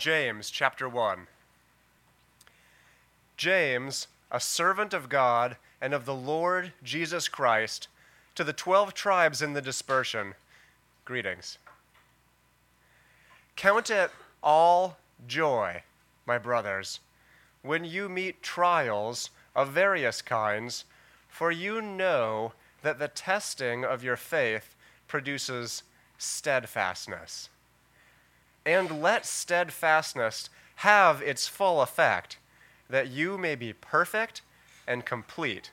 James 0.00 0.48
chapter 0.48 0.88
1. 0.88 1.26
James, 3.36 4.06
a 4.30 4.40
servant 4.40 4.94
of 4.94 5.10
God 5.10 5.58
and 5.78 5.92
of 5.92 6.06
the 6.06 6.14
Lord 6.14 6.72
Jesus 6.82 7.28
Christ, 7.28 7.86
to 8.34 8.42
the 8.42 8.54
twelve 8.54 8.94
tribes 8.94 9.42
in 9.42 9.52
the 9.52 9.60
dispersion, 9.60 10.36
greetings. 11.04 11.58
Count 13.56 13.90
it 13.90 14.10
all 14.42 14.96
joy, 15.28 15.82
my 16.24 16.38
brothers, 16.38 17.00
when 17.60 17.84
you 17.84 18.08
meet 18.08 18.42
trials 18.42 19.28
of 19.54 19.68
various 19.68 20.22
kinds, 20.22 20.86
for 21.28 21.50
you 21.50 21.82
know 21.82 22.54
that 22.80 22.98
the 22.98 23.08
testing 23.08 23.84
of 23.84 24.02
your 24.02 24.16
faith 24.16 24.74
produces 25.06 25.82
steadfastness 26.16 27.50
and 28.64 29.02
let 29.02 29.26
steadfastness 29.26 30.50
have 30.76 31.20
its 31.22 31.48
full 31.48 31.82
effect, 31.82 32.38
that 32.88 33.08
you 33.08 33.36
may 33.36 33.54
be 33.54 33.72
perfect 33.72 34.42
and 34.86 35.04
complete, 35.04 35.70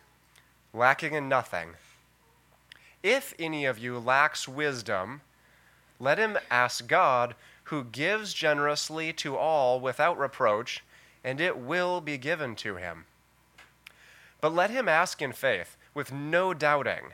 lacking 0.73 1.13
in 1.13 1.29
nothing. 1.29 1.69
If 3.03 3.33
any 3.39 3.65
of 3.65 3.77
you 3.79 3.99
lacks 3.99 4.47
wisdom, 4.47 5.21
let 5.99 6.17
him 6.17 6.37
ask 6.51 6.87
God, 6.87 7.35
who 7.65 7.83
gives 7.83 8.33
generously 8.33 9.11
to 9.11 9.35
all 9.35 9.79
without 9.79 10.17
reproach, 10.17 10.83
and 11.23 11.41
it 11.41 11.57
will 11.57 11.99
be 11.99 12.17
given 12.17 12.55
to 12.55 12.75
him. 12.75 13.05
But 14.39 14.53
let 14.53 14.69
him 14.69 14.87
ask 14.87 15.21
in 15.21 15.33
faith, 15.33 15.75
with 15.93 16.11
no 16.11 16.53
doubting. 16.53 17.13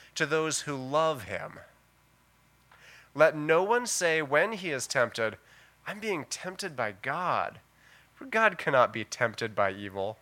to 0.15 0.25
those 0.25 0.61
who 0.61 0.75
love 0.75 1.23
him. 1.23 1.59
Let 3.13 3.35
no 3.35 3.63
one 3.63 3.85
say 3.85 4.21
when 4.21 4.53
he 4.53 4.71
is 4.71 4.87
tempted, 4.87 5.37
I'm 5.85 5.99
being 5.99 6.25
tempted 6.29 6.75
by 6.75 6.93
God. 7.01 7.59
For 8.15 8.25
God 8.25 8.57
cannot 8.57 8.93
be 8.93 9.03
tempted 9.03 9.55
by 9.55 9.71
evil, 9.71 10.17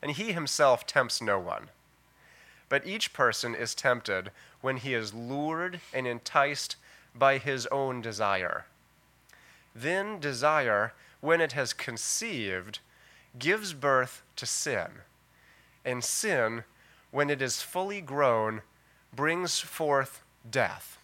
and 0.00 0.12
he 0.12 0.32
himself 0.32 0.86
tempts 0.86 1.20
no 1.20 1.38
one. 1.38 1.68
But 2.68 2.86
each 2.86 3.12
person 3.12 3.54
is 3.54 3.74
tempted 3.74 4.30
when 4.62 4.78
he 4.78 4.94
is 4.94 5.12
lured 5.12 5.80
and 5.92 6.06
enticed 6.06 6.76
by 7.14 7.36
his 7.36 7.66
own 7.66 8.00
desire. 8.00 8.64
Then 9.74 10.18
desire, 10.18 10.94
when 11.20 11.40
it 11.40 11.52
has 11.52 11.72
conceived, 11.72 12.78
gives 13.38 13.74
birth 13.74 14.22
to 14.36 14.46
sin. 14.46 14.88
And 15.84 16.02
sin, 16.02 16.64
when 17.10 17.28
it 17.28 17.42
is 17.42 17.62
fully 17.62 18.00
grown, 18.00 18.62
brings 19.14 19.60
forth 19.60 20.22
death. 20.50 20.98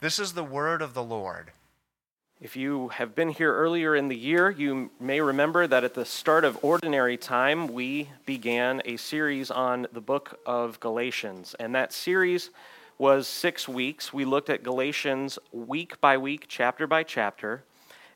This 0.00 0.18
is 0.18 0.34
the 0.34 0.44
word 0.44 0.82
of 0.82 0.94
the 0.94 1.02
Lord. 1.02 1.50
If 2.40 2.54
you 2.54 2.88
have 2.88 3.14
been 3.14 3.30
here 3.30 3.54
earlier 3.54 3.96
in 3.96 4.08
the 4.08 4.16
year, 4.16 4.50
you 4.50 4.90
may 5.00 5.20
remember 5.20 5.66
that 5.66 5.84
at 5.84 5.94
the 5.94 6.04
start 6.04 6.44
of 6.44 6.62
ordinary 6.62 7.16
time, 7.16 7.66
we 7.66 8.10
began 8.26 8.82
a 8.84 8.98
series 8.98 9.50
on 9.50 9.86
the 9.92 10.02
book 10.02 10.38
of 10.44 10.78
Galatians. 10.78 11.56
And 11.58 11.74
that 11.74 11.94
series 11.94 12.50
was 12.98 13.26
six 13.26 13.66
weeks. 13.66 14.12
We 14.12 14.26
looked 14.26 14.50
at 14.50 14.62
Galatians 14.62 15.38
week 15.50 16.00
by 16.00 16.18
week, 16.18 16.44
chapter 16.46 16.86
by 16.86 17.02
chapter. 17.04 17.64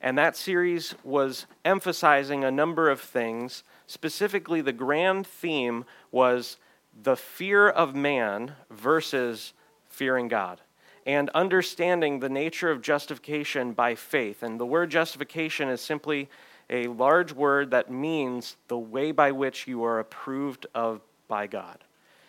And 0.03 0.17
that 0.19 0.37
series 0.37 0.95
was 1.03 1.47
emphasizing 1.65 2.45
a 2.45 2.51
number 2.51 2.91
of 2.91 3.01
things. 3.01 3.65
Specifically, 3.87 4.61
the 4.61 4.73
grand 4.73 5.27
theme 5.27 5.87
was 6.13 6.59
the 7.03 7.17
fear 7.17 7.69
of 7.69 7.95
man 7.95 8.55
versus 8.71 9.53
fearing 9.89 10.29
God 10.29 10.61
and 11.07 11.31
understanding 11.31 12.21
the 12.21 12.29
nature 12.29 12.71
of 12.71 12.83
justification 12.83 13.73
by 13.73 13.95
faith. 13.95 14.43
And 14.43 14.61
the 14.61 14.67
word 14.67 14.91
justification 14.91 15.69
is 15.69 15.81
simply 15.81 16.29
a 16.69 16.87
large 16.87 17.33
word 17.33 17.71
that 17.73 17.91
means 17.91 18.57
the 18.69 18.79
way 18.79 19.11
by 19.13 19.33
which 19.33 19.67
you 19.67 19.83
are 19.83 19.99
approved 19.99 20.67
of 20.75 21.01
by 21.27 21.47
God. 21.47 21.85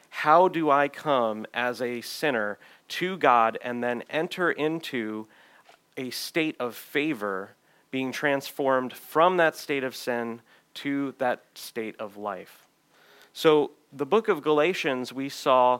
How 0.09 0.47
do 0.47 0.69
I 0.69 0.87
come 0.87 1.45
as 1.53 1.81
a 1.81 2.01
sinner 2.01 2.57
to 2.89 3.17
God 3.17 3.57
and 3.61 3.83
then 3.83 4.03
enter 4.09 4.51
into 4.51 5.27
a 5.95 6.09
state 6.09 6.55
of 6.59 6.75
favor, 6.75 7.51
being 7.91 8.11
transformed 8.11 8.93
from 8.93 9.37
that 9.37 9.55
state 9.55 9.83
of 9.83 9.95
sin 9.95 10.41
to 10.75 11.13
that 11.17 11.43
state 11.53 11.95
of 11.99 12.17
life? 12.17 12.65
So, 13.33 13.71
the 13.91 14.05
book 14.05 14.27
of 14.27 14.41
Galatians, 14.41 15.11
we 15.13 15.29
saw, 15.29 15.79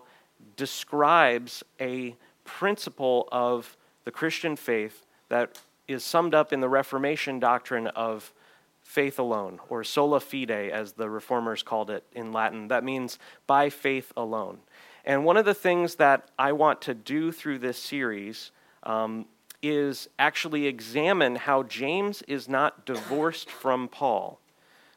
describes 0.56 1.64
a 1.80 2.16
principle 2.44 3.28
of 3.32 3.78
the 4.04 4.12
Christian 4.12 4.56
faith 4.56 5.06
that 5.30 5.60
is 5.88 6.04
summed 6.04 6.34
up 6.34 6.52
in 6.52 6.60
the 6.60 6.70
Reformation 6.70 7.40
doctrine 7.40 7.88
of 7.88 8.34
faith 8.82 9.20
alone, 9.20 9.60
or 9.70 9.84
sola 9.84 10.20
fide, 10.20 10.52
as 10.52 10.94
the 10.94 11.10
reformers 11.10 11.64
called 11.64 11.90
it 11.90 12.04
in 12.12 12.34
Latin. 12.34 12.68
That 12.68 12.84
means 12.84 13.20
by 13.48 13.70
faith 13.70 14.12
alone. 14.18 14.60
And 15.06 15.24
one 15.24 15.38
of 15.38 15.46
the 15.46 15.54
things 15.54 15.96
that 15.96 16.30
I 16.38 16.52
want 16.52 16.82
to 16.84 16.94
do 16.94 17.32
through 17.32 17.60
this 17.60 17.78
series 17.78 18.52
um, 18.84 19.26
is 19.62 20.10
actually 20.20 20.68
examine 20.68 21.36
how 21.36 21.64
James 21.64 22.22
is 22.24 22.50
not 22.50 22.86
divorced 22.86 23.50
from 23.50 23.88
Paul. 23.88 24.40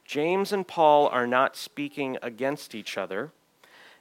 James 0.05 0.53
and 0.53 0.67
Paul 0.67 1.09
are 1.09 1.27
not 1.27 1.57
speaking 1.57 2.19
against 2.23 2.75
each 2.75 2.99
other, 2.99 3.31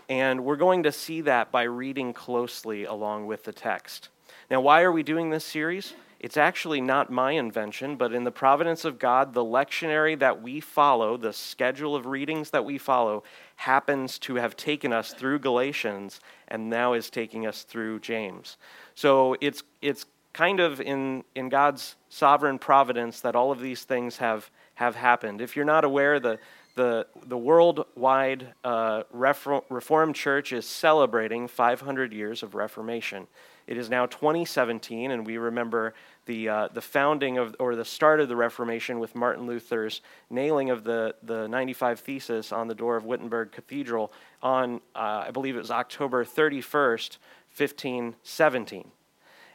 and 0.10 0.44
we're 0.44 0.58
going 0.58 0.84
to 0.84 0.92
see 0.92 1.22
that 1.22 1.52
by 1.52 1.64
reading 1.64 2.14
closely 2.14 2.84
along 2.84 3.26
with 3.26 3.44
the 3.44 3.54
text. 3.54 4.10
Now, 4.52 4.60
why 4.62 4.82
are 4.82 4.92
we 4.92 5.04
doing 5.04 5.30
this 5.30 5.46
series? 5.46 5.94
It's 6.20 6.38
actually 6.38 6.80
not 6.80 7.12
my 7.12 7.32
invention, 7.32 7.98
but 7.98 8.14
in 8.14 8.24
the 8.24 8.32
providence 8.32 8.86
of 8.86 8.98
God, 8.98 9.34
the 9.34 9.44
lectionary 9.44 10.18
that 10.20 10.42
we 10.42 10.62
follow, 10.62 11.18
the 11.18 11.34
schedule 11.34 11.96
of 11.98 12.06
readings 12.06 12.52
that 12.52 12.64
we 12.64 12.78
follow, 12.78 13.24
happens 13.58 14.18
to 14.20 14.36
have 14.36 14.56
taken 14.56 14.94
us 14.94 15.14
through 15.14 15.40
Galatians 15.40 16.22
and 16.48 16.70
now 16.70 16.94
is 16.94 17.10
taking 17.10 17.46
us 17.46 17.64
through 17.64 18.00
James. 18.00 18.56
So 18.96 19.36
it's, 19.42 19.64
it's 19.82 20.06
kind 20.32 20.62
of 20.62 20.80
in, 20.80 21.26
in 21.36 21.50
God's 21.50 21.96
sovereign 22.08 22.58
providence 22.58 23.20
that 23.20 23.36
all 23.36 23.52
of 23.52 23.60
these 23.60 23.84
things 23.84 24.18
have 24.18 24.50
have 24.76 24.96
happened. 24.96 25.42
If 25.42 25.56
you're 25.56 25.66
not 25.66 25.84
aware, 25.84 26.20
the, 26.20 26.40
the, 26.76 27.08
the 27.26 27.38
worldwide 27.38 28.54
uh, 28.64 29.04
Reformed 29.12 30.16
Church 30.16 30.52
is 30.52 30.66
celebrating 30.66 31.48
500 31.48 32.14
years 32.14 32.44
of 32.44 32.56
Reformation. 32.56 33.28
It 33.66 33.78
is 33.78 33.90
now 33.90 34.06
2017, 34.08 35.12
and 35.12 35.26
we 35.26 35.38
remember 35.38 35.94
the, 36.26 36.50
uh, 36.50 36.68
the 36.74 36.82
founding 36.82 37.38
of, 37.38 37.56
or 37.60 37.76
the 37.76 37.86
start 37.86 38.20
of 38.20 38.28
the 38.28 38.36
Reformation 38.36 39.00
with 39.00 39.16
Martin 39.16 39.46
Luther's 39.46 40.02
nailing 40.30 40.70
of 40.70 40.84
the, 40.84 41.16
the 41.24 41.48
95 41.48 42.00
Thesis 42.00 42.52
on 42.52 42.68
the 42.68 42.76
door 42.76 42.98
of 42.98 43.06
Wittenberg 43.06 43.52
Cathedral 43.52 44.12
on, 44.42 44.82
uh, 44.96 45.26
I 45.28 45.32
believe 45.32 45.56
it 45.56 45.60
was 45.60 45.72
October 45.72 46.26
31st, 46.26 47.18
1517. 47.56 48.92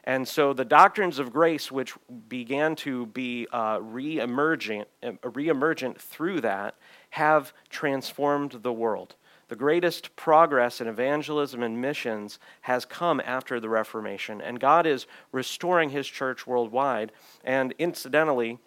And 0.03 0.27
so 0.27 0.53
the 0.53 0.65
doctrines 0.65 1.19
of 1.19 1.31
grace, 1.31 1.71
which 1.71 1.93
began 2.27 2.75
to 2.77 3.05
be 3.07 3.47
uh, 3.51 3.79
re-emergent, 3.81 4.87
uh, 5.03 5.11
re-emergent 5.23 5.99
through 6.01 6.41
that, 6.41 6.75
have 7.11 7.53
transformed 7.69 8.51
the 8.63 8.73
world. 8.73 9.15
The 9.49 9.55
greatest 9.55 10.15
progress 10.15 10.79
in 10.79 10.87
evangelism 10.87 11.63
and 11.63 11.81
missions 11.81 12.39
has 12.61 12.85
come 12.85 13.19
after 13.25 13.59
the 13.59 13.69
Reformation, 13.69 14.41
and 14.41 14.59
God 14.59 14.85
is 14.85 15.07
restoring 15.31 15.89
his 15.89 16.07
church 16.07 16.45
worldwide. 16.45 17.11
And 17.43 17.73
incidentally, 17.79 18.59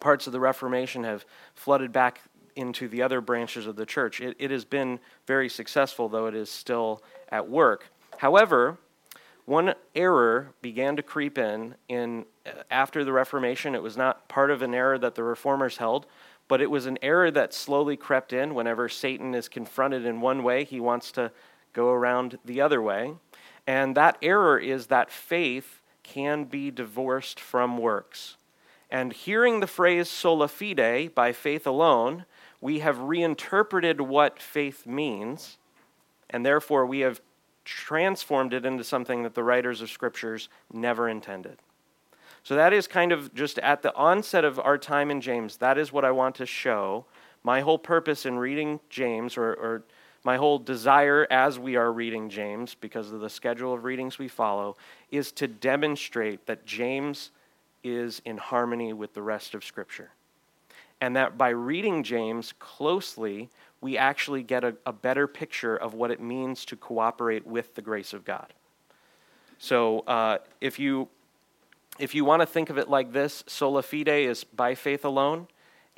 parts 0.00 0.26
of 0.26 0.34
the 0.34 0.40
Reformation 0.40 1.04
have 1.04 1.24
flooded 1.54 1.90
back 1.90 2.20
into 2.54 2.86
the 2.86 3.02
other 3.02 3.20
branches 3.20 3.66
of 3.66 3.76
the 3.76 3.86
church. 3.86 4.20
It, 4.20 4.36
it 4.38 4.50
has 4.50 4.64
been 4.64 5.00
very 5.26 5.48
successful, 5.48 6.08
though 6.08 6.26
it 6.26 6.34
is 6.34 6.50
still 6.50 7.02
at 7.30 7.48
work. 7.48 7.90
However, 8.18 8.78
one 9.46 9.74
error 9.94 10.52
began 10.62 10.96
to 10.96 11.02
creep 11.02 11.38
in, 11.38 11.74
in 11.88 12.24
uh, 12.46 12.62
after 12.70 13.04
the 13.04 13.12
Reformation. 13.12 13.74
It 13.74 13.82
was 13.82 13.96
not 13.96 14.28
part 14.28 14.50
of 14.50 14.62
an 14.62 14.74
error 14.74 14.98
that 14.98 15.14
the 15.14 15.22
reformers 15.22 15.76
held, 15.76 16.06
but 16.48 16.60
it 16.60 16.70
was 16.70 16.86
an 16.86 16.98
error 17.02 17.30
that 17.30 17.54
slowly 17.54 17.96
crept 17.96 18.32
in. 18.32 18.54
Whenever 18.54 18.88
Satan 18.88 19.34
is 19.34 19.48
confronted 19.48 20.04
in 20.04 20.20
one 20.20 20.42
way, 20.42 20.64
he 20.64 20.80
wants 20.80 21.12
to 21.12 21.30
go 21.72 21.90
around 21.90 22.38
the 22.44 22.60
other 22.60 22.80
way. 22.80 23.14
And 23.66 23.96
that 23.96 24.18
error 24.22 24.58
is 24.58 24.86
that 24.86 25.10
faith 25.10 25.80
can 26.02 26.44
be 26.44 26.70
divorced 26.70 27.40
from 27.40 27.78
works. 27.78 28.36
And 28.90 29.12
hearing 29.12 29.60
the 29.60 29.66
phrase 29.66 30.08
sola 30.08 30.48
fide, 30.48 31.14
by 31.14 31.32
faith 31.32 31.66
alone, 31.66 32.26
we 32.60 32.78
have 32.78 32.98
reinterpreted 32.98 34.00
what 34.00 34.40
faith 34.40 34.86
means, 34.86 35.58
and 36.30 36.46
therefore 36.46 36.86
we 36.86 37.00
have 37.00 37.20
transformed 37.64 38.52
it 38.52 38.66
into 38.66 38.84
something 38.84 39.22
that 39.22 39.34
the 39.34 39.42
writers 39.42 39.80
of 39.80 39.90
scriptures 39.90 40.48
never 40.72 41.08
intended. 41.08 41.58
So 42.42 42.56
that 42.56 42.72
is 42.74 42.86
kind 42.86 43.10
of 43.10 43.34
just 43.34 43.58
at 43.60 43.82
the 43.82 43.94
onset 43.94 44.44
of 44.44 44.58
our 44.58 44.76
time 44.76 45.10
in 45.10 45.20
James, 45.20 45.56
that 45.56 45.78
is 45.78 45.92
what 45.92 46.04
I 46.04 46.10
want 46.10 46.34
to 46.36 46.46
show. 46.46 47.06
My 47.42 47.60
whole 47.60 47.78
purpose 47.78 48.26
in 48.26 48.38
reading 48.38 48.80
James, 48.90 49.36
or, 49.36 49.54
or 49.54 49.82
my 50.24 50.36
whole 50.36 50.58
desire 50.58 51.26
as 51.30 51.58
we 51.58 51.76
are 51.76 51.92
reading 51.92 52.28
James, 52.28 52.74
because 52.74 53.12
of 53.12 53.20
the 53.20 53.30
schedule 53.30 53.72
of 53.72 53.84
readings 53.84 54.18
we 54.18 54.28
follow, 54.28 54.76
is 55.10 55.32
to 55.32 55.46
demonstrate 55.46 56.46
that 56.46 56.66
James 56.66 57.30
is 57.82 58.20
in 58.24 58.36
harmony 58.38 58.92
with 58.92 59.14
the 59.14 59.22
rest 59.22 59.54
of 59.54 59.64
Scripture. 59.64 60.10
And 61.00 61.16
that 61.16 61.36
by 61.36 61.50
reading 61.50 62.02
James 62.02 62.54
closely, 62.58 63.50
we 63.84 63.98
actually 63.98 64.42
get 64.42 64.64
a, 64.64 64.74
a 64.86 64.94
better 64.94 65.26
picture 65.26 65.76
of 65.76 65.92
what 65.92 66.10
it 66.10 66.18
means 66.18 66.64
to 66.64 66.74
cooperate 66.74 67.46
with 67.46 67.74
the 67.74 67.82
grace 67.82 68.14
of 68.14 68.24
God. 68.24 68.54
So 69.58 69.98
uh, 70.06 70.38
if 70.58 70.78
you 70.78 71.10
if 71.98 72.14
you 72.14 72.24
want 72.24 72.40
to 72.40 72.46
think 72.46 72.70
of 72.70 72.78
it 72.78 72.88
like 72.88 73.12
this, 73.12 73.44
sola 73.46 73.82
fide 73.82 74.08
is 74.08 74.42
by 74.42 74.74
faith 74.74 75.04
alone. 75.04 75.48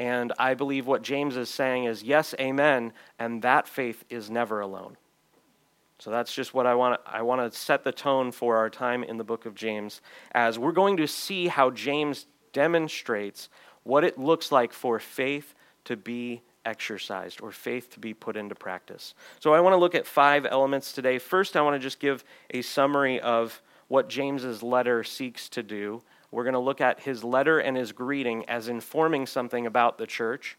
And 0.00 0.32
I 0.36 0.54
believe 0.54 0.88
what 0.88 1.02
James 1.02 1.36
is 1.36 1.48
saying 1.48 1.84
is 1.84 2.02
yes, 2.02 2.34
amen, 2.40 2.92
and 3.20 3.40
that 3.42 3.68
faith 3.68 4.04
is 4.10 4.32
never 4.32 4.58
alone. 4.60 4.96
So 6.00 6.10
that's 6.10 6.34
just 6.34 6.52
what 6.52 6.66
I 6.66 6.74
want 6.74 7.00
I 7.06 7.22
want 7.22 7.40
to 7.40 7.56
set 7.56 7.84
the 7.84 7.92
tone 7.92 8.32
for 8.32 8.56
our 8.56 8.68
time 8.68 9.04
in 9.04 9.16
the 9.16 9.22
book 9.22 9.46
of 9.46 9.54
James 9.54 10.00
as 10.32 10.58
we're 10.58 10.72
going 10.72 10.96
to 10.96 11.06
see 11.06 11.46
how 11.46 11.70
James 11.70 12.26
demonstrates 12.52 13.48
what 13.84 14.02
it 14.02 14.18
looks 14.18 14.50
like 14.50 14.72
for 14.72 14.98
faith 14.98 15.54
to 15.84 15.96
be 15.96 16.42
exercised 16.66 17.40
or 17.40 17.50
faith 17.50 17.88
to 17.90 18.00
be 18.00 18.12
put 18.12 18.36
into 18.36 18.54
practice. 18.54 19.14
So 19.40 19.54
I 19.54 19.60
want 19.60 19.72
to 19.72 19.78
look 19.78 19.94
at 19.94 20.06
five 20.06 20.44
elements 20.44 20.92
today. 20.92 21.18
First, 21.18 21.56
I 21.56 21.62
want 21.62 21.74
to 21.74 21.78
just 21.78 22.00
give 22.00 22.24
a 22.50 22.60
summary 22.60 23.20
of 23.20 23.62
what 23.88 24.08
James's 24.08 24.62
letter 24.62 25.04
seeks 25.04 25.48
to 25.50 25.62
do. 25.62 26.02
We're 26.30 26.44
going 26.44 26.54
to 26.54 26.58
look 26.58 26.80
at 26.80 27.00
his 27.00 27.24
letter 27.24 27.60
and 27.60 27.76
his 27.76 27.92
greeting 27.92 28.44
as 28.48 28.68
informing 28.68 29.26
something 29.26 29.64
about 29.64 29.96
the 29.96 30.06
church 30.06 30.58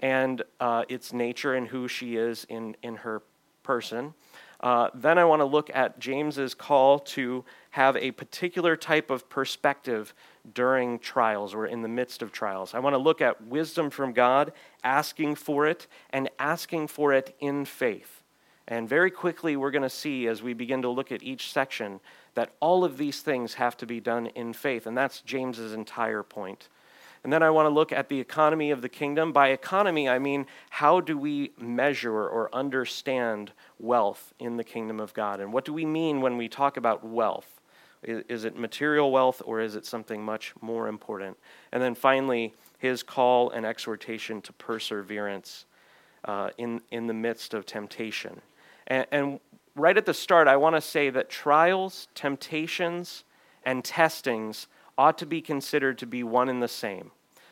and 0.00 0.42
uh, 0.60 0.84
its 0.88 1.12
nature 1.12 1.54
and 1.54 1.66
who 1.66 1.88
she 1.88 2.16
is 2.16 2.46
in, 2.48 2.76
in 2.82 2.96
her 2.96 3.22
person. 3.64 4.14
Uh, 4.60 4.88
then 4.94 5.18
I 5.18 5.24
want 5.24 5.40
to 5.40 5.44
look 5.44 5.70
at 5.74 5.98
James's 5.98 6.54
call 6.54 6.98
to 7.00 7.44
have 7.78 7.96
a 7.96 8.10
particular 8.10 8.74
type 8.74 9.08
of 9.08 9.30
perspective 9.30 10.12
during 10.52 10.98
trials 10.98 11.54
or 11.54 11.64
in 11.64 11.80
the 11.80 11.88
midst 11.88 12.22
of 12.22 12.32
trials. 12.32 12.74
I 12.74 12.80
want 12.80 12.94
to 12.94 12.98
look 12.98 13.20
at 13.20 13.46
wisdom 13.46 13.88
from 13.88 14.12
God, 14.12 14.52
asking 14.82 15.36
for 15.36 15.64
it, 15.64 15.86
and 16.10 16.28
asking 16.40 16.88
for 16.88 17.12
it 17.12 17.36
in 17.38 17.64
faith. 17.64 18.24
And 18.66 18.88
very 18.88 19.12
quickly, 19.12 19.54
we're 19.54 19.70
going 19.70 19.82
to 19.82 19.88
see 19.88 20.26
as 20.26 20.42
we 20.42 20.54
begin 20.54 20.82
to 20.82 20.88
look 20.88 21.12
at 21.12 21.22
each 21.22 21.52
section 21.52 22.00
that 22.34 22.50
all 22.58 22.82
of 22.82 22.98
these 22.98 23.20
things 23.20 23.54
have 23.54 23.76
to 23.76 23.86
be 23.86 24.00
done 24.00 24.26
in 24.26 24.54
faith. 24.54 24.88
And 24.88 24.98
that's 24.98 25.20
James's 25.20 25.72
entire 25.72 26.24
point. 26.24 26.68
And 27.22 27.32
then 27.32 27.44
I 27.44 27.50
want 27.50 27.66
to 27.66 27.70
look 27.70 27.92
at 27.92 28.08
the 28.08 28.18
economy 28.18 28.72
of 28.72 28.82
the 28.82 28.88
kingdom. 28.88 29.32
By 29.32 29.50
economy, 29.50 30.08
I 30.08 30.18
mean 30.18 30.46
how 30.70 31.00
do 31.00 31.16
we 31.16 31.52
measure 31.60 32.26
or 32.26 32.52
understand 32.52 33.52
wealth 33.78 34.34
in 34.40 34.56
the 34.56 34.64
kingdom 34.64 34.98
of 34.98 35.14
God? 35.14 35.38
And 35.38 35.52
what 35.52 35.64
do 35.64 35.72
we 35.72 35.84
mean 35.84 36.20
when 36.20 36.36
we 36.36 36.48
talk 36.48 36.76
about 36.76 37.06
wealth? 37.06 37.57
Is 38.02 38.44
it 38.44 38.56
material 38.56 39.10
wealth 39.10 39.42
or 39.44 39.60
is 39.60 39.74
it 39.74 39.84
something 39.84 40.24
much 40.24 40.54
more 40.60 40.88
important? 40.88 41.36
And 41.72 41.82
then 41.82 41.94
finally, 41.94 42.54
his 42.78 43.02
call 43.02 43.50
and 43.50 43.66
exhortation 43.66 44.40
to 44.42 44.52
perseverance 44.52 45.64
uh, 46.24 46.50
in, 46.58 46.80
in 46.90 47.06
the 47.06 47.14
midst 47.14 47.54
of 47.54 47.66
temptation. 47.66 48.40
And, 48.86 49.06
and 49.10 49.40
right 49.74 49.96
at 49.96 50.06
the 50.06 50.14
start, 50.14 50.48
I 50.48 50.56
want 50.56 50.76
to 50.76 50.80
say 50.80 51.10
that 51.10 51.28
trials, 51.28 52.08
temptations, 52.14 53.24
and 53.64 53.84
testings 53.84 54.68
ought 54.96 55.18
to 55.18 55.26
be 55.26 55.40
considered 55.40 55.98
to 55.98 56.06
be 56.06 56.22
one 56.22 56.48
and 56.48 56.62
the 56.62 56.68
same. 56.68 57.10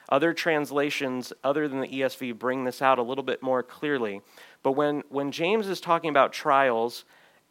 Other 0.09 0.33
translations, 0.33 1.33
other 1.43 1.67
than 1.67 1.81
the 1.81 1.89
ESV, 1.89 2.39
bring 2.39 2.65
this 2.65 2.81
out 2.81 2.99
a 2.99 3.03
little 3.03 3.25
bit 3.25 3.43
more 3.43 3.63
clearly. 3.63 4.21
But 4.63 4.73
when, 4.73 5.03
when 5.09 5.33
James 5.33 5.69
is 5.69 5.81
talking 5.81 6.11
about 6.11 6.33
trials, 6.33 7.05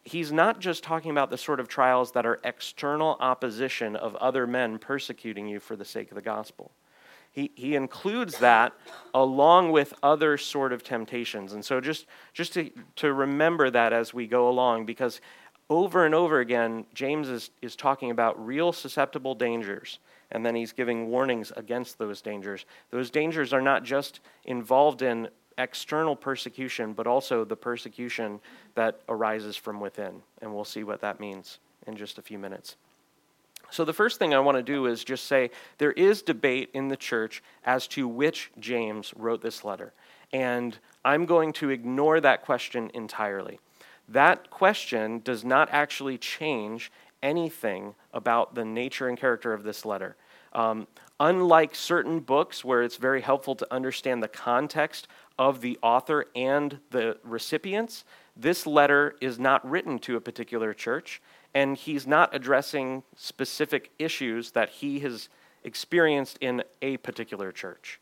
he's 0.06 0.32
not 0.32 0.60
just 0.60 0.82
talking 0.82 1.10
about 1.10 1.30
the 1.30 1.38
sort 1.38 1.60
of 1.60 1.68
trials 1.68 2.12
that 2.12 2.24
are 2.24 2.40
external 2.44 3.16
opposition 3.20 3.96
of 3.96 4.14
other 4.16 4.46
men 4.46 4.78
persecuting 4.78 5.46
you 5.46 5.60
for 5.60 5.76
the 5.76 5.84
sake 5.84 6.10
of 6.10 6.14
the 6.14 6.22
gospel 6.22 6.72
he, 7.36 7.50
he 7.54 7.74
includes 7.74 8.38
that 8.38 8.72
along 9.12 9.70
with 9.70 9.92
other 10.02 10.38
sort 10.38 10.72
of 10.72 10.82
temptations. 10.82 11.52
And 11.52 11.62
so 11.62 11.82
just, 11.82 12.06
just 12.32 12.54
to, 12.54 12.70
to 12.96 13.12
remember 13.12 13.68
that 13.68 13.92
as 13.92 14.14
we 14.14 14.26
go 14.26 14.48
along, 14.48 14.86
because 14.86 15.20
over 15.68 16.06
and 16.06 16.14
over 16.14 16.40
again, 16.40 16.86
James 16.94 17.28
is, 17.28 17.50
is 17.60 17.76
talking 17.76 18.10
about 18.10 18.44
real 18.44 18.72
susceptible 18.72 19.34
dangers, 19.34 19.98
and 20.32 20.46
then 20.46 20.54
he's 20.54 20.72
giving 20.72 21.08
warnings 21.08 21.52
against 21.56 21.98
those 21.98 22.22
dangers. 22.22 22.64
Those 22.90 23.10
dangers 23.10 23.52
are 23.52 23.60
not 23.60 23.84
just 23.84 24.20
involved 24.46 25.02
in 25.02 25.28
external 25.58 26.16
persecution, 26.16 26.92
but 26.92 27.06
also 27.06 27.44
the 27.44 27.56
persecution 27.56 28.40
that 28.74 29.00
arises 29.08 29.56
from 29.56 29.80
within. 29.80 30.22
And 30.40 30.54
we'll 30.54 30.64
see 30.64 30.84
what 30.84 31.00
that 31.00 31.20
means 31.20 31.58
in 31.86 31.96
just 31.96 32.18
a 32.18 32.22
few 32.22 32.38
minutes. 32.38 32.76
So, 33.70 33.84
the 33.84 33.92
first 33.92 34.18
thing 34.18 34.32
I 34.32 34.38
want 34.38 34.56
to 34.56 34.62
do 34.62 34.86
is 34.86 35.02
just 35.02 35.24
say 35.24 35.50
there 35.78 35.92
is 35.92 36.22
debate 36.22 36.70
in 36.72 36.88
the 36.88 36.96
church 36.96 37.42
as 37.64 37.88
to 37.88 38.06
which 38.06 38.50
James 38.60 39.12
wrote 39.16 39.42
this 39.42 39.64
letter. 39.64 39.92
And 40.32 40.78
I'm 41.04 41.26
going 41.26 41.52
to 41.54 41.70
ignore 41.70 42.20
that 42.20 42.42
question 42.42 42.90
entirely. 42.94 43.58
That 44.08 44.50
question 44.50 45.20
does 45.24 45.44
not 45.44 45.68
actually 45.72 46.18
change 46.18 46.92
anything 47.22 47.94
about 48.12 48.54
the 48.54 48.64
nature 48.64 49.08
and 49.08 49.18
character 49.18 49.52
of 49.52 49.64
this 49.64 49.84
letter. 49.84 50.16
Um, 50.52 50.86
unlike 51.18 51.74
certain 51.74 52.20
books 52.20 52.64
where 52.64 52.82
it's 52.82 52.96
very 52.96 53.20
helpful 53.20 53.54
to 53.56 53.74
understand 53.74 54.22
the 54.22 54.28
context 54.28 55.08
of 55.38 55.60
the 55.60 55.78
author 55.82 56.26
and 56.34 56.78
the 56.90 57.18
recipients, 57.22 58.04
this 58.36 58.66
letter 58.66 59.16
is 59.20 59.38
not 59.38 59.68
written 59.68 59.98
to 60.00 60.16
a 60.16 60.20
particular 60.20 60.74
church 60.74 61.20
and 61.54 61.76
he's 61.78 62.06
not 62.06 62.34
addressing 62.34 63.02
specific 63.16 63.90
issues 63.98 64.50
that 64.50 64.68
he 64.68 64.98
has 65.00 65.30
experienced 65.64 66.36
in 66.42 66.62
a 66.82 66.98
particular 66.98 67.50
church. 67.50 67.98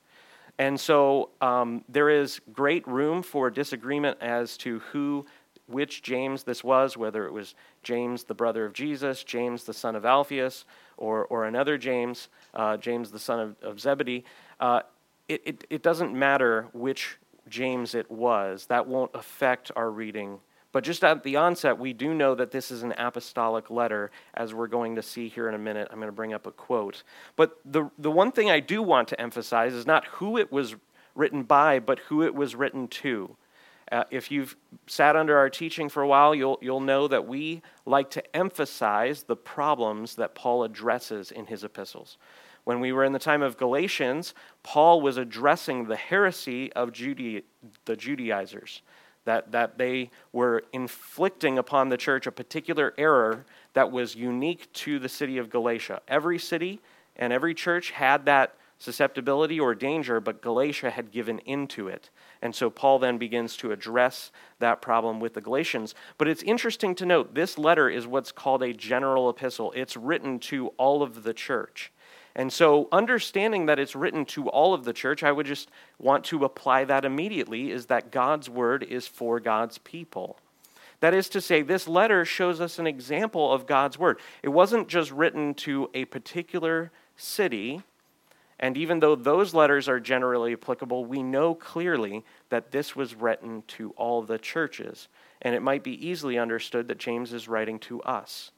And 0.59 0.79
so 0.79 1.31
um, 1.41 1.85
there 1.89 2.11
is 2.11 2.41
great 2.53 2.87
room 2.89 3.23
for 3.23 3.51
disagreement 3.51 4.19
as 4.21 4.57
to 4.59 4.81
who, 4.91 5.25
which 5.69 6.03
James 6.03 6.43
this 6.43 6.65
was, 6.65 6.97
whether 6.97 7.27
it 7.27 7.33
was 7.33 7.55
James, 7.85 8.25
the 8.25 8.35
brother 8.35 8.65
of 8.65 8.73
Jesus, 8.73 9.23
James, 9.23 9.63
the 9.63 9.73
son 9.73 9.95
of 9.95 10.05
Alphaeus, 10.05 10.65
or, 10.97 11.25
or 11.27 11.45
another 11.45 11.79
James, 11.79 12.29
uh, 12.55 12.77
James, 12.77 13.13
the 13.13 13.21
son 13.21 13.39
of, 13.39 13.57
of 13.63 13.81
Zebedee. 13.81 14.25
Uh, 14.59 14.81
it, 15.29 15.43
it, 15.45 15.65
it 15.71 15.83
doesn't 15.83 16.13
matter 16.13 16.69
which 16.73 17.19
James 17.49 17.95
it 17.95 18.11
was, 18.11 18.67
that 18.67 18.87
won't 18.87 19.11
affect 19.15 19.71
our 19.77 19.91
reading 19.91 20.41
but 20.75 20.83
just 20.83 21.05
at 21.05 21.23
the 21.23 21.37
onset, 21.37 21.79
we 21.79 21.93
do 21.93 22.13
know 22.13 22.35
that 22.35 22.51
this 22.51 22.73
is 22.73 22.83
an 22.83 22.95
apostolic 22.99 23.71
letter, 23.71 24.11
as 24.35 24.53
we're 24.53 24.67
going 24.67 24.97
to 24.97 25.03
see 25.03 25.29
here 25.29 25.49
in 25.49 25.55
a 25.55 25.59
minute. 25.59 25.87
I'm 25.89 25.99
going 25.99 26.09
to 26.09 26.13
bring 26.13 26.35
up 26.35 26.49
a 26.49 26.51
quote. 26.51 27.05
But 27.37 27.61
the, 27.65 27.93
the 27.97 28.11
one 28.11 28.33
thing 28.33 28.51
I 28.51 28.59
do 28.59 28.83
want 28.83 29.07
to 29.11 29.21
emphasize 29.21 29.73
is 29.73 29.87
not 29.87 30.05
who 30.07 30.37
it 30.37 30.51
was 30.51 30.75
written 31.15 31.45
by, 31.45 31.79
but 31.79 32.01
who 32.01 32.25
it 32.25 32.35
was 32.35 32.57
written 32.57 32.89
to. 32.89 33.37
Uh, 33.93 34.03
if 34.11 34.33
you've 34.33 34.57
sat 34.89 35.15
under 35.15 35.39
our 35.39 35.49
teaching 35.49 35.89
for 35.89 36.03
a 36.03 36.09
while, 36.09 36.35
you'll, 36.35 36.59
you'll 36.61 36.81
know 36.81 37.07
that 37.07 37.25
we 37.25 37.63
like 37.87 38.11
to 38.11 38.37
emphasize 38.37 39.23
the 39.23 39.37
problems 39.37 40.17
that 40.17 40.35
Paul 40.35 40.65
addresses 40.65 41.31
in 41.31 41.47
his 41.47 41.63
epistles. 41.63 42.19
When 42.65 42.81
we 42.81 42.93
were 42.93 43.05
in 43.05 43.13
the 43.13 43.19
time 43.19 43.43
of 43.43 43.59
Galatians, 43.59 44.35
Paul 44.63 45.01
was 45.01 45.17
addressing 45.17 45.85
the 45.85 45.97
heresy 45.97 46.73
of 46.73 46.93
the 46.95 47.97
Judaizers 47.97 48.83
that, 49.25 49.53
that 49.53 49.79
they 49.79 50.11
were 50.33 50.63
inflicting 50.73 51.59
upon 51.59 51.89
the 51.89 51.97
church 51.97 52.27
a 52.27 52.33
particular 52.33 52.95
error 52.97 53.45
that 53.75 53.91
was 53.91 54.15
unique 54.15 54.73
to 54.73 54.99
the 54.99 55.09
city 55.09 55.39
of 55.39 55.51
Galatia. 55.51 56.01
Every 56.09 56.39
city 56.39 56.81
and 57.17 57.33
every 57.33 57.55
church 57.55 57.91
had 57.91 58.27
that 58.27 58.55
susceptibility 58.79 59.59
or 59.59 59.75
danger, 59.75 60.21
but 60.21 60.43
Galatia 60.43 60.91
had 60.91 61.11
given 61.11 61.39
into 61.41 61.89
it. 61.89 62.11
And 62.43 62.55
so 62.55 62.69
Paul 62.69 62.99
then 62.99 63.19
begins 63.19 63.57
to 63.59 63.73
address 63.73 64.31
that 64.59 64.83
problem 64.83 65.21
with 65.21 65.35
the 65.35 65.41
Galatians. 65.41 65.95
But 66.19 66.29
it's 66.29 66.43
interesting 66.43 66.95
to 66.97 67.07
note 67.07 67.35
this 67.35 67.57
letter 67.57 67.89
is 67.89 68.07
what's 68.07 68.33
called 68.33 68.63
a 68.63 68.73
general 68.73 69.31
epistle, 69.31 69.73
it's 69.73 69.97
written 69.97 70.39
to 70.41 70.69
all 70.77 71.03
of 71.03 71.23
the 71.23 71.33
church. 71.33 71.93
And 72.37 72.53
so, 72.53 72.89
understanding 72.91 73.67
that 73.67 73.79
it's 73.79 73.95
written 73.95 74.25
to 74.27 74.49
all 74.49 74.75
of 74.75 74.85
the 74.85 74.93
church, 74.93 75.23
I 75.23 75.31
would 75.31 75.47
just 75.47 75.71
want 75.99 76.25
to 76.27 76.45
apply 76.45 76.85
that 76.85 77.05
immediately 77.05 77.71
is 77.71 77.87
that 77.87 78.11
God's 78.11 78.51
word 78.51 78.83
is 78.83 79.07
for 79.07 79.39
God's 79.39 79.79
people. 79.79 80.39
That 80.99 81.15
is 81.15 81.29
to 81.31 81.41
say, 81.41 81.63
this 81.63 81.87
letter 81.87 82.25
shows 82.25 82.61
us 82.61 82.79
an 82.79 82.87
example 82.87 83.53
of 83.53 83.67
God's 83.67 83.99
word. 83.99 84.19
It 84.43 84.49
wasn't 84.49 84.89
just 84.89 85.13
written 85.13 85.55
to 85.55 85.91
a 85.95 86.07
particular 86.07 86.91
city, 87.17 87.83
and 88.59 88.77
even 88.77 89.01
though 89.01 89.15
those 89.15 89.55
letters 89.55 89.89
are 89.89 90.01
generally 90.01 90.53
applicable, 90.53 91.05
we 91.05 91.23
know 91.23 91.55
clearly 91.55 92.25
that 92.49 92.71
this 92.71 92.97
was 92.97 93.15
written 93.15 93.63
to 93.69 93.91
all 93.91 94.23
the 94.23 94.39
churches. 94.39 95.09
And 95.43 95.55
it 95.55 95.63
might 95.63 95.83
be 95.83 96.07
easily 96.07 96.39
understood 96.39 96.89
that 96.89 96.99
James 96.99 97.33
is 97.33 97.49
writing 97.49 97.79
to 97.81 98.01
us. 98.03 98.53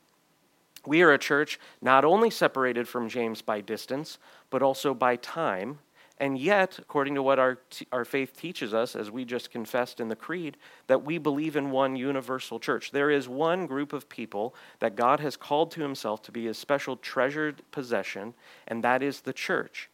We 0.86 1.02
are 1.02 1.12
a 1.12 1.18
church 1.18 1.58
not 1.82 2.04
only 2.04 2.30
separated 2.30 2.88
from 2.88 3.08
James 3.08 3.42
by 3.42 3.60
distance, 3.60 4.18
but 4.50 4.62
also 4.62 4.94
by 4.94 5.16
time. 5.16 5.80
And 6.18 6.38
yet, 6.38 6.78
according 6.78 7.14
to 7.16 7.22
what 7.22 7.38
our, 7.38 7.58
our 7.92 8.06
faith 8.06 8.34
teaches 8.34 8.72
us, 8.72 8.96
as 8.96 9.10
we 9.10 9.26
just 9.26 9.50
confessed 9.50 10.00
in 10.00 10.08
the 10.08 10.16
Creed, 10.16 10.56
that 10.86 11.04
we 11.04 11.18
believe 11.18 11.56
in 11.56 11.70
one 11.70 11.94
universal 11.94 12.58
church. 12.58 12.90
There 12.90 13.10
is 13.10 13.28
one 13.28 13.66
group 13.66 13.92
of 13.92 14.08
people 14.08 14.54
that 14.78 14.96
God 14.96 15.20
has 15.20 15.36
called 15.36 15.70
to 15.72 15.82
himself 15.82 16.22
to 16.22 16.32
be 16.32 16.46
his 16.46 16.56
special 16.56 16.96
treasured 16.96 17.60
possession, 17.70 18.32
and 18.66 18.82
that 18.82 19.02
is 19.02 19.20
the 19.20 19.34
church. 19.34 19.90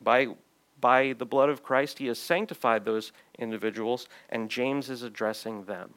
By, 0.00 0.28
by 0.80 1.14
the 1.14 1.26
blood 1.26 1.48
of 1.48 1.64
Christ, 1.64 1.98
he 1.98 2.06
has 2.06 2.20
sanctified 2.20 2.84
those 2.84 3.10
individuals, 3.36 4.06
and 4.28 4.48
James 4.48 4.88
is 4.90 5.02
addressing 5.02 5.64
them. 5.64 5.94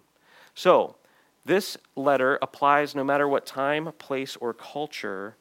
So, 0.56 0.96
this 1.48 1.78
letter 1.96 2.38
applies 2.42 2.94
no 2.94 3.04
matter 3.04 3.28
what 3.28 3.46
time, 3.46 3.92
place, 3.98 4.36
or 4.36 4.54
culture 4.54 5.38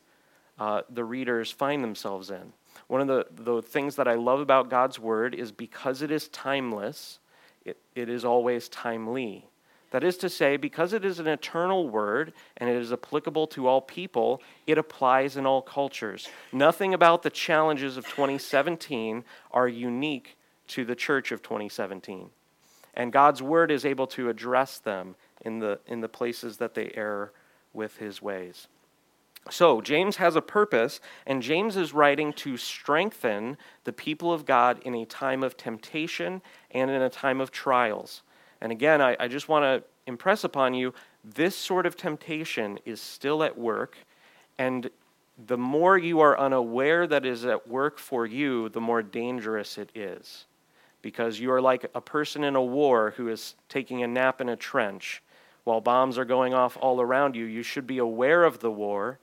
uh, 0.58 0.82
the 0.88 1.04
readers 1.04 1.50
find 1.50 1.82
themselves 1.82 2.30
in. 2.30 2.52
One 2.86 3.00
of 3.00 3.08
the, 3.08 3.26
the 3.30 3.60
things 3.60 3.96
that 3.96 4.06
I 4.06 4.14
love 4.14 4.40
about 4.40 4.70
God's 4.70 4.98
word 4.98 5.34
is 5.34 5.50
because 5.50 6.02
it 6.02 6.10
is 6.10 6.28
timeless, 6.28 7.18
it, 7.64 7.76
it 7.94 8.08
is 8.08 8.24
always 8.24 8.68
timely. 8.68 9.46
That 9.90 10.04
is 10.04 10.16
to 10.18 10.28
say, 10.28 10.56
because 10.56 10.92
it 10.92 11.04
is 11.04 11.18
an 11.18 11.26
eternal 11.26 11.88
word 11.88 12.32
and 12.56 12.68
it 12.68 12.76
is 12.76 12.92
applicable 12.92 13.48
to 13.48 13.66
all 13.66 13.80
people, 13.80 14.42
it 14.66 14.78
applies 14.78 15.36
in 15.36 15.46
all 15.46 15.62
cultures. 15.62 16.28
Nothing 16.52 16.94
about 16.94 17.22
the 17.22 17.30
challenges 17.30 17.96
of 17.96 18.06
2017 18.06 19.24
are 19.50 19.68
unique 19.68 20.36
to 20.68 20.84
the 20.84 20.96
church 20.96 21.32
of 21.32 21.42
2017. 21.42 22.30
And 22.94 23.12
God's 23.12 23.42
word 23.42 23.70
is 23.70 23.84
able 23.84 24.06
to 24.08 24.28
address 24.28 24.78
them 24.78 25.16
in 25.46 25.60
the, 25.60 25.78
in 25.86 26.00
the 26.00 26.08
places 26.08 26.56
that 26.58 26.74
they 26.74 26.90
err 26.94 27.32
with 27.72 27.96
his 27.98 28.20
ways. 28.20 28.66
So, 29.48 29.80
James 29.80 30.16
has 30.16 30.34
a 30.34 30.42
purpose, 30.42 31.00
and 31.24 31.40
James 31.40 31.76
is 31.76 31.94
writing 31.94 32.32
to 32.32 32.56
strengthen 32.56 33.56
the 33.84 33.92
people 33.92 34.32
of 34.32 34.44
God 34.44 34.80
in 34.84 34.94
a 34.96 35.06
time 35.06 35.44
of 35.44 35.56
temptation 35.56 36.42
and 36.72 36.90
in 36.90 37.00
a 37.00 37.08
time 37.08 37.40
of 37.40 37.52
trials. 37.52 38.22
And 38.60 38.72
again, 38.72 39.00
I, 39.00 39.16
I 39.20 39.28
just 39.28 39.48
want 39.48 39.62
to 39.62 39.88
impress 40.08 40.42
upon 40.42 40.74
you 40.74 40.92
this 41.22 41.54
sort 41.54 41.86
of 41.86 41.96
temptation 41.96 42.80
is 42.84 43.00
still 43.00 43.44
at 43.44 43.56
work. 43.56 43.96
And 44.58 44.90
the 45.46 45.58
more 45.58 45.96
you 45.96 46.20
are 46.20 46.38
unaware 46.38 47.06
that 47.06 47.24
is 47.24 47.44
at 47.44 47.68
work 47.68 47.98
for 47.98 48.26
you, 48.26 48.68
the 48.70 48.80
more 48.80 49.02
dangerous 49.02 49.78
it 49.78 49.90
is. 49.94 50.46
Because 51.02 51.38
you 51.38 51.52
are 51.52 51.60
like 51.60 51.88
a 51.94 52.00
person 52.00 52.42
in 52.42 52.56
a 52.56 52.62
war 52.62 53.14
who 53.16 53.28
is 53.28 53.54
taking 53.68 54.02
a 54.02 54.08
nap 54.08 54.40
in 54.40 54.48
a 54.48 54.56
trench 54.56 55.22
while 55.66 55.80
bombs 55.80 56.16
are 56.16 56.24
going 56.24 56.54
off 56.54 56.78
all 56.80 57.00
around 57.00 57.36
you. 57.36 57.44
You 57.44 57.62
should 57.62 57.86
be 57.86 57.98
aware 57.98 58.44
of 58.44 58.60
the 58.60 58.70
war. 58.70 59.18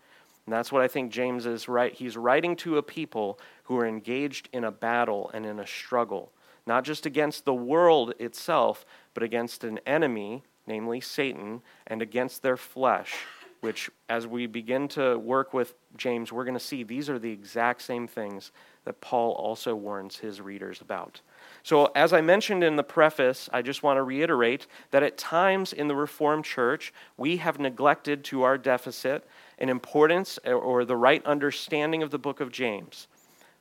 And 0.45 0.53
that's 0.53 0.71
what 0.71 0.81
I 0.81 0.87
think 0.87 1.11
James 1.11 1.45
is 1.45 1.67
right. 1.67 1.93
He's 1.93 2.17
writing 2.17 2.55
to 2.57 2.77
a 2.77 2.83
people 2.83 3.39
who 3.63 3.77
are 3.77 3.87
engaged 3.87 4.49
in 4.51 4.63
a 4.63 4.71
battle 4.71 5.31
and 5.33 5.45
in 5.45 5.59
a 5.59 5.67
struggle 5.67 6.31
not 6.65 6.83
just 6.83 7.05
against 7.05 7.45
the 7.45 7.53
world 7.53 8.13
itself, 8.19 8.85
but 9.13 9.23
against 9.23 9.63
an 9.63 9.79
enemy, 9.85 10.43
namely 10.65 11.01
Satan, 11.01 11.61
and 11.87 12.01
against 12.01 12.41
their 12.41 12.57
flesh, 12.57 13.15
which, 13.61 13.89
as 14.09 14.27
we 14.27 14.47
begin 14.47 14.87
to 14.89 15.17
work 15.17 15.53
with 15.53 15.73
James, 15.97 16.31
we're 16.31 16.45
going 16.45 16.53
to 16.57 16.59
see 16.59 16.83
these 16.83 17.09
are 17.09 17.19
the 17.19 17.31
exact 17.31 17.81
same 17.81 18.07
things 18.07 18.51
that 18.85 19.01
Paul 19.01 19.33
also 19.33 19.75
warns 19.75 20.17
his 20.17 20.41
readers 20.41 20.81
about. 20.81 21.21
So, 21.63 21.85
as 21.95 22.11
I 22.11 22.19
mentioned 22.19 22.61
in 22.61 22.75
the 22.75 22.83
preface, 22.83 23.49
I 23.53 23.61
just 23.61 23.83
want 23.83 23.97
to 23.97 24.03
reiterate 24.03 24.67
that 24.91 25.01
at 25.01 25.17
times 25.17 25.71
in 25.71 25.87
the 25.87 25.95
Reformed 25.95 26.43
Church, 26.43 26.93
we 27.15 27.37
have 27.37 27.57
neglected 27.57 28.25
to 28.25 28.43
our 28.43 28.57
deficit 28.57 29.25
an 29.57 29.69
importance 29.69 30.37
or 30.45 30.83
the 30.83 30.97
right 30.97 31.25
understanding 31.25 32.03
of 32.03 32.11
the 32.11 32.19
book 32.19 32.41
of 32.41 32.51
James. 32.51 33.07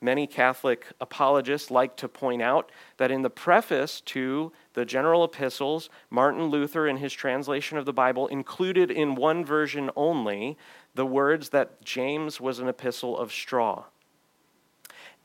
Many 0.00 0.26
Catholic 0.26 0.88
apologists 1.00 1.70
like 1.70 1.96
to 1.98 2.08
point 2.08 2.42
out 2.42 2.72
that 2.96 3.12
in 3.12 3.22
the 3.22 3.30
preface 3.30 4.00
to 4.00 4.50
the 4.74 4.84
general 4.84 5.22
epistles, 5.22 5.88
Martin 6.10 6.46
Luther, 6.46 6.88
in 6.88 6.96
his 6.96 7.12
translation 7.12 7.78
of 7.78 7.84
the 7.84 7.92
Bible, 7.92 8.26
included 8.26 8.90
in 8.90 9.14
one 9.14 9.44
version 9.44 9.92
only 9.94 10.58
the 10.96 11.06
words 11.06 11.50
that 11.50 11.84
James 11.84 12.40
was 12.40 12.58
an 12.58 12.66
epistle 12.66 13.16
of 13.16 13.30
straw. 13.30 13.84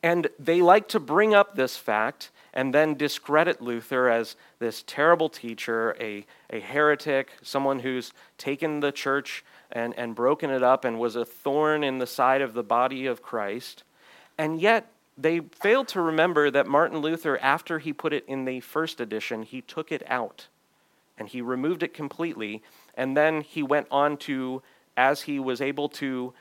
And 0.04 0.28
they 0.38 0.62
like 0.62 0.88
to 0.90 1.00
bring 1.00 1.34
up 1.34 1.56
this 1.56 1.76
fact 1.76 2.30
and 2.58 2.74
then 2.74 2.96
discredit 2.96 3.62
Luther 3.62 4.10
as 4.10 4.36
this 4.58 4.84
terrible 4.88 5.30
teacher, 5.30 5.96
a, 6.00 6.26
a 6.50 6.60
heretic, 6.60 7.34
someone 7.44 7.78
who's 7.78 8.12
taken 8.40 8.80
the 8.80 8.92
church 8.92 9.46
and, 9.72 9.94
and 9.96 10.16
broken 10.16 10.50
it 10.50 10.64
up 10.64 10.84
and 10.84 11.00
was 11.00 11.16
a 11.16 11.24
thorn 11.24 11.84
in 11.84 12.00
the 12.00 12.08
side 12.08 12.42
of 12.42 12.56
the 12.56 12.64
body 12.64 13.06
of 13.06 13.22
Christ. 13.22 13.84
And 14.40 14.60
yet, 14.60 14.92
they 15.16 15.40
failed 15.40 15.88
to 15.90 16.02
remember 16.02 16.50
that 16.50 16.66
Martin 16.66 16.98
Luther, 16.98 17.38
after 17.44 17.78
he 17.78 17.94
put 17.94 18.12
it 18.12 18.26
in 18.28 18.46
the 18.46 18.60
first 18.60 19.00
edition, 19.00 19.44
he 19.44 19.62
took 19.62 19.92
it 19.92 20.02
out 20.08 20.48
and 21.16 21.28
he 21.28 21.42
removed 21.42 21.84
it 21.84 21.94
completely. 21.94 22.64
And 22.96 23.16
then 23.16 23.42
he 23.42 23.62
went 23.62 23.86
on 23.92 24.18
to, 24.18 24.64
as 24.96 25.22
he 25.22 25.40
was 25.40 25.62
able 25.62 25.90
to 25.90 26.34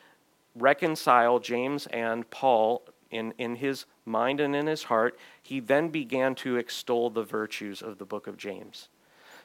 reconcile 0.55 1.41
James 1.41 1.87
and 1.89 2.29
Paul 2.31 2.83
in, 3.11 3.35
in 3.37 3.57
his 3.57 3.85
mind 4.07 4.41
and 4.41 4.55
in 4.55 4.67
his 4.67 4.85
heart, 4.85 5.19
he 5.43 5.61
then 5.61 5.89
began 5.89 6.35
to 6.37 6.57
extol 6.57 7.11
the 7.11 7.23
virtues 7.23 7.83
of 7.83 7.99
the 7.99 8.05
book 8.05 8.27
of 8.27 8.37
James. 8.37 8.89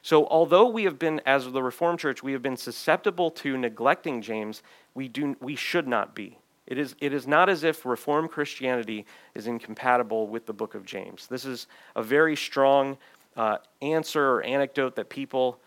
So, 0.02 0.26
although 0.26 0.68
we 0.68 0.84
have 0.84 0.98
been, 0.98 1.20
as 1.24 1.50
the 1.50 1.62
Reformed 1.62 2.00
Church, 2.00 2.22
we 2.22 2.32
have 2.32 2.42
been 2.42 2.56
susceptible 2.56 3.30
to 3.32 3.56
neglecting 3.56 4.20
James, 4.20 4.62
we, 4.94 5.06
do, 5.06 5.36
we 5.40 5.54
should 5.54 5.86
not 5.86 6.14
be. 6.14 6.38
It 6.66 6.78
is, 6.78 6.96
it 7.00 7.12
is 7.12 7.26
not 7.26 7.48
as 7.48 7.64
if 7.64 7.84
Reformed 7.84 8.30
Christianity 8.30 9.04
is 9.34 9.46
incompatible 9.46 10.26
with 10.26 10.46
the 10.46 10.52
book 10.52 10.74
of 10.74 10.84
James. 10.84 11.26
This 11.26 11.44
is 11.44 11.66
a 11.94 12.02
very 12.02 12.34
strong 12.34 12.96
uh, 13.36 13.58
answer 13.80 14.36
or 14.36 14.42
anecdote 14.42 14.96
that 14.96 15.08
people 15.08 15.58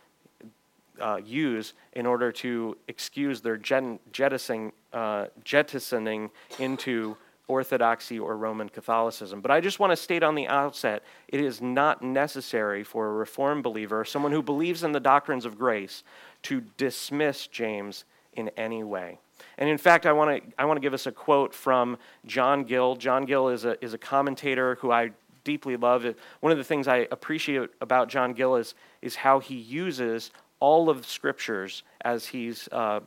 uh, 0.99 1.19
use 1.23 1.73
in 1.93 2.05
order 2.05 2.31
to 2.31 2.77
excuse 2.87 3.41
their 3.41 3.57
jettisoning, 3.57 4.71
uh, 4.93 5.25
jettisoning 5.43 6.29
into 6.59 7.17
Orthodoxy 7.47 8.19
or 8.19 8.37
Roman 8.37 8.69
Catholicism. 8.69 9.41
But 9.41 9.51
I 9.51 9.61
just 9.61 9.79
want 9.79 9.91
to 9.91 9.95
state 9.95 10.23
on 10.23 10.35
the 10.35 10.47
outset 10.47 11.03
it 11.27 11.39
is 11.39 11.61
not 11.61 12.01
necessary 12.01 12.83
for 12.83 13.07
a 13.07 13.13
Reformed 13.13 13.63
believer, 13.63 14.03
someone 14.05 14.31
who 14.31 14.41
believes 14.41 14.83
in 14.83 14.91
the 14.91 14.99
doctrines 14.99 15.45
of 15.45 15.57
grace, 15.57 16.03
to 16.43 16.61
dismiss 16.77 17.47
James 17.47 18.05
in 18.33 18.49
any 18.57 18.83
way. 18.83 19.19
And 19.57 19.69
in 19.69 19.77
fact, 19.77 20.05
I 20.05 20.13
want 20.13 20.43
to 20.43 20.53
I 20.57 20.65
want 20.65 20.77
to 20.77 20.81
give 20.81 20.93
us 20.93 21.07
a 21.07 21.11
quote 21.11 21.53
from 21.53 21.97
John 22.25 22.63
Gill. 22.63 22.95
John 22.95 23.25
Gill 23.25 23.49
is 23.49 23.65
a 23.65 23.83
is 23.83 23.93
a 23.93 23.97
commentator 23.97 24.75
who 24.75 24.91
I 24.91 25.11
deeply 25.43 25.77
love. 25.77 26.05
One 26.41 26.51
of 26.51 26.57
the 26.57 26.63
things 26.63 26.87
I 26.87 27.07
appreciate 27.11 27.69
about 27.81 28.09
John 28.09 28.33
Gill 28.33 28.55
is 28.55 28.75
is 29.01 29.15
how 29.15 29.39
he 29.39 29.55
uses 29.55 30.31
all 30.59 30.89
of 30.89 31.01
the 31.01 31.07
scriptures 31.07 31.83
as 32.01 32.25
he's 32.25 32.67
uh, 32.71 33.01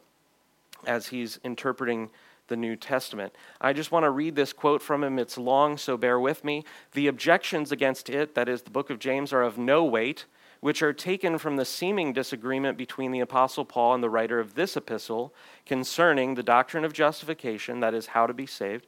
as 0.86 1.06
he's 1.06 1.40
interpreting 1.44 2.10
the 2.48 2.56
New 2.56 2.76
Testament. 2.76 3.34
I 3.60 3.72
just 3.72 3.92
want 3.92 4.04
to 4.04 4.10
read 4.10 4.34
this 4.34 4.52
quote 4.52 4.82
from 4.82 5.04
him. 5.04 5.18
It's 5.18 5.38
long, 5.38 5.78
so 5.78 5.96
bear 5.96 6.18
with 6.18 6.44
me. 6.44 6.64
The 6.92 7.06
objections 7.06 7.72
against 7.72 8.10
it, 8.10 8.34
that 8.34 8.48
is, 8.48 8.62
the 8.62 8.70
book 8.70 8.90
of 8.90 8.98
James, 8.98 9.32
are 9.32 9.42
of 9.42 9.58
no 9.58 9.84
weight 9.84 10.26
which 10.60 10.82
are 10.82 10.92
taken 10.92 11.38
from 11.38 11.56
the 11.56 11.64
seeming 11.64 12.12
disagreement 12.12 12.76
between 12.76 13.12
the 13.12 13.20
Apostle 13.20 13.64
Paul 13.64 13.94
and 13.94 14.02
the 14.02 14.10
writer 14.10 14.40
of 14.40 14.54
this 14.54 14.76
epistle 14.76 15.32
concerning 15.64 16.34
the 16.34 16.42
doctrine 16.42 16.84
of 16.84 16.92
justification, 16.92 17.80
that 17.80 17.94
is, 17.94 18.06
how 18.06 18.26
to 18.26 18.34
be 18.34 18.46
saved, 18.46 18.86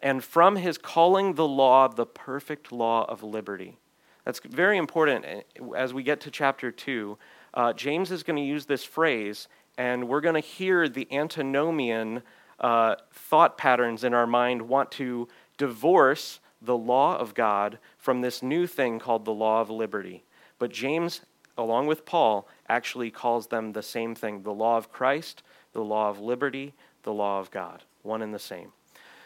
and 0.00 0.22
from 0.22 0.56
his 0.56 0.78
calling 0.78 1.34
the 1.34 1.48
law 1.48 1.88
the 1.88 2.06
perfect 2.06 2.70
law 2.70 3.04
of 3.08 3.22
liberty. 3.22 3.78
That's 4.24 4.40
very 4.40 4.78
important 4.78 5.24
eh, 5.24 5.42
as 5.76 5.92
we 5.92 6.02
get 6.02 6.20
to 6.20 6.30
chapter 6.30 6.70
2. 6.70 7.18
Uh, 7.54 7.72
James 7.72 8.12
is 8.12 8.22
going 8.22 8.36
to 8.36 8.42
use 8.42 8.66
this 8.66 8.84
phrase, 8.84 9.48
and 9.76 10.08
we're 10.08 10.20
going 10.20 10.34
to 10.34 10.40
hear 10.40 10.88
the 10.88 11.08
antinomian 11.10 12.22
uh, 12.60 12.96
thought 13.12 13.58
patterns 13.58 14.04
in 14.04 14.14
our 14.14 14.26
mind 14.26 14.62
want 14.62 14.90
to 14.92 15.28
divorce 15.56 16.40
the 16.60 16.76
law 16.76 17.16
of 17.16 17.34
God 17.34 17.78
from 17.96 18.20
this 18.20 18.42
new 18.42 18.66
thing 18.66 18.98
called 18.98 19.24
the 19.24 19.32
law 19.32 19.60
of 19.60 19.70
liberty. 19.70 20.24
But 20.58 20.72
James, 20.72 21.20
along 21.56 21.86
with 21.86 22.04
Paul, 22.04 22.48
actually 22.68 23.10
calls 23.10 23.46
them 23.46 23.72
the 23.72 23.82
same 23.82 24.14
thing 24.14 24.42
the 24.42 24.52
law 24.52 24.76
of 24.76 24.90
Christ, 24.90 25.42
the 25.72 25.84
law 25.84 26.10
of 26.10 26.20
liberty, 26.20 26.74
the 27.02 27.12
law 27.12 27.38
of 27.38 27.50
God, 27.50 27.84
one 28.02 28.22
and 28.22 28.34
the 28.34 28.38
same. 28.38 28.72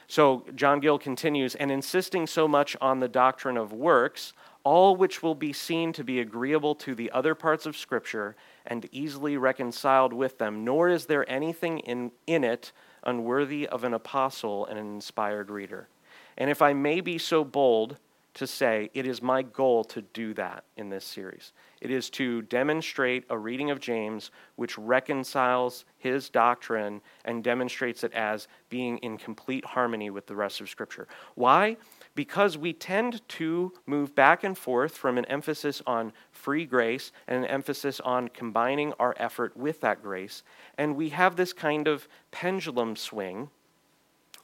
So 0.08 0.44
John 0.54 0.80
Gill 0.80 0.98
continues, 0.98 1.54
and 1.54 1.70
insisting 1.70 2.26
so 2.26 2.46
much 2.46 2.76
on 2.82 3.00
the 3.00 3.08
doctrine 3.08 3.56
of 3.56 3.72
works, 3.72 4.34
all 4.62 4.94
which 4.94 5.22
will 5.22 5.34
be 5.34 5.54
seen 5.54 5.92
to 5.94 6.04
be 6.04 6.20
agreeable 6.20 6.74
to 6.76 6.94
the 6.94 7.10
other 7.12 7.34
parts 7.34 7.64
of 7.64 7.76
Scripture 7.76 8.36
and 8.66 8.86
easily 8.92 9.38
reconciled 9.38 10.12
with 10.12 10.36
them, 10.36 10.64
nor 10.64 10.88
is 10.88 11.06
there 11.06 11.28
anything 11.30 11.78
in, 11.80 12.12
in 12.26 12.44
it 12.44 12.72
unworthy 13.04 13.66
of 13.66 13.84
an 13.84 13.94
apostle 13.94 14.66
and 14.66 14.78
an 14.78 14.86
inspired 14.86 15.50
reader. 15.50 15.88
And 16.36 16.50
if 16.50 16.62
I 16.62 16.72
may 16.72 17.00
be 17.00 17.18
so 17.18 17.44
bold 17.44 17.96
to 18.34 18.46
say, 18.46 18.90
it 18.94 19.06
is 19.06 19.20
my 19.20 19.42
goal 19.42 19.84
to 19.84 20.00
do 20.00 20.32
that 20.34 20.64
in 20.76 20.88
this 20.88 21.04
series. 21.04 21.52
It 21.82 21.90
is 21.90 22.08
to 22.10 22.42
demonstrate 22.42 23.24
a 23.28 23.36
reading 23.36 23.70
of 23.70 23.78
James 23.78 24.30
which 24.56 24.78
reconciles 24.78 25.84
his 25.98 26.30
doctrine 26.30 27.02
and 27.24 27.44
demonstrates 27.44 28.04
it 28.04 28.12
as 28.14 28.48
being 28.70 28.98
in 28.98 29.18
complete 29.18 29.64
harmony 29.64 30.08
with 30.08 30.26
the 30.26 30.36
rest 30.36 30.60
of 30.60 30.70
Scripture. 30.70 31.08
Why? 31.34 31.76
Because 32.14 32.58
we 32.58 32.72
tend 32.72 33.26
to 33.26 33.72
move 33.86 34.14
back 34.14 34.44
and 34.44 34.56
forth 34.56 34.96
from 34.96 35.16
an 35.16 35.24
emphasis 35.26 35.80
on 35.86 36.12
free 36.30 36.66
grace 36.66 37.10
and 37.26 37.44
an 37.44 37.50
emphasis 37.50 38.00
on 38.00 38.28
combining 38.28 38.92
our 38.98 39.14
effort 39.16 39.56
with 39.56 39.80
that 39.80 40.02
grace. 40.02 40.42
And 40.76 40.96
we 40.96 41.10
have 41.10 41.36
this 41.36 41.52
kind 41.52 41.88
of 41.88 42.06
pendulum 42.30 42.96
swing. 42.96 43.48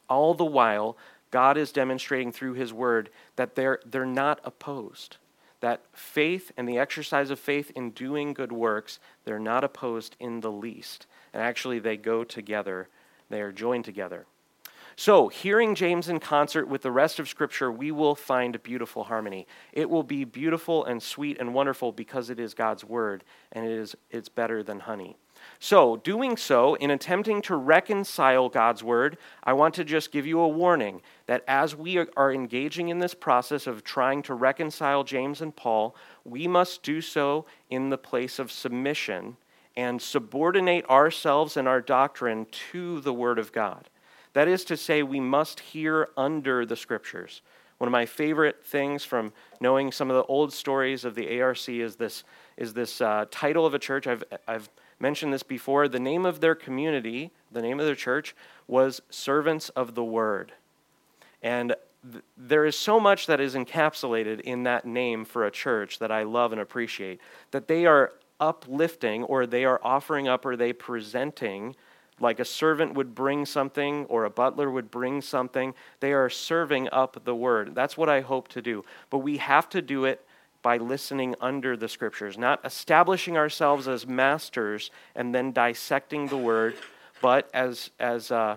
All 0.08 0.32
the 0.32 0.44
while, 0.44 0.96
God 1.30 1.58
is 1.58 1.72
demonstrating 1.72 2.32
through 2.32 2.54
His 2.54 2.72
Word 2.72 3.10
that 3.37 3.54
they're, 3.54 3.80
they're 3.84 4.06
not 4.06 4.40
opposed. 4.44 5.18
That 5.60 5.82
faith 5.92 6.52
and 6.56 6.68
the 6.68 6.78
exercise 6.78 7.30
of 7.30 7.38
faith 7.38 7.70
in 7.75 7.90
doing 7.90 8.32
good 8.32 8.52
works, 8.52 9.00
they're 9.25 9.38
not 9.38 9.64
opposed 9.64 10.16
in 10.18 10.40
the 10.40 10.52
least. 10.52 11.06
And 11.34 11.42
actually, 11.42 11.80
they 11.80 11.96
go 11.96 12.25
together, 12.25 12.88
they 13.28 13.42
are 13.42 13.52
joined 13.52 13.84
together. 13.84 14.26
So, 15.00 15.28
hearing 15.28 15.76
James 15.76 16.09
in 16.09 16.19
concert 16.19 16.67
with 16.67 16.83
the 16.83 16.90
rest 16.90 17.21
of 17.21 17.28
Scripture, 17.28 17.71
we 17.71 17.93
will 17.93 18.17
find 18.17 18.61
beautiful 18.64 19.05
harmony. 19.05 19.47
It 19.73 19.88
will 19.88 20.02
be 20.02 20.25
beautiful 20.25 20.85
and 20.85 21.00
sweet 21.00 21.38
and 21.38 21.55
wonderful 21.55 21.93
because 21.93 22.31
it 22.31 22.40
is 22.40 22.52
God's 22.52 22.85
Word, 22.85 23.23
and 23.52 23.64
it 23.64 23.71
is, 23.71 23.95
it's 24.11 24.28
better 24.28 24.61
than 24.64 24.81
honey. 24.81 25.17
So, 25.61 25.99
doing 25.99 26.37
so, 26.37 26.75
in 26.75 26.90
attempting 26.90 27.43
to 27.43 27.55
reconcile 27.55 28.49
God's 28.49 28.83
Word, 28.83 29.19
I 29.45 29.52
want 29.52 29.75
to 29.75 29.85
just 29.85 30.11
give 30.11 30.26
you 30.26 30.40
a 30.40 30.49
warning 30.49 31.00
that 31.26 31.45
as 31.47 31.76
we 31.76 32.05
are 32.17 32.33
engaging 32.33 32.88
in 32.88 32.99
this 32.99 33.14
process 33.14 33.69
of 33.69 33.85
trying 33.85 34.23
to 34.25 34.35
reconcile 34.35 35.05
James 35.05 35.40
and 35.40 35.55
Paul, 35.55 35.95
we 36.25 36.49
must 36.49 36.83
do 36.83 37.00
so 37.00 37.47
in 37.71 37.90
the 37.90 37.99
place 37.99 38.40
of 38.40 38.50
submission 38.50 39.37
and 39.76 40.02
subordinate 40.02 40.90
ourselves 40.90 41.57
and 41.57 41.69
our 41.69 41.81
doctrine 41.81 42.49
to 42.73 43.00
the 43.00 43.14
Word 43.14 43.38
of 43.38 43.52
God. 43.52 43.88
That 44.32 44.49
is 44.49 44.64
to 44.66 44.76
say, 44.76 45.02
we 45.02 45.20
must 45.20 45.61
hear 45.61 46.08
under 46.16 46.66
the 46.66 46.76
scriptures. 46.76 47.42
One 47.78 47.87
of 47.87 47.92
my 47.92 48.06
favorite 48.06 48.64
things 48.64 49.04
from 49.04 49.32
knowing 49.61 49.92
some 49.92 50.11
of 50.11 50.16
the 50.16 50.25
old 50.25 50.52
stories 50.52 51.04
of 51.04 51.14
the 51.14 51.40
ARC 51.40 51.68
is 51.68 51.97
this, 51.97 52.25
is 52.56 52.75
this 52.75 53.00
uh, 53.00 53.26
title 53.30 53.64
of 53.64 53.75
a 53.75 53.78
church. 53.78 54.06
I've, 54.06 54.25
I've 54.49 54.68
mentioned 54.99 55.32
this 55.32 55.44
before. 55.44 55.87
The 55.87 56.00
name 56.00 56.26
of 56.26 56.40
their 56.40 56.56
community, 56.56 57.30
the 57.52 57.62
name 57.62 57.78
of 57.78 57.87
their 57.87 57.94
church, 57.94 58.35
was 58.66 59.00
Servants 59.11 59.68
of 59.70 59.94
the 59.94 60.04
Word. 60.04 60.52
And 61.40 61.76
th- 62.11 62.25
there 62.37 62.64
is 62.64 62.76
so 62.76 62.99
much 62.99 63.28
that 63.28 63.40
is 63.40 63.54
encapsulated 63.54 64.41
in 64.41 64.64
that 64.64 64.84
name 64.84 65.25
for 65.25 65.47
a 65.47 65.50
church 65.50 66.00
that 66.00 66.10
I 66.10 66.25
love 66.25 66.50
and 66.50 66.60
appreciate. 66.60 67.21
That 67.52 67.69
they 67.69 67.86
are 67.86 68.12
uplifting, 68.41 69.23
or 69.23 69.47
they 69.47 69.64
are 69.64 69.80
offering 69.84 70.26
up, 70.26 70.45
or 70.45 70.56
they 70.56 70.73
presenting 70.73 71.76
like 72.21 72.41
a 72.41 72.45
servant 72.45 72.95
would 72.95 73.15
bring 73.15 73.47
something 73.47 74.04
or 74.07 74.25
a 74.25 74.31
butler 74.31 74.71
would 74.71 74.91
bring 74.91 75.21
something. 75.21 75.75
They 76.00 76.13
are 76.13 76.28
serving 76.28 76.89
up 76.91 77.25
the 77.25 77.35
word. 77.35 77.75
That's 77.75 77.97
what 77.97 78.09
I 78.09 78.21
hope 78.21 78.49
to 78.49 78.63
do. 78.63 78.85
But 79.11 79.19
we 79.19 79.39
have 79.39 79.69
to 79.71 79.83
do 79.83 80.04
it 80.04 80.25
by 80.63 80.76
listening 80.76 81.35
under 81.41 81.76
the 81.76 81.89
scriptures, 81.89 82.37
not 82.37 82.65
establishing 82.65 83.37
ourselves 83.37 83.87
as 83.87 84.07
masters 84.07 84.91
and 85.15 85.35
then 85.35 85.52
dissecting 85.52 86.26
the 86.26 86.37
word, 86.37 86.75
but 87.23 87.49
as, 87.54 87.91
as, 88.00 88.31
uh, 88.31 88.57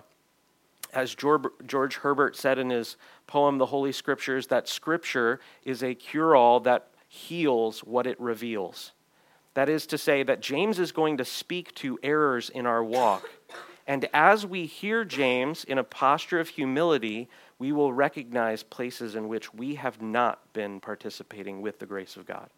as 0.93 1.13
George, 1.13 1.45
George 1.67 1.97
Herbert 1.97 2.35
said 2.35 2.57
in 2.57 2.69
his 2.69 2.97
poem, 3.27 3.57
The 3.57 3.67
Holy 3.67 3.91
Scriptures, 3.91 4.47
that 4.47 4.67
scripture 4.67 5.39
is 5.63 5.83
a 5.83 5.93
cure 5.93 6.35
all 6.35 6.59
that 6.61 6.87
heals 7.07 7.81
what 7.81 8.07
it 8.07 8.19
reveals. 8.19 8.93
That 9.53 9.69
is 9.69 9.85
to 9.87 9.97
say, 9.97 10.23
that 10.23 10.41
James 10.41 10.79
is 10.79 10.91
going 10.91 11.17
to 11.17 11.25
speak 11.25 11.75
to 11.75 11.99
errors 12.01 12.49
in 12.49 12.65
our 12.65 12.83
walk. 12.83 13.29
And 13.85 14.07
as 14.13 14.45
we 14.45 14.65
hear 14.65 15.03
James 15.03 15.63
in 15.63 15.77
a 15.77 15.83
posture 15.83 16.39
of 16.39 16.49
humility, 16.49 17.27
we 17.59 17.71
will 17.71 17.91
recognize 17.91 18.63
places 18.63 19.15
in 19.15 19.27
which 19.27 19.53
we 19.53 19.75
have 19.75 20.01
not 20.01 20.53
been 20.53 20.79
participating 20.79 21.61
with 21.61 21.79
the 21.79 21.85
grace 21.85 22.15
of 22.15 22.25
God. 22.25 22.49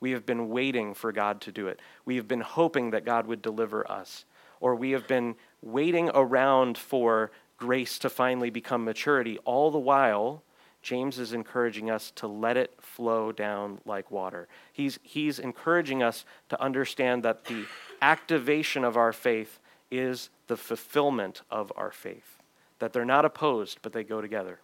We 0.00 0.12
have 0.12 0.24
been 0.24 0.48
waiting 0.48 0.94
for 0.94 1.12
God 1.12 1.42
to 1.42 1.52
do 1.52 1.68
it. 1.68 1.80
We 2.06 2.16
have 2.16 2.26
been 2.26 2.40
hoping 2.40 2.90
that 2.92 3.04
God 3.04 3.26
would 3.26 3.42
deliver 3.42 3.88
us. 3.90 4.24
Or 4.60 4.74
we 4.74 4.92
have 4.92 5.06
been 5.06 5.34
waiting 5.62 6.10
around 6.14 6.78
for 6.78 7.30
grace 7.58 7.98
to 7.98 8.08
finally 8.08 8.48
become 8.48 8.84
maturity, 8.84 9.38
all 9.44 9.70
the 9.70 9.78
while 9.78 10.42
James 10.82 11.18
is 11.18 11.32
encouraging 11.32 11.90
us 11.90 12.10
to 12.12 12.26
let 12.26 12.56
it 12.56 12.74
flow 12.80 13.32
down 13.32 13.80
like 13.84 14.10
water. 14.10 14.48
He's, 14.72 14.98
he's 15.02 15.38
encouraging 15.38 16.02
us 16.02 16.24
to 16.48 16.60
understand 16.60 17.22
that 17.22 17.44
the 17.44 17.66
activation 18.00 18.84
of 18.84 18.96
our 18.96 19.12
faith 19.12 19.58
is 19.90 20.30
the 20.46 20.56
fulfillment 20.56 21.42
of 21.50 21.72
our 21.76 21.90
faith, 21.90 22.38
that 22.78 22.92
they're 22.92 23.04
not 23.04 23.24
opposed, 23.24 23.78
but 23.82 23.92
they 23.92 24.04
go 24.04 24.20
together. 24.20 24.60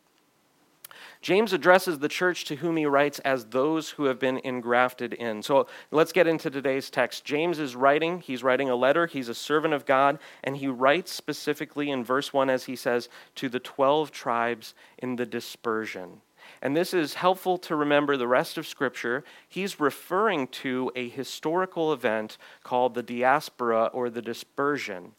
James 1.21 1.53
addresses 1.53 1.99
the 1.99 2.09
church 2.09 2.45
to 2.45 2.57
whom 2.57 2.77
he 2.77 2.87
writes 2.87 3.19
as 3.21 3.47
those 3.47 3.91
who 3.91 4.05
have 4.05 4.19
been 4.19 4.39
engrafted 4.39 5.13
in. 5.13 5.43
So 5.43 5.67
let's 5.91 6.13
get 6.13 6.27
into 6.27 6.51
today's 6.51 6.91
text. 6.91 7.25
James 7.25 7.59
is 7.59 7.77
writing, 7.77 8.21
he's 8.21 8.43
writing 8.43 8.71
a 8.71 8.77
letter, 8.77 9.07
he's 9.07 9.29
a 9.29 9.35
servant 9.35 9.75
of 9.75 9.87
God, 9.87 10.19
and 10.45 10.57
he 10.57 10.69
writes 10.69 11.13
specifically 11.13 11.91
in 11.91 12.05
verse 12.05 12.33
1 12.33 12.51
as 12.51 12.65
he 12.65 12.77
says, 12.77 13.09
to 13.37 13.49
the 13.49 13.61
12 13.61 14.11
tribes 14.11 14.75
in 14.99 15.17
the 15.17 15.27
dispersion. 15.27 16.21
And 16.63 16.77
this 16.77 16.95
is 16.95 17.15
helpful 17.15 17.59
to 17.59 17.77
remember 17.77 18.17
the 18.17 18.29
rest 18.29 18.57
of 18.57 18.67
Scripture. 18.67 19.25
He's 19.49 19.81
referring 19.81 20.49
to 20.49 20.91
a 20.95 21.09
historical 21.09 21.93
event 21.93 22.39
called 22.63 22.95
the 22.95 23.03
diaspora 23.03 23.91
or 23.93 24.11
the 24.11 24.23
dispersion. 24.23 25.13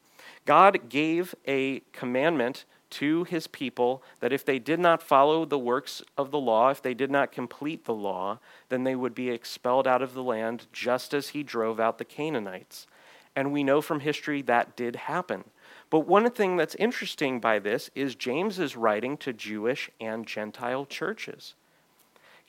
God 0.46 0.90
gave 0.90 1.36
a 1.48 1.82
commandment 1.92 2.66
to 2.90 3.24
his 3.26 3.48
people 3.48 4.02
that 4.20 4.34
if 4.34 4.46
they 4.46 4.60
did 4.60 4.80
not 4.80 5.04
follow 5.04 5.46
the 5.46 5.60
works 5.60 6.02
of 6.18 6.32
the 6.32 6.40
law, 6.40 6.70
if 6.70 6.82
they 6.82 6.94
did 6.94 7.12
not 7.12 7.32
complete 7.32 7.86
the 7.86 7.94
law, 7.94 8.40
then 8.70 8.84
they 8.84 8.96
would 8.96 9.14
be 9.14 9.30
expelled 9.30 9.88
out 9.88 10.02
of 10.02 10.14
the 10.14 10.24
land 10.24 10.68
just 10.72 11.14
as 11.14 11.30
he 11.30 11.44
drove 11.44 11.80
out 11.80 11.98
the 11.98 12.06
Canaanites. 12.06 12.88
And 13.36 13.52
we 13.52 13.64
know 13.64 13.82
from 13.82 14.00
history 14.00 14.42
that 14.44 14.76
did 14.76 14.96
happen. 14.96 15.44
But 15.90 16.02
one 16.02 16.30
thing 16.32 16.58
that's 16.58 16.76
interesting 16.76 17.40
by 17.40 17.60
this 17.60 17.90
is 17.96 18.16
James 18.16 18.60
is 18.60 18.76
writing 18.76 19.18
to 19.18 19.34
Jewish 19.34 19.90
and 20.02 20.26
Gentile 20.26 20.86
churches. 20.86 21.54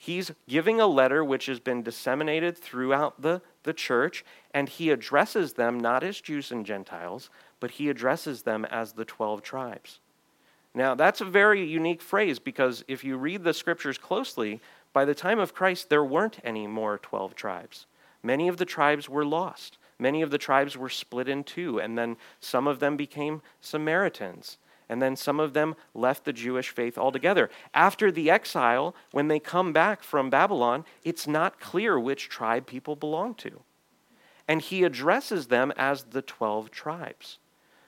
He's 0.01 0.31
giving 0.47 0.79
a 0.79 0.87
letter 0.87 1.23
which 1.23 1.47
has 1.47 1.59
been 1.59 1.83
disseminated 1.83 2.57
throughout 2.57 3.21
the, 3.21 3.41
the 3.63 3.73
church, 3.73 4.23
and 4.53 4.69
he 4.69 4.91
addresses 4.91 5.53
them 5.53 5.77
not 5.77 6.03
as 6.03 6.21
Jews 6.21 6.51
and 6.51 6.65
Gentiles, 6.65 7.29
but 7.59 7.71
he 7.71 7.89
addresses 7.89 8.43
them 8.43 8.63
as 8.63 8.93
the 8.93 9.03
12 9.03 9.41
tribes. 9.41 9.99
Now, 10.73 10.95
that's 10.95 11.21
a 11.21 11.25
very 11.25 11.65
unique 11.65 12.01
phrase 12.01 12.39
because 12.39 12.83
if 12.87 13.03
you 13.03 13.17
read 13.17 13.43
the 13.43 13.53
scriptures 13.53 13.97
closely, 13.97 14.61
by 14.93 15.05
the 15.05 15.15
time 15.15 15.39
of 15.39 15.53
Christ, 15.53 15.89
there 15.89 16.03
weren't 16.03 16.39
any 16.43 16.67
more 16.67 16.97
12 16.97 17.35
tribes. 17.35 17.85
Many 18.21 18.47
of 18.47 18.57
the 18.57 18.65
tribes 18.65 19.09
were 19.09 19.25
lost. 19.25 19.77
Many 19.97 20.21
of 20.21 20.31
the 20.31 20.37
tribes 20.37 20.77
were 20.77 20.89
split 20.89 21.27
in 21.27 21.43
two, 21.43 21.79
and 21.79 21.97
then 21.97 22.17
some 22.39 22.67
of 22.67 22.79
them 22.79 22.95
became 22.95 23.41
Samaritans. 23.59 24.57
And 24.87 25.01
then 25.01 25.15
some 25.15 25.39
of 25.39 25.53
them 25.53 25.75
left 25.93 26.25
the 26.25 26.33
Jewish 26.33 26.69
faith 26.69 26.97
altogether. 26.97 27.49
After 27.73 28.11
the 28.11 28.31
exile, 28.31 28.95
when 29.11 29.27
they 29.27 29.39
come 29.39 29.71
back 29.71 30.01
from 30.01 30.29
Babylon, 30.29 30.85
it's 31.03 31.27
not 31.27 31.59
clear 31.59 31.99
which 31.99 32.29
tribe 32.29 32.65
people 32.65 32.95
belong 32.95 33.35
to. 33.35 33.61
And 34.47 34.61
he 34.61 34.83
addresses 34.83 35.47
them 35.47 35.71
as 35.77 36.05
the 36.05 36.23
12 36.23 36.71
tribes. 36.71 37.37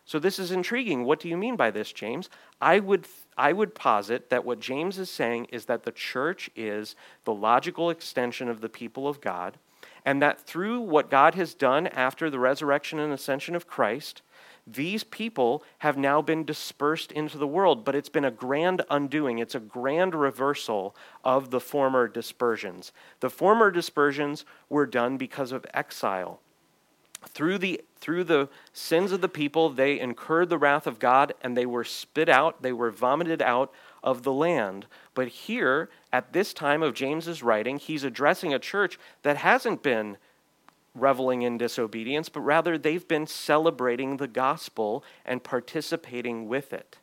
So 0.06 0.20
this 0.20 0.40
is 0.40 0.52
intriguing. 0.52 1.06
What 1.06 1.20
do 1.20 1.30
you 1.30 1.38
mean 1.38 1.56
by 1.56 1.72
this, 1.72 1.94
James? 1.94 2.30
I 2.60 2.80
would 2.80 3.08
I 3.38 3.54
would 3.54 3.76
posit 3.76 4.30
that 4.30 4.46
what 4.46 4.60
James 4.60 5.00
is 5.00 5.10
saying 5.10 5.46
is 5.46 5.66
that 5.66 5.84
the 5.84 5.92
church 5.92 6.50
is 6.56 6.96
the 7.24 7.34
logical 7.34 7.90
extension 7.90 8.50
of 8.50 8.62
the 8.62 8.70
people 8.70 9.08
of 9.08 9.22
God, 9.22 9.58
and 10.06 10.22
that 10.22 10.42
through 10.42 10.82
what 10.82 11.10
God 11.10 11.36
has 11.36 11.54
done 11.54 11.88
after 11.88 12.30
the 12.30 12.40
resurrection 12.40 13.00
and 13.00 13.14
ascension 13.14 13.56
of 13.56 13.68
Christ, 13.68 14.22
these 14.68 15.04
people 15.04 15.64
have 15.80 15.98
now 15.98 16.22
been 16.22 16.44
dispersed 16.44 17.12
into 17.12 17.38
the 17.38 17.48
world, 17.48 17.84
but 17.84 17.96
it's 17.96 18.10
been 18.10 18.26
a 18.26 18.32
grand 18.32 18.84
undoing. 18.90 19.40
It's 19.40 19.56
a 19.56 19.60
grand 19.60 20.14
reversal 20.14 20.96
of 21.24 21.50
the 21.50 21.60
former 21.60 22.08
dispersions. 22.08 22.92
The 23.22 23.30
former 23.30 23.72
dispersions 23.72 24.46
were 24.70 24.86
done 24.86 25.18
because 25.18 25.52
of 25.52 25.66
exile. 25.74 26.42
Through 27.28 27.60
the, 27.60 27.82
through 27.98 28.24
the 28.26 28.50
sins 28.74 29.12
of 29.12 29.22
the 29.22 29.30
people, 29.30 29.70
they 29.70 30.00
incurred 30.00 30.50
the 30.50 30.58
wrath 30.58 30.88
of 30.88 31.00
God 31.00 31.34
and 31.42 31.56
they 31.56 31.66
were 31.66 31.84
spit 31.84 32.30
out, 32.30 32.62
they 32.62 32.74
were 32.74 32.92
vomited 32.92 33.42
out 33.42 33.72
of 34.04 34.24
the 34.24 34.34
land. 34.34 34.88
But 35.14 35.28
here, 35.28 35.90
at 36.12 36.34
this 36.34 36.54
time 36.54 36.82
of 36.82 36.94
James's 36.94 37.44
writing, 37.44 37.78
he's 37.78 38.04
addressing 38.04 38.54
a 38.54 38.60
church 38.60 38.98
that 39.24 39.38
hasn't 39.38 39.84
been 39.84 40.18
reveling 40.96 41.44
in 41.44 41.58
disobedience, 41.58 42.28
but 42.28 42.42
rather 42.42 42.78
they've 42.78 43.08
been 43.08 43.28
celebrating 43.28 44.18
the 44.18 44.28
gospel 44.28 45.04
and 45.26 45.44
participating 45.44 46.48
with 46.48 46.74
it. 46.74 46.98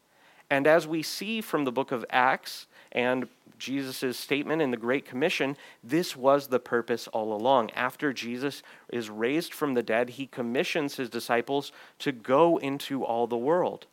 And 0.50 0.66
as 0.66 0.86
we 0.86 1.02
see 1.02 1.40
from 1.40 1.64
the 1.64 1.72
book 1.72 1.92
of 1.92 2.04
Acts 2.10 2.66
and 2.92 3.28
Jesus' 3.58 4.18
statement 4.18 4.62
in 4.62 4.70
the 4.70 4.76
Great 4.76 5.04
Commission, 5.04 5.56
this 5.82 6.16
was 6.16 6.48
the 6.48 6.60
purpose 6.60 7.08
all 7.08 7.32
along. 7.32 7.70
After 7.72 8.12
Jesus 8.12 8.62
is 8.88 9.10
raised 9.10 9.52
from 9.52 9.74
the 9.74 9.82
dead, 9.82 10.10
he 10.10 10.26
commissions 10.26 10.96
his 10.96 11.10
disciples 11.10 11.72
to 11.98 12.12
go 12.12 12.56
into 12.58 13.04
all 13.04 13.26
the 13.26 13.36
world. 13.36 13.86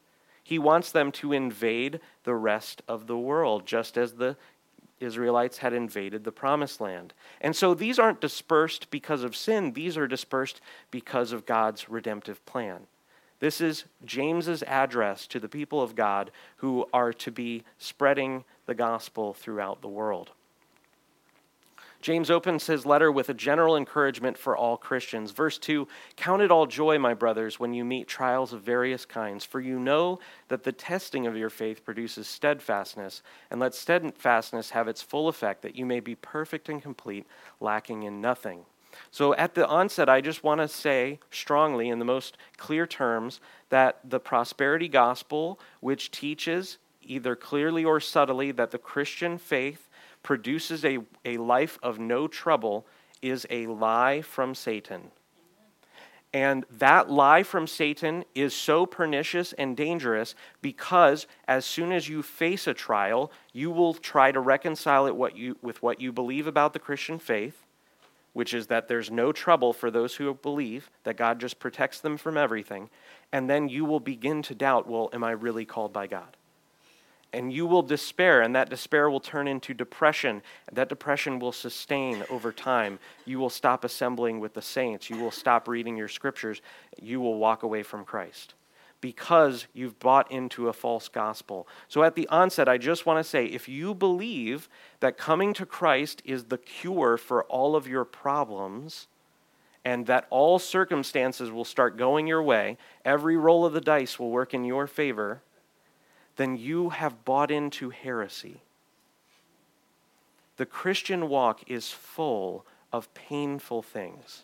He 0.44 0.60
wants 0.60 0.92
them 0.92 1.12
to 1.14 1.34
invade 1.34 2.00
the 2.24 2.36
rest 2.36 2.84
of 2.88 3.08
the 3.08 3.18
world, 3.18 3.66
just 3.66 3.98
as 3.98 4.14
the 4.14 4.38
Israelites 5.00 5.58
had 5.58 5.74
invaded 5.74 6.24
the 6.24 6.32
promised 6.32 6.80
land. 6.80 7.14
And 7.42 7.56
so 7.56 7.74
these 7.74 8.00
aren't 8.00 8.22
dispersed 8.22 8.90
because 8.90 9.24
of 9.24 9.36
sin, 9.36 9.74
these 9.74 9.98
are 9.98 10.08
dispersed 10.08 10.62
because 10.92 11.32
of 11.32 11.46
God's 11.46 11.90
redemptive 11.90 12.46
plan. 12.46 12.88
This 13.46 13.62
is 13.62 13.86
James's 14.04 14.64
address 14.64 15.28
to 15.28 15.40
the 15.40 15.48
people 15.48 15.80
of 15.80 15.96
God 15.96 16.32
who 16.56 16.88
are 16.92 17.14
to 17.14 17.30
be 17.30 17.64
spreading 17.78 18.44
the 18.66 18.74
gospel 18.74 19.36
throughout 19.36 19.84
the 19.84 19.88
world. 19.88 20.32
James 22.02 22.32
opens 22.32 22.66
his 22.66 22.88
letter 22.88 23.12
with 23.12 23.30
a 23.30 23.36
general 23.36 23.78
encouragement 23.78 24.36
for 24.36 24.58
all 24.58 24.78
Christians. 24.78 25.30
Verse 25.30 25.60
2 25.60 25.88
Count 26.16 26.42
it 26.42 26.50
all 26.50 26.66
joy, 26.66 26.98
my 26.98 27.14
brothers, 27.14 27.60
when 27.60 27.76
you 27.76 27.86
meet 27.86 28.08
trials 28.08 28.52
of 28.52 28.64
various 28.64 29.06
kinds, 29.06 29.46
for 29.46 29.62
you 29.62 29.78
know 29.78 30.18
that 30.48 30.64
the 30.64 30.72
testing 30.72 31.28
of 31.28 31.38
your 31.38 31.52
faith 31.52 31.86
produces 31.86 32.28
steadfastness, 32.28 33.22
and 33.52 33.60
let 33.60 33.76
steadfastness 33.76 34.72
have 34.72 34.88
its 34.88 35.04
full 35.04 35.28
effect, 35.28 35.62
that 35.62 35.76
you 35.76 35.86
may 35.86 36.00
be 36.00 36.16
perfect 36.16 36.68
and 36.68 36.82
complete, 36.82 37.28
lacking 37.60 38.02
in 38.02 38.22
nothing. 38.22 38.66
So, 39.12 39.34
at 39.36 39.56
the 39.56 39.68
onset, 39.68 40.10
I 40.10 40.22
just 40.22 40.44
want 40.44 40.62
to 40.62 40.68
say 40.68 41.20
strongly, 41.32 41.90
in 41.90 42.00
the 42.00 42.06
most 42.06 42.38
clear 42.58 42.86
terms, 42.88 43.40
that 43.70 44.00
the 44.04 44.20
prosperity 44.20 44.88
gospel, 44.88 45.60
which 45.80 46.12
teaches 46.12 46.78
either 47.02 47.36
clearly 47.36 47.86
or 47.86 48.00
subtly 48.00 48.52
that 48.52 48.72
the 48.72 48.78
Christian 48.78 49.38
faith 49.38 49.90
produces 50.24 50.84
a, 50.84 51.00
a 51.24 51.38
life 51.38 51.78
of 51.84 52.00
no 52.00 52.28
trouble 52.28 52.86
is 53.22 53.46
a 53.50 53.68
lie 53.68 54.22
from 54.22 54.56
Satan. 54.56 55.12
And 56.34 56.66
that 56.70 57.10
lie 57.10 57.44
from 57.44 57.66
Satan 57.66 58.26
is 58.36 58.54
so 58.54 58.86
pernicious 58.86 59.54
and 59.54 59.78
dangerous 59.78 60.36
because 60.62 61.28
as 61.48 61.66
soon 61.66 61.94
as 61.94 62.10
you 62.10 62.22
face 62.22 62.68
a 62.68 62.74
trial, 62.74 63.32
you 63.54 63.72
will 63.72 63.94
try 63.94 64.34
to 64.34 64.42
reconcile 64.42 65.08
it 65.08 65.16
what 65.16 65.38
you, 65.38 65.58
with 65.62 65.82
what 65.82 66.02
you 66.02 66.12
believe 66.12 66.46
about 66.46 66.74
the 66.74 66.80
Christian 66.80 67.20
faith, 67.20 67.65
which 68.36 68.54
is 68.54 68.68
that 68.68 68.88
there's 68.90 69.10
no 69.10 69.32
trouble 69.32 69.72
for 69.72 69.90
those 69.90 70.16
who 70.16 70.34
believe, 70.34 70.92
that 71.06 71.16
God 71.16 71.40
just 71.40 71.58
protects 71.58 72.02
them 72.02 72.18
from 72.18 72.36
everything. 72.36 72.90
And 73.32 73.50
then 73.50 73.70
you 73.70 73.86
will 73.86 74.02
begin 74.02 74.42
to 74.44 74.54
doubt 74.54 74.88
well, 74.88 75.10
am 75.14 75.24
I 75.24 75.32
really 75.32 75.66
called 75.66 75.94
by 75.94 76.06
God? 76.08 76.36
and 77.34 77.52
you 77.52 77.66
will 77.66 77.82
despair, 77.82 78.42
and 78.42 78.56
that 78.56 78.70
despair 78.70 79.10
will 79.10 79.20
turn 79.20 79.46
into 79.46 79.74
depression. 79.74 80.42
That 80.72 80.88
depression 80.88 81.38
will 81.38 81.52
sustain 81.52 82.24
over 82.30 82.54
time. 82.54 82.98
You 83.26 83.40
will 83.40 83.50
stop 83.50 83.84
assembling 83.84 84.40
with 84.40 84.54
the 84.54 84.62
saints. 84.62 85.10
You 85.10 85.18
will 85.18 85.32
stop 85.32 85.68
reading 85.68 85.98
your 85.98 86.08
scriptures. 86.08 86.62
You 87.02 87.20
will 87.20 87.38
walk 87.38 87.64
away 87.64 87.84
from 87.84 88.06
Christ 88.06 88.54
because 89.06 89.68
you've 89.74 90.00
bought 90.00 90.32
into 90.32 90.68
a 90.68 90.74
false 90.74 91.08
gospel. 91.08 91.68
So, 91.88 92.04
at 92.04 92.16
the 92.16 92.28
onset, 92.30 92.68
I 92.68 92.78
just 92.78 93.06
want 93.06 93.24
to 93.24 93.30
say 93.30 93.46
if 93.46 93.70
you 93.70 93.94
believe 93.94 94.68
that 95.00 95.18
coming 95.18 95.54
to 95.54 95.66
Christ 95.66 96.22
is 96.26 96.46
the 96.46 96.58
cure 96.58 97.18
for 97.18 97.44
all 97.44 97.76
of 97.76 97.88
your 97.88 98.06
problems, 98.06 99.08
and 99.84 100.08
that 100.08 100.26
all 100.30 100.58
circumstances 100.58 101.52
will 101.52 101.66
start 101.66 101.98
going 101.98 102.26
your 102.26 102.42
way, 102.42 102.78
every 103.04 103.38
roll 103.38 103.66
of 103.66 103.74
the 103.74 103.82
dice 103.82 104.18
will 104.18 104.32
work 104.32 104.54
in 104.54 104.64
your 104.64 104.88
favor 104.88 105.42
then 106.36 106.58
you 106.58 106.90
have 106.90 107.26
bought 107.26 107.52
into 107.52 107.90
heresy. 107.90 108.62
The 110.58 110.66
Christian 110.66 111.28
walk 111.30 111.64
is 111.68 111.90
full 111.90 112.66
of 112.92 113.14
painful 113.14 113.82
things. 113.82 114.44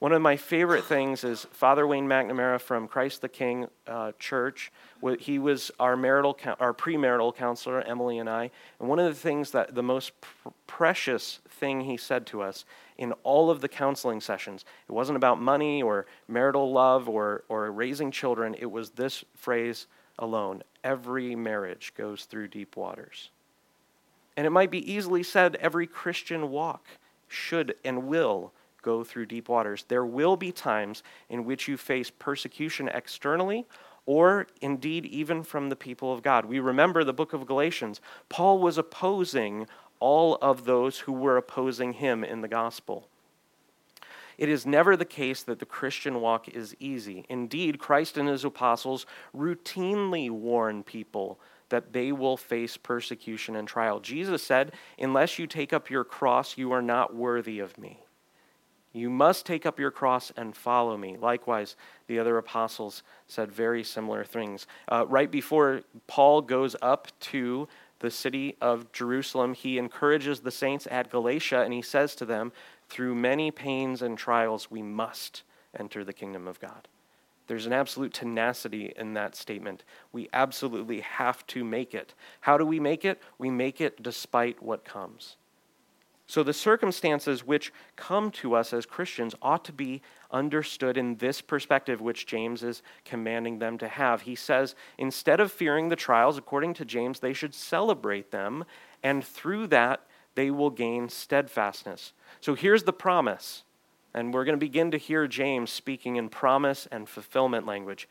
One 0.00 0.12
of 0.12 0.22
my 0.22 0.36
favorite 0.38 0.84
things 0.84 1.24
is 1.24 1.46
Father 1.52 1.86
Wayne 1.86 2.08
McNamara 2.08 2.58
from 2.58 2.88
Christ 2.88 3.20
the 3.20 3.28
King 3.28 3.66
uh, 3.86 4.12
Church. 4.18 4.72
He 5.18 5.38
was 5.38 5.70
our 5.78 5.94
marital, 5.94 6.38
our 6.58 6.72
premarital 6.72 7.36
counselor, 7.36 7.82
Emily 7.82 8.16
and 8.16 8.26
I. 8.26 8.50
And 8.78 8.88
one 8.88 8.98
of 8.98 9.04
the 9.04 9.20
things 9.20 9.50
that 9.50 9.74
the 9.74 9.82
most 9.82 10.18
pr- 10.22 10.48
precious 10.66 11.40
thing 11.50 11.82
he 11.82 11.98
said 11.98 12.24
to 12.28 12.40
us 12.40 12.64
in 12.96 13.12
all 13.24 13.50
of 13.50 13.60
the 13.60 13.68
counseling 13.68 14.22
sessions, 14.22 14.64
it 14.88 14.92
wasn't 14.92 15.16
about 15.16 15.38
money 15.38 15.82
or 15.82 16.06
marital 16.26 16.72
love 16.72 17.06
or, 17.06 17.44
or 17.50 17.70
raising 17.70 18.10
children. 18.10 18.56
It 18.58 18.70
was 18.70 18.92
this 18.92 19.22
phrase 19.36 19.86
alone. 20.18 20.62
Every 20.82 21.36
marriage 21.36 21.92
goes 21.94 22.24
through 22.24 22.48
deep 22.48 22.74
waters. 22.74 23.28
And 24.34 24.46
it 24.46 24.50
might 24.50 24.70
be 24.70 24.90
easily 24.90 25.22
said 25.22 25.56
every 25.56 25.86
Christian 25.86 26.48
walk 26.48 26.86
should 27.28 27.74
and 27.84 28.04
will 28.04 28.54
go 28.80 29.04
through 29.04 29.26
deep 29.26 29.48
waters. 29.48 29.84
There 29.88 30.04
will 30.04 30.36
be 30.36 30.52
times 30.52 31.02
in 31.28 31.44
which 31.44 31.68
you 31.68 31.76
face 31.76 32.10
persecution 32.10 32.88
externally 32.88 33.66
or 34.06 34.46
indeed 34.60 35.06
even 35.06 35.42
from 35.42 35.68
the 35.68 35.76
people 35.76 36.12
of 36.12 36.22
God. 36.22 36.44
We 36.46 36.58
remember 36.58 37.04
the 37.04 37.12
book 37.12 37.32
of 37.32 37.46
Galatians. 37.46 38.00
Paul 38.28 38.58
was 38.58 38.78
opposing 38.78 39.66
all 40.00 40.36
of 40.42 40.64
those 40.64 41.00
who 41.00 41.12
were 41.12 41.36
opposing 41.36 41.94
him 41.94 42.24
in 42.24 42.40
the 42.40 42.48
gospel. 42.48 43.08
It 44.38 44.48
is 44.48 44.64
never 44.64 44.96
the 44.96 45.04
case 45.04 45.42
that 45.42 45.58
the 45.58 45.66
Christian 45.66 46.22
walk 46.22 46.48
is 46.48 46.74
easy. 46.80 47.26
Indeed, 47.28 47.78
Christ 47.78 48.16
and 48.16 48.26
his 48.26 48.42
apostles 48.42 49.04
routinely 49.36 50.30
warn 50.30 50.82
people 50.82 51.38
that 51.68 51.92
they 51.92 52.10
will 52.10 52.38
face 52.38 52.78
persecution 52.78 53.54
and 53.54 53.68
trial. 53.68 54.00
Jesus 54.00 54.42
said, 54.42 54.72
Unless 54.98 55.38
you 55.38 55.46
take 55.46 55.74
up 55.74 55.90
your 55.90 56.04
cross, 56.04 56.56
you 56.56 56.72
are 56.72 56.82
not 56.82 57.14
worthy 57.14 57.58
of 57.60 57.76
me. 57.78 58.00
You 58.92 59.08
must 59.08 59.46
take 59.46 59.66
up 59.66 59.78
your 59.78 59.92
cross 59.92 60.32
and 60.36 60.56
follow 60.56 60.96
me. 60.96 61.16
Likewise, 61.16 61.76
the 62.08 62.18
other 62.18 62.38
apostles 62.38 63.02
said 63.28 63.52
very 63.52 63.84
similar 63.84 64.24
things. 64.24 64.66
Uh, 64.88 65.06
right 65.08 65.30
before 65.30 65.82
Paul 66.08 66.42
goes 66.42 66.74
up 66.82 67.08
to 67.20 67.68
the 68.00 68.10
city 68.10 68.56
of 68.60 68.90
Jerusalem, 68.92 69.54
he 69.54 69.78
encourages 69.78 70.40
the 70.40 70.50
saints 70.50 70.88
at 70.90 71.10
Galatia 71.10 71.62
and 71.62 71.72
he 71.72 71.82
says 71.82 72.16
to 72.16 72.24
them, 72.24 72.50
through 72.88 73.14
many 73.14 73.52
pains 73.52 74.02
and 74.02 74.18
trials, 74.18 74.70
we 74.70 74.82
must 74.82 75.44
enter 75.78 76.04
the 76.04 76.12
kingdom 76.12 76.48
of 76.48 76.58
God. 76.58 76.88
There's 77.46 77.66
an 77.66 77.72
absolute 77.72 78.12
tenacity 78.12 78.92
in 78.96 79.14
that 79.14 79.36
statement. 79.36 79.84
We 80.12 80.28
absolutely 80.32 81.00
have 81.00 81.46
to 81.48 81.62
make 81.64 81.94
it. 81.94 82.14
How 82.40 82.58
do 82.58 82.64
we 82.64 82.80
make 82.80 83.04
it? 83.04 83.20
We 83.38 83.50
make 83.50 83.80
it 83.80 84.02
despite 84.02 84.62
what 84.62 84.84
comes. 84.84 85.36
So, 86.30 86.44
the 86.44 86.52
circumstances 86.52 87.44
which 87.44 87.72
come 87.96 88.30
to 88.30 88.54
us 88.54 88.72
as 88.72 88.86
Christians 88.86 89.34
ought 89.42 89.64
to 89.64 89.72
be 89.72 90.00
understood 90.30 90.96
in 90.96 91.16
this 91.16 91.40
perspective, 91.40 92.00
which 92.00 92.24
James 92.24 92.62
is 92.62 92.82
commanding 93.04 93.58
them 93.58 93.78
to 93.78 93.88
have. 93.88 94.20
He 94.20 94.36
says, 94.36 94.76
instead 94.96 95.40
of 95.40 95.50
fearing 95.50 95.88
the 95.88 95.96
trials, 95.96 96.38
according 96.38 96.74
to 96.74 96.84
James, 96.84 97.18
they 97.18 97.32
should 97.32 97.52
celebrate 97.52 98.30
them, 98.30 98.64
and 99.02 99.24
through 99.24 99.66
that, 99.66 100.06
they 100.36 100.52
will 100.52 100.70
gain 100.70 101.08
steadfastness. 101.08 102.12
So 102.40 102.54
here's 102.54 102.84
the 102.84 102.92
promise. 102.92 103.64
And 104.14 104.32
we're 104.32 104.44
going 104.44 104.56
to 104.56 104.64
begin 104.64 104.92
to 104.92 104.98
hear 104.98 105.26
James 105.26 105.72
speaking 105.72 106.14
in 106.14 106.28
promise 106.28 106.86
and 106.92 107.08
fulfillment 107.08 107.66
language. 107.66 108.08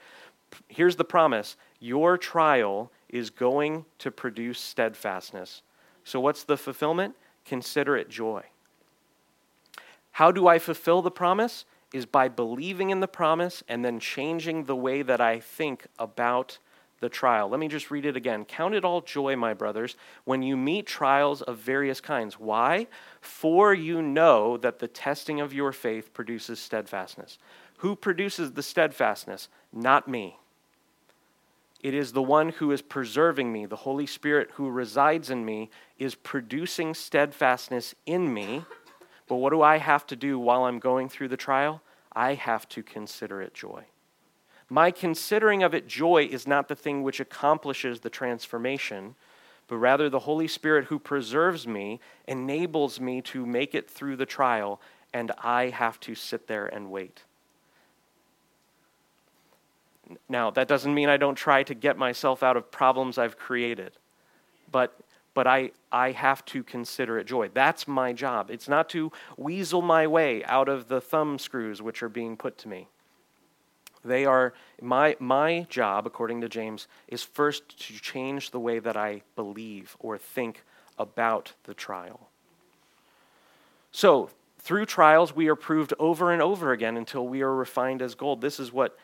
Here's 0.68 0.98
the 0.98 1.06
promise 1.06 1.56
your 1.80 2.18
trial 2.18 2.92
is 3.08 3.30
going 3.30 3.86
to 4.00 4.12
produce 4.12 4.60
steadfastness. 4.60 5.62
So, 6.04 6.20
what's 6.20 6.44
the 6.44 6.58
fulfillment? 6.58 7.16
Consider 7.50 7.98
it 7.98 8.10
joy. 8.10 8.44
How 10.12 10.32
do 10.32 10.48
I 10.48 10.60
fulfill 10.60 11.02
the 11.02 11.10
promise? 11.10 11.66
is 11.92 12.06
by 12.06 12.28
believing 12.28 12.92
in 12.92 13.00
the 13.00 13.08
promise 13.08 13.64
and 13.68 13.84
then 13.84 14.00
changing 14.00 14.66
the 14.66 14.76
way 14.76 15.02
that 15.02 15.20
I 15.20 15.40
think 15.40 15.88
about 15.98 16.60
the 17.00 17.10
trial. 17.10 17.50
Let 17.50 17.60
me 17.60 17.68
just 17.68 17.90
read 17.90 18.06
it 18.06 18.16
again. 18.16 18.46
Count 18.46 18.76
it 18.76 18.86
all 18.86 19.02
joy, 19.02 19.36
my 19.36 19.56
brothers, 19.56 19.96
when 20.26 20.44
you 20.44 20.56
meet 20.56 20.86
trials 20.86 21.42
of 21.42 21.58
various 21.58 22.00
kinds. 22.00 22.40
Why? 22.40 22.86
For 23.22 23.74
you 23.74 24.04
know 24.04 24.56
that 24.58 24.78
the 24.78 24.88
testing 24.88 25.42
of 25.42 25.52
your 25.52 25.72
faith 25.72 26.14
produces 26.14 26.60
steadfastness. 26.60 27.40
Who 27.78 27.96
produces 27.96 28.52
the 28.52 28.62
steadfastness? 28.62 29.50
Not 29.74 30.08
me. 30.08 30.38
It 31.80 31.94
is 31.94 32.12
the 32.12 32.22
one 32.22 32.50
who 32.50 32.72
is 32.72 32.82
preserving 32.82 33.54
me, 33.54 33.66
the 33.66 33.78
Holy 33.78 34.06
Spirit 34.06 34.50
who 34.54 34.70
resides 34.70 35.30
in 35.30 35.46
me, 35.46 35.70
is 35.98 36.14
producing 36.14 36.94
steadfastness 36.94 37.96
in 38.06 38.34
me. 38.34 38.66
But 39.28 39.36
what 39.36 39.52
do 39.52 39.62
I 39.62 39.78
have 39.78 40.06
to 40.08 40.16
do 40.16 40.38
while 40.38 40.66
I'm 40.66 40.80
going 40.80 41.08
through 41.08 41.30
the 41.30 41.38
trial? 41.38 41.82
I 42.14 42.34
have 42.34 42.68
to 42.70 42.84
consider 42.84 43.42
it 43.42 43.54
joy. 43.54 43.86
My 44.70 44.92
considering 44.92 45.64
of 45.64 45.74
it 45.74 45.88
joy 45.88 46.28
is 46.30 46.46
not 46.46 46.68
the 46.68 46.76
thing 46.76 47.02
which 47.02 47.20
accomplishes 47.20 48.02
the 48.02 48.10
transformation, 48.10 49.16
but 49.68 49.78
rather 49.78 50.10
the 50.10 50.20
Holy 50.20 50.48
Spirit 50.48 50.86
who 50.86 51.00
preserves 51.00 51.66
me 51.66 52.00
enables 52.28 53.00
me 53.00 53.22
to 53.22 53.46
make 53.46 53.74
it 53.74 53.90
through 53.90 54.18
the 54.18 54.26
trial, 54.26 54.82
and 55.14 55.32
I 55.40 55.70
have 55.70 56.00
to 56.02 56.14
sit 56.14 56.48
there 56.48 56.66
and 56.66 56.92
wait. 56.92 57.24
Now, 60.28 60.50
that 60.52 60.68
doesn't 60.68 60.94
mean 60.94 61.10
I 61.10 61.18
don't 61.18 61.36
try 61.36 61.64
to 61.64 61.74
get 61.74 61.98
myself 61.98 62.44
out 62.44 62.58
of 62.58 62.72
problems 62.72 63.18
I've 63.18 63.38
created, 63.38 63.92
but, 64.72 64.98
but 65.34 65.48
I, 65.48 65.72
I 65.92 66.12
have 66.12 66.44
to 66.46 66.64
consider 66.64 67.20
it 67.20 67.28
joy. 67.28 67.50
That's 67.54 67.88
my 67.88 68.14
job. 68.14 68.50
It's 68.50 68.68
not 68.68 68.90
to 68.90 69.12
weasel 69.38 69.82
my 69.82 70.08
way 70.08 70.44
out 70.46 70.70
of 70.70 70.88
the 70.88 71.02
thumb 71.02 71.38
screws 71.38 71.82
which 71.82 72.02
are 72.02 72.10
being 72.10 72.38
put 72.38 72.58
to 72.60 72.68
me. 72.68 72.88
They 74.04 74.26
are 74.26 74.54
my 74.82 75.18
my 75.20 75.66
job, 75.70 76.08
according 76.08 76.42
to 76.42 76.50
James, 76.50 76.88
is 77.08 77.22
first 77.22 77.78
to 77.88 77.94
change 78.00 78.52
the 78.52 78.60
way 78.60 78.80
that 78.80 78.96
I 78.96 79.24
believe 79.36 79.98
or 80.00 80.18
think 80.18 80.64
about 80.98 81.54
the 81.64 81.74
trial. 81.74 82.30
So, 83.92 84.30
through 84.60 84.86
trials, 84.86 85.36
we 85.36 85.48
are 85.48 85.56
proved 85.56 85.94
over 86.00 86.32
and 86.32 86.42
over 86.42 86.72
again 86.72 86.96
until 86.96 87.28
we 87.28 87.42
are 87.42 87.54
refined 87.54 88.02
as 88.02 88.16
gold. 88.16 88.42
This 88.42 88.60
is 88.60 88.72
what 88.72 88.98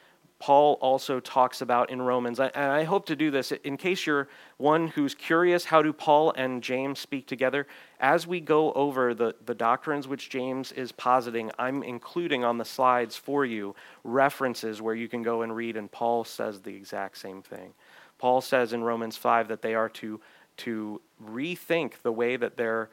Paul 0.46 0.78
also 0.80 1.20
talks 1.20 1.62
about 1.62 1.90
in 1.90 2.00
Romans. 2.04 2.40
And 2.40 2.52
I 2.56 2.84
hope 2.84 3.08
to 3.08 3.16
do 3.16 3.32
this 3.32 3.52
in 3.52 3.78
case 3.78 4.06
you're 4.06 4.28
one 4.58 4.90
who's 4.90 5.16
curious 5.16 5.66
how 5.66 5.82
do 5.82 5.92
Paul 5.92 6.34
and 6.38 6.62
James 6.62 7.00
speak 7.00 7.26
together. 7.26 7.66
As 8.00 8.28
we 8.28 8.42
go 8.42 8.72
over 8.74 9.16
the, 9.16 9.34
the 9.44 9.56
doctrines 9.56 10.08
which 10.08 10.30
James 10.30 10.72
is 10.72 10.92
positing, 10.92 11.50
I'm 11.58 11.82
including 11.82 12.44
on 12.44 12.60
the 12.60 12.64
slides 12.64 13.16
for 13.16 13.44
you 13.44 13.76
references 14.04 14.84
where 14.84 14.94
you 14.94 15.08
can 15.08 15.24
go 15.24 15.42
and 15.42 15.56
read, 15.56 15.78
and 15.78 15.92
Paul 15.92 16.24
says 16.24 16.62
the 16.62 16.76
exact 16.76 17.18
same 17.18 17.42
thing. 17.42 17.74
Paul 18.20 18.40
says 18.40 18.72
in 18.72 18.84
Romans 18.84 19.18
5 19.18 19.48
that 19.48 19.64
they 19.64 19.74
are 19.74 19.90
to, 19.90 20.22
to 20.58 21.02
rethink 21.28 22.04
the 22.04 22.12
way 22.12 22.36
that 22.36 22.56
their 22.56 22.92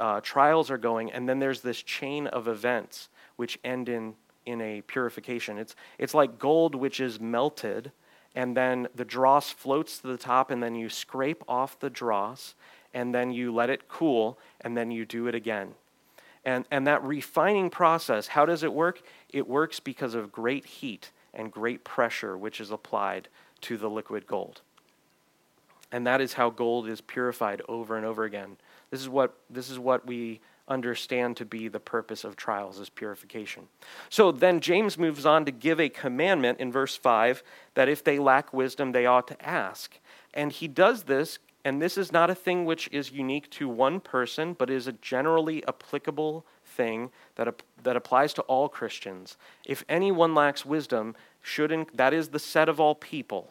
uh, 0.00 0.20
trials 0.20 0.68
are 0.68 0.78
going, 0.78 1.12
and 1.12 1.28
then 1.28 1.38
there's 1.38 1.60
this 1.60 1.80
chain 1.80 2.26
of 2.26 2.48
events 2.48 3.08
which 3.36 3.56
end 3.62 3.88
in 3.88 4.16
in 4.48 4.60
a 4.62 4.80
purification. 4.82 5.58
It's, 5.58 5.76
it's 5.98 6.14
like 6.14 6.38
gold 6.38 6.74
which 6.74 7.00
is 7.00 7.20
melted, 7.20 7.92
and 8.34 8.56
then 8.56 8.88
the 8.94 9.04
dross 9.04 9.50
floats 9.50 9.98
to 9.98 10.06
the 10.06 10.16
top, 10.16 10.50
and 10.50 10.62
then 10.62 10.74
you 10.74 10.88
scrape 10.88 11.44
off 11.46 11.78
the 11.78 11.90
dross, 11.90 12.54
and 12.94 13.14
then 13.14 13.30
you 13.30 13.54
let 13.54 13.68
it 13.68 13.88
cool, 13.88 14.38
and 14.62 14.76
then 14.76 14.90
you 14.90 15.04
do 15.04 15.26
it 15.26 15.34
again. 15.34 15.74
And, 16.44 16.64
and 16.70 16.86
that 16.86 17.02
refining 17.04 17.68
process, 17.68 18.28
how 18.28 18.46
does 18.46 18.62
it 18.62 18.72
work? 18.72 19.02
It 19.28 19.46
works 19.46 19.80
because 19.80 20.14
of 20.14 20.32
great 20.32 20.64
heat 20.64 21.10
and 21.34 21.52
great 21.52 21.84
pressure 21.84 22.38
which 22.38 22.58
is 22.58 22.70
applied 22.70 23.28
to 23.62 23.76
the 23.76 23.90
liquid 23.90 24.26
gold. 24.26 24.62
And 25.92 26.06
that 26.06 26.22
is 26.22 26.34
how 26.34 26.48
gold 26.48 26.88
is 26.88 27.02
purified 27.02 27.60
over 27.68 27.96
and 27.96 28.06
over 28.06 28.24
again. 28.24 28.56
This 28.90 29.00
is 29.00 29.08
what, 29.10 29.34
this 29.50 29.68
is 29.68 29.78
what 29.78 30.06
we 30.06 30.40
understand 30.68 31.36
to 31.36 31.44
be 31.44 31.68
the 31.68 31.80
purpose 31.80 32.24
of 32.24 32.36
trials 32.36 32.78
is 32.78 32.88
purification. 32.88 33.68
So 34.08 34.30
then 34.30 34.60
James 34.60 34.98
moves 34.98 35.26
on 35.26 35.44
to 35.44 35.50
give 35.50 35.80
a 35.80 35.88
commandment 35.88 36.60
in 36.60 36.70
verse 36.70 36.96
5 36.96 37.42
that 37.74 37.88
if 37.88 38.04
they 38.04 38.18
lack 38.18 38.52
wisdom, 38.52 38.92
they 38.92 39.06
ought 39.06 39.28
to 39.28 39.46
ask. 39.46 39.98
And 40.34 40.52
he 40.52 40.68
does 40.68 41.04
this, 41.04 41.38
and 41.64 41.82
this 41.82 41.98
is 41.98 42.12
not 42.12 42.30
a 42.30 42.34
thing 42.34 42.64
which 42.64 42.88
is 42.92 43.10
unique 43.10 43.50
to 43.50 43.68
one 43.68 44.00
person, 44.00 44.52
but 44.52 44.70
is 44.70 44.86
a 44.86 44.92
generally 44.92 45.66
applicable 45.66 46.44
thing 46.64 47.10
that, 47.36 47.62
that 47.82 47.96
applies 47.96 48.32
to 48.34 48.42
all 48.42 48.68
Christians. 48.68 49.36
If 49.66 49.84
anyone 49.88 50.34
lacks 50.34 50.64
wisdom, 50.64 51.16
shouldn't 51.42 51.96
that 51.96 52.12
is 52.12 52.28
the 52.28 52.38
set 52.38 52.68
of 52.68 52.78
all 52.78 52.94
people. 52.94 53.50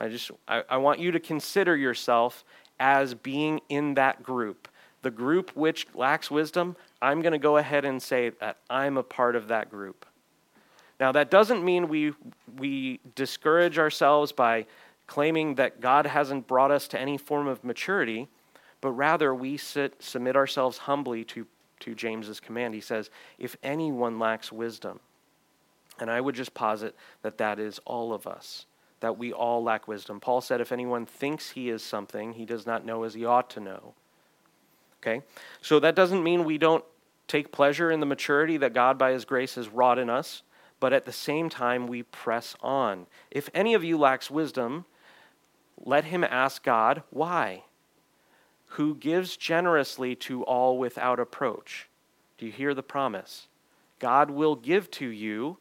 I 0.00 0.08
just 0.08 0.30
I, 0.48 0.64
I 0.68 0.76
want 0.78 0.98
you 0.98 1.12
to 1.12 1.20
consider 1.20 1.76
yourself 1.76 2.44
as 2.80 3.14
being 3.14 3.60
in 3.68 3.94
that 3.94 4.22
group 4.22 4.68
the 5.04 5.10
group 5.10 5.50
which 5.54 5.86
lacks 5.94 6.30
wisdom, 6.30 6.74
I'm 7.00 7.20
going 7.20 7.32
to 7.32 7.38
go 7.38 7.58
ahead 7.58 7.84
and 7.84 8.02
say 8.02 8.30
that 8.40 8.56
I'm 8.68 8.96
a 8.96 9.02
part 9.02 9.36
of 9.36 9.48
that 9.48 9.70
group. 9.70 10.04
Now, 10.98 11.12
that 11.12 11.30
doesn't 11.30 11.64
mean 11.64 11.88
we, 11.88 12.14
we 12.56 13.00
discourage 13.14 13.78
ourselves 13.78 14.32
by 14.32 14.66
claiming 15.06 15.56
that 15.56 15.80
God 15.80 16.06
hasn't 16.06 16.46
brought 16.46 16.70
us 16.70 16.88
to 16.88 16.98
any 16.98 17.18
form 17.18 17.46
of 17.46 17.62
maturity, 17.62 18.28
but 18.80 18.92
rather 18.92 19.34
we 19.34 19.56
sit, 19.56 20.02
submit 20.02 20.36
ourselves 20.36 20.78
humbly 20.78 21.24
to, 21.24 21.46
to 21.80 21.94
James's 21.94 22.40
command. 22.40 22.74
He 22.74 22.80
says, 22.80 23.10
If 23.38 23.56
anyone 23.62 24.18
lacks 24.18 24.50
wisdom, 24.50 25.00
and 26.00 26.10
I 26.10 26.20
would 26.20 26.34
just 26.34 26.54
posit 26.54 26.96
that 27.22 27.38
that 27.38 27.58
is 27.58 27.78
all 27.84 28.14
of 28.14 28.26
us, 28.26 28.64
that 29.00 29.18
we 29.18 29.32
all 29.32 29.62
lack 29.62 29.86
wisdom. 29.86 30.18
Paul 30.20 30.40
said, 30.40 30.62
If 30.62 30.72
anyone 30.72 31.04
thinks 31.04 31.50
he 31.50 31.68
is 31.68 31.82
something, 31.82 32.32
he 32.32 32.46
does 32.46 32.66
not 32.66 32.86
know 32.86 33.02
as 33.02 33.12
he 33.12 33.26
ought 33.26 33.50
to 33.50 33.60
know. 33.60 33.94
Okay? 35.04 35.22
So 35.60 35.78
that 35.80 35.94
doesn't 35.94 36.22
mean 36.22 36.44
we 36.44 36.56
don't 36.56 36.84
take 37.28 37.52
pleasure 37.52 37.90
in 37.90 38.00
the 38.00 38.06
maturity 38.06 38.56
that 38.56 38.72
God, 38.72 38.96
by 38.96 39.12
His 39.12 39.24
grace, 39.24 39.56
has 39.56 39.68
wrought 39.68 39.98
in 39.98 40.08
us, 40.08 40.42
but 40.80 40.92
at 40.92 41.04
the 41.04 41.12
same 41.12 41.48
time, 41.48 41.86
we 41.86 42.02
press 42.02 42.56
on. 42.60 43.06
If 43.30 43.50
any 43.54 43.74
of 43.74 43.84
you 43.84 43.98
lacks 43.98 44.30
wisdom, 44.30 44.86
let 45.82 46.04
him 46.06 46.24
ask 46.24 46.62
God, 46.62 47.02
why? 47.10 47.64
Who 48.66 48.94
gives 48.94 49.36
generously 49.36 50.14
to 50.16 50.42
all 50.44 50.78
without 50.78 51.20
approach. 51.20 51.88
Do 52.38 52.46
you 52.46 52.52
hear 52.52 52.74
the 52.74 52.82
promise? 52.82 53.48
God 53.98 54.30
will 54.30 54.56
give 54.56 54.90
to 54.92 55.06
you 55.06 55.58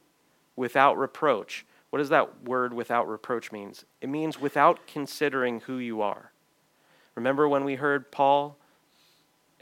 without 0.56 0.98
reproach. 0.98 1.66
What 1.90 2.00
does 2.00 2.10
that 2.10 2.44
word 2.44 2.74
without 2.74 3.08
reproach 3.08 3.52
means? 3.52 3.86
It 4.02 4.10
means 4.10 4.40
without 4.40 4.88
considering 4.88 5.62
who 5.62 5.78
you 5.78 6.02
are. 6.02 6.32
Remember 7.16 7.48
when 7.48 7.64
we 7.64 7.76
heard 7.76 8.12
Paul 8.12 8.58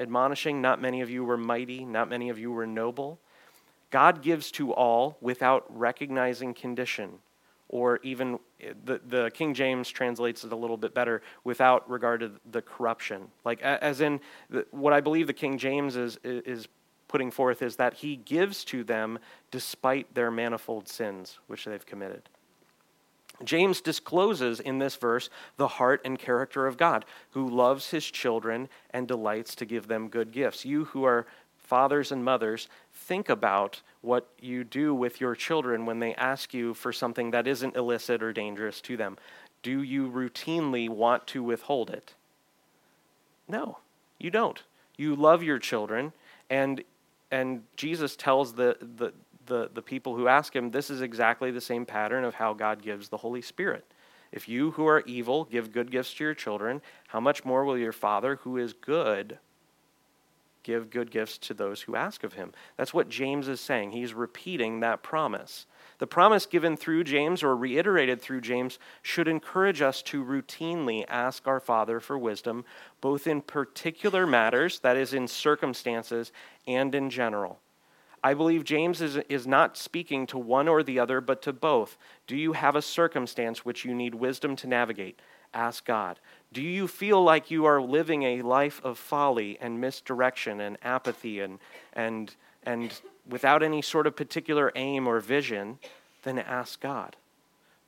admonishing, 0.02 0.62
not 0.62 0.82
many 0.82 1.02
of 1.02 1.10
you 1.10 1.24
were 1.24 1.38
mighty, 1.38 1.86
not 1.86 2.10
many 2.10 2.30
of 2.30 2.40
you 2.40 2.52
were 2.52 2.66
noble. 2.66 3.20
God 3.92 4.22
gives 4.22 4.52
to 4.52 4.74
all 4.74 5.18
without 5.22 5.66
recognizing 5.70 6.54
condition, 6.54 7.20
or 7.70 8.00
even 8.04 8.40
the, 8.84 9.00
the 9.06 9.32
King 9.34 9.54
James 9.54 9.90
translates 9.90 10.44
it 10.44 10.52
a 10.52 10.56
little 10.56 10.78
bit 10.78 10.94
better 10.94 11.22
without 11.44 11.90
regard 11.90 12.22
to 12.22 12.32
the 12.50 12.62
corruption. 12.62 13.28
Like, 13.46 13.62
as 13.62 14.02
in, 14.02 14.20
what 14.72 14.94
I 14.94 15.02
believe 15.02 15.28
the 15.28 15.34
King 15.34 15.58
James 15.58 15.96
is, 15.96 16.18
is 16.24 16.68
putting 17.08 17.30
forth 17.30 17.62
is 17.62 17.76
that 17.76 17.96
he 17.96 18.16
gives 18.16 18.64
to 18.66 18.84
them 18.84 19.20
despite 19.52 20.16
their 20.16 20.32
manifold 20.32 20.88
sins 20.88 21.40
which 21.48 21.66
they've 21.66 21.86
committed. 21.86 22.30
James 23.44 23.82
discloses 23.82 24.60
in 24.60 24.80
this 24.80 24.96
verse 24.96 25.30
the 25.58 25.68
heart 25.68 26.02
and 26.06 26.18
character 26.18 26.68
of 26.68 26.78
God, 26.78 27.06
who 27.32 27.50
loves 27.50 27.92
his 27.92 28.06
children 28.06 28.70
and 28.92 29.08
delights 29.08 29.56
to 29.56 29.66
give 29.66 29.88
them 29.88 30.10
good 30.10 30.32
gifts. 30.32 30.66
You 30.66 30.86
who 30.86 31.04
are 31.04 31.26
fathers 31.58 32.12
and 32.12 32.24
mothers, 32.24 32.68
think 32.92 33.30
about 33.30 33.82
what 34.02 34.28
you 34.42 34.64
do 34.64 34.94
with 34.94 35.22
your 35.22 35.36
children 35.36 35.86
when 35.86 36.00
they 36.00 36.14
ask 36.16 36.54
you 36.54 36.74
for 36.74 36.92
something 36.92 37.32
that 37.32 37.48
isn't 37.48 37.78
illicit 37.78 38.22
or 38.22 38.34
dangerous 38.34 38.82
to 38.82 38.98
them. 38.98 39.18
Do 39.64 39.82
you 39.82 40.10
routinely 40.10 40.90
want 40.90 41.28
to 41.28 41.42
withhold 41.42 41.90
it? 41.90 42.14
No, 43.48 43.78
you 44.20 44.30
don't. 44.30 44.62
You 44.98 45.16
love 45.16 45.44
your 45.44 45.60
children, 45.60 46.14
and 46.50 46.84
and 47.32 47.64
Jesus 47.78 48.16
tells 48.18 48.54
the, 48.54 48.76
the, 48.98 49.14
the, 49.46 49.70
the 49.74 49.82
people 49.82 50.16
who 50.16 50.28
ask 50.28 50.56
him, 50.56 50.72
this 50.72 50.90
is 50.90 51.02
exactly 51.02 51.52
the 51.52 51.62
same 51.62 51.86
pattern 51.86 52.24
of 52.24 52.36
how 52.36 52.54
God 52.54 52.82
gives 52.82 53.10
the 53.10 53.18
Holy 53.18 53.42
Spirit. 53.42 53.86
If 54.32 54.48
you 54.48 54.72
who 54.72 54.86
are 54.88 55.02
evil 55.02 55.46
give 55.46 55.74
good 55.74 55.92
gifts 55.92 56.14
to 56.16 56.24
your 56.24 56.34
children, 56.34 56.82
how 57.08 57.20
much 57.20 57.44
more 57.44 57.66
will 57.66 57.78
your 57.78 57.92
Father 57.92 58.38
who 58.38 58.58
is 58.58 58.74
good 58.74 59.40
give 60.64 60.92
good 60.92 61.10
gifts 61.10 61.40
to 61.40 61.54
those 61.54 61.82
who 61.82 61.96
ask 61.96 62.24
of 62.24 62.34
him? 62.34 62.54
That's 62.78 62.94
what 62.94 63.10
James 63.10 63.48
is 63.48 63.60
saying. 63.60 63.92
He's 63.92 64.14
repeating 64.14 64.80
that 64.80 65.04
promise. 65.04 65.66
The 65.98 66.08
promise 66.08 66.46
given 66.46 66.78
through 66.78 67.04
James 67.04 67.44
or 67.44 67.56
reiterated 67.56 68.22
through 68.22 68.42
James 68.42 68.80
should 69.02 69.28
encourage 69.28 69.82
us 69.82 70.02
to 70.04 70.24
routinely 70.24 71.04
ask 71.08 71.46
our 71.46 71.60
Father 71.60 72.00
for 72.00 72.18
wisdom, 72.18 72.64
both 73.02 73.28
in 73.28 73.42
particular 73.42 74.26
matters, 74.26 74.80
that 74.80 74.98
is, 74.98 75.14
in 75.14 75.28
circumstances, 75.28 76.32
and 76.66 76.96
in 76.96 77.10
general. 77.10 77.60
I 78.24 78.34
believe 78.36 78.64
James 78.64 79.02
is, 79.02 79.18
is 79.30 79.48
not 79.48 79.78
speaking 79.78 80.28
to 80.28 80.38
one 80.38 80.68
or 80.68 80.84
the 80.84 81.00
other, 81.00 81.22
but 81.22 81.42
to 81.44 81.54
both. 81.54 81.98
Do 82.28 82.36
you 82.36 82.54
have 82.54 82.76
a 82.76 82.82
circumstance 82.82 83.66
which 83.66 83.84
you 83.84 83.96
need 83.96 84.14
wisdom 84.14 84.56
to 84.58 84.68
navigate? 84.68 85.20
Ask 85.54 85.86
God. 85.86 86.20
Do 86.54 86.62
you 86.62 86.88
feel 86.88 87.24
like 87.24 87.50
you 87.50 87.66
are 87.66 87.82
living 87.82 88.24
a 88.24 88.42
life 88.42 88.80
of 88.84 88.98
folly 88.98 89.58
and 89.60 89.82
misdirection 89.82 90.62
and 90.62 90.78
apathy 90.84 91.40
and, 91.40 91.60
and, 91.94 92.36
and 92.64 93.02
without 93.28 93.64
any 93.64 93.82
sort 93.82 94.08
of 94.08 94.16
particular 94.16 94.72
aim 94.76 95.08
or 95.08 95.20
vision? 95.20 95.80
Then 96.24 96.38
ask 96.38 96.80
God. 96.80 97.16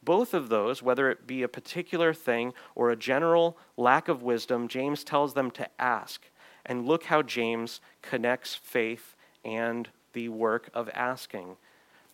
Both 0.01 0.33
of 0.33 0.49
those, 0.49 0.81
whether 0.81 1.09
it 1.09 1.27
be 1.27 1.43
a 1.43 1.47
particular 1.47 2.13
thing 2.13 2.53
or 2.75 2.89
a 2.89 2.95
general 2.95 3.57
lack 3.77 4.07
of 4.09 4.23
wisdom, 4.23 4.67
James 4.67 5.03
tells 5.03 5.33
them 5.33 5.51
to 5.51 5.69
ask. 5.79 6.23
And 6.65 6.85
look 6.85 7.05
how 7.05 7.21
James 7.21 7.79
connects 8.01 8.55
faith 8.55 9.15
and 9.45 9.89
the 10.13 10.29
work 10.29 10.69
of 10.73 10.89
asking. 10.93 11.57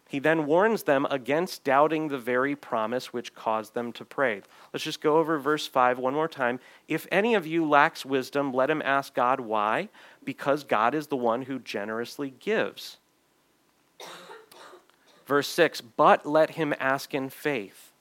He 0.10 0.18
then 0.18 0.48
warns 0.48 0.84
them 0.84 1.06
against 1.12 1.64
doubting 1.64 2.08
the 2.08 2.18
very 2.18 2.56
promise 2.56 3.14
which 3.14 3.36
caused 3.36 3.76
them 3.76 3.92
to 3.94 4.04
pray. 4.04 4.42
Let's 4.74 4.84
just 4.84 5.02
go 5.02 5.18
over 5.18 5.38
verse 5.38 5.68
5 5.68 6.00
one 6.00 6.16
more 6.16 6.28
time. 6.28 6.60
If 6.88 7.06
any 7.12 7.36
of 7.36 7.46
you 7.46 7.64
lacks 7.64 8.04
wisdom, 8.04 8.52
let 8.52 8.72
him 8.72 8.82
ask 8.84 9.14
God 9.14 9.40
why? 9.40 9.90
Because 10.24 10.64
God 10.64 10.96
is 10.96 11.08
the 11.08 11.16
one 11.16 11.44
who 11.44 11.60
generously 11.60 12.34
gives. 12.40 12.98
Verse 15.28 15.48
6 15.48 15.82
But 15.82 16.26
let 16.26 16.52
him 16.52 16.74
ask 16.80 17.14
in 17.14 17.30
faith, 17.30 17.92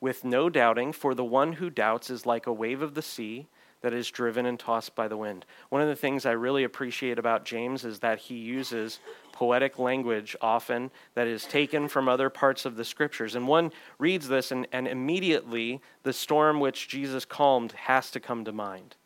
with 0.00 0.24
no 0.24 0.48
doubting, 0.48 0.94
for 0.94 1.14
the 1.14 1.24
one 1.24 1.54
who 1.54 1.68
doubts 1.68 2.08
is 2.08 2.24
like 2.24 2.46
a 2.46 2.52
wave 2.54 2.80
of 2.80 2.94
the 2.94 3.02
sea 3.02 3.48
that 3.84 3.92
is 3.92 4.10
driven 4.10 4.46
and 4.46 4.58
tossed 4.58 4.94
by 4.94 5.06
the 5.06 5.16
wind. 5.18 5.44
One 5.68 5.82
of 5.82 5.88
the 5.88 5.94
things 5.94 6.24
I 6.24 6.30
really 6.30 6.64
appreciate 6.64 7.18
about 7.18 7.44
James 7.44 7.84
is 7.84 7.98
that 7.98 8.18
he 8.18 8.34
uses 8.34 8.98
poetic 9.30 9.78
language 9.78 10.34
often 10.40 10.90
that 11.12 11.26
is 11.26 11.44
taken 11.44 11.88
from 11.88 12.08
other 12.08 12.30
parts 12.30 12.64
of 12.64 12.76
the 12.76 12.84
scriptures. 12.86 13.34
And 13.34 13.46
one 13.46 13.72
reads 13.98 14.26
this, 14.26 14.50
and, 14.50 14.66
and 14.72 14.88
immediately 14.88 15.82
the 16.02 16.14
storm 16.14 16.60
which 16.60 16.88
Jesus 16.88 17.26
calmed 17.26 17.72
has 17.72 18.10
to 18.12 18.20
come 18.20 18.46
to 18.46 18.52
mind. 18.52 18.96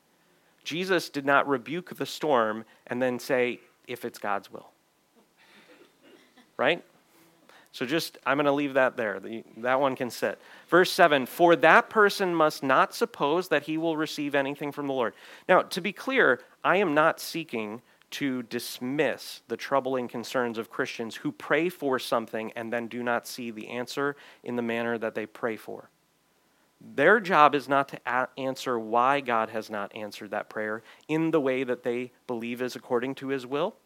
Jesus 0.63 1.09
did 1.09 1.27
not 1.27 1.49
rebuke 1.49 1.97
the 1.97 2.07
storm 2.07 2.65
and 2.87 3.03
then 3.03 3.19
say, 3.19 3.59
if 3.89 4.05
it's 4.05 4.21
God's 4.21 4.53
will. 4.53 4.71
Right? 6.57 6.85
So 7.79 7.87
just, 7.87 8.19
I'm 8.27 8.39
going 8.39 8.47
to 8.47 8.53
leave 8.53 8.75
that 8.75 8.97
there. 8.97 9.21
The, 9.21 9.45
that 9.59 9.79
one 9.79 9.95
can 9.95 10.11
sit. 10.11 10.41
Verse 10.69 10.91
7 10.91 11.27
For 11.27 11.55
that 11.55 11.89
person 11.89 12.35
must 12.35 12.65
not 12.65 12.93
suppose 12.93 13.47
that 13.51 13.63
he 13.63 13.79
will 13.79 13.97
receive 13.97 14.35
anything 14.35 14.73
from 14.73 14.89
the 14.89 14.93
Lord. 14.93 15.15
Now, 15.49 15.63
to 15.63 15.81
be 15.81 15.93
clear, 15.93 16.41
I 16.65 16.79
am 16.79 16.93
not 16.93 17.21
seeking 17.21 17.81
to 18.11 18.43
dismiss 18.43 19.43
the 19.47 19.57
troubling 19.57 20.09
concerns 20.09 20.59
of 20.59 20.71
Christians 20.73 21.15
who 21.15 21.31
pray 21.31 21.69
for 21.69 22.01
something 22.01 22.51
and 22.57 22.73
then 22.73 22.89
do 22.89 23.05
not 23.05 23.29
see 23.29 23.53
the 23.53 23.69
answer 23.69 24.17
in 24.43 24.57
the 24.57 24.63
manner 24.63 24.99
that 24.99 25.15
they 25.15 25.27
pray 25.27 25.57
for. 25.57 25.89
Their 26.81 27.21
job 27.21 27.55
is 27.55 27.69
not 27.69 27.87
to 27.91 28.29
answer 28.37 28.77
why 28.77 29.21
God 29.21 29.51
has 29.51 29.71
not 29.71 29.95
answered 29.95 30.33
that 30.33 30.51
prayer 30.51 30.83
in 31.07 31.31
the 31.31 31.41
way 31.41 31.63
that 31.63 31.85
they 31.85 32.11
believe 32.27 32.61
is 32.61 32.75
according 32.75 33.15
to 33.17 33.29
his 33.29 33.47
will, 33.47 33.77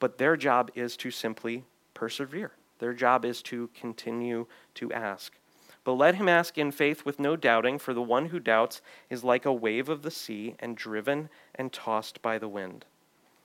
but 0.00 0.18
their 0.18 0.36
job 0.36 0.72
is 0.74 0.96
to 0.96 1.12
simply 1.12 1.62
persevere. 1.94 2.50
Their 2.78 2.92
job 2.92 3.24
is 3.24 3.42
to 3.42 3.68
continue 3.74 4.46
to 4.74 4.92
ask. 4.92 5.34
But 5.84 5.94
let 5.94 6.16
him 6.16 6.28
ask 6.28 6.58
in 6.58 6.70
faith 6.70 7.04
with 7.04 7.18
no 7.18 7.34
doubting, 7.34 7.78
for 7.78 7.94
the 7.94 8.02
one 8.02 8.26
who 8.26 8.38
doubts 8.38 8.82
is 9.08 9.24
like 9.24 9.46
a 9.46 9.52
wave 9.52 9.88
of 9.88 10.02
the 10.02 10.10
sea 10.10 10.54
and 10.58 10.76
driven 10.76 11.30
and 11.54 11.72
tossed 11.72 12.20
by 12.20 12.38
the 12.38 12.48
wind. 12.48 12.84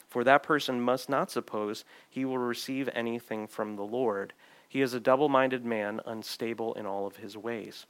For 0.10 0.24
that 0.24 0.44
person 0.44 0.82
must 0.82 1.10
not 1.10 1.32
suppose 1.32 1.86
he 2.10 2.26
will 2.26 2.38
receive 2.38 2.90
anything 2.94 3.48
from 3.48 3.76
the 3.76 3.84
Lord. 3.84 4.34
He 4.68 4.82
is 4.82 4.94
a 4.94 5.00
double 5.00 5.30
minded 5.30 5.66
man, 5.66 6.02
unstable 6.06 6.74
in 6.74 6.86
all 6.86 7.08
of 7.08 7.16
his 7.16 7.38
ways. 7.38 7.86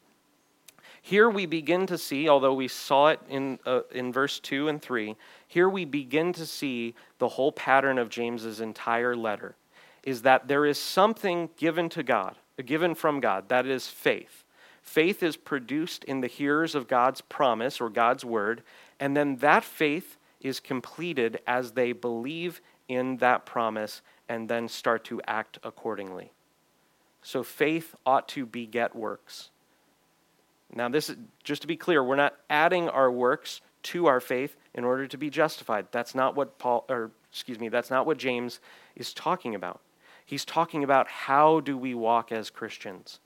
Here 1.01 1.29
we 1.29 1.45
begin 1.45 1.87
to 1.87 1.97
see, 1.97 2.29
although 2.29 2.53
we 2.53 2.67
saw 2.67 3.07
it 3.07 3.19
in, 3.27 3.59
uh, 3.65 3.81
in 3.91 4.13
verse 4.13 4.39
2 4.39 4.67
and 4.67 4.81
3, 4.81 5.15
here 5.47 5.67
we 5.67 5.83
begin 5.83 6.31
to 6.33 6.45
see 6.45 6.93
the 7.17 7.27
whole 7.27 7.51
pattern 7.51 7.97
of 7.97 8.09
James's 8.09 8.61
entire 8.61 9.15
letter 9.15 9.55
is 10.03 10.23
that 10.23 10.47
there 10.47 10.65
is 10.65 10.77
something 10.77 11.49
given 11.57 11.89
to 11.89 12.03
God, 12.03 12.35
given 12.65 12.95
from 12.95 13.19
God, 13.19 13.49
that 13.49 13.65
is 13.65 13.87
faith. 13.87 14.43
Faith 14.81 15.23
is 15.23 15.37
produced 15.37 16.03
in 16.03 16.21
the 16.21 16.27
hearers 16.27 16.75
of 16.75 16.87
God's 16.87 17.21
promise 17.21 17.79
or 17.79 17.89
God's 17.89 18.25
word, 18.25 18.63
and 18.99 19.15
then 19.15 19.37
that 19.37 19.63
faith 19.63 20.17
is 20.41 20.59
completed 20.59 21.39
as 21.47 21.71
they 21.71 21.93
believe 21.93 22.61
in 22.89 23.17
that 23.17 23.45
promise 23.45 24.01
and 24.27 24.49
then 24.49 24.67
start 24.67 25.05
to 25.05 25.21
act 25.25 25.57
accordingly. 25.63 26.31
So 27.21 27.43
faith 27.43 27.95
ought 28.05 28.27
to 28.29 28.45
beget 28.45 28.95
works. 28.95 29.49
Now, 30.75 30.89
this 30.89 31.09
is 31.09 31.15
just 31.43 31.61
to 31.61 31.67
be 31.67 31.77
clear, 31.77 32.03
we're 32.03 32.15
not 32.15 32.35
adding 32.49 32.89
our 32.89 33.11
works 33.11 33.61
to 33.83 34.07
our 34.07 34.19
faith 34.19 34.57
in 34.73 34.83
order 34.83 35.07
to 35.07 35.17
be 35.17 35.29
justified. 35.29 35.87
That's 35.91 36.15
not 36.15 36.35
what 36.35 36.57
Paul, 36.57 36.85
or 36.89 37.11
excuse 37.31 37.59
me, 37.59 37.69
that's 37.69 37.89
not 37.89 38.05
what 38.05 38.17
James 38.17 38.59
is 38.95 39.13
talking 39.13 39.55
about. 39.55 39.79
He's 40.25 40.45
talking 40.45 40.83
about 40.83 41.07
how 41.07 41.59
do 41.59 41.77
we 41.77 41.93
walk 41.93 42.31
as 42.31 42.49
Christians. 42.49 43.19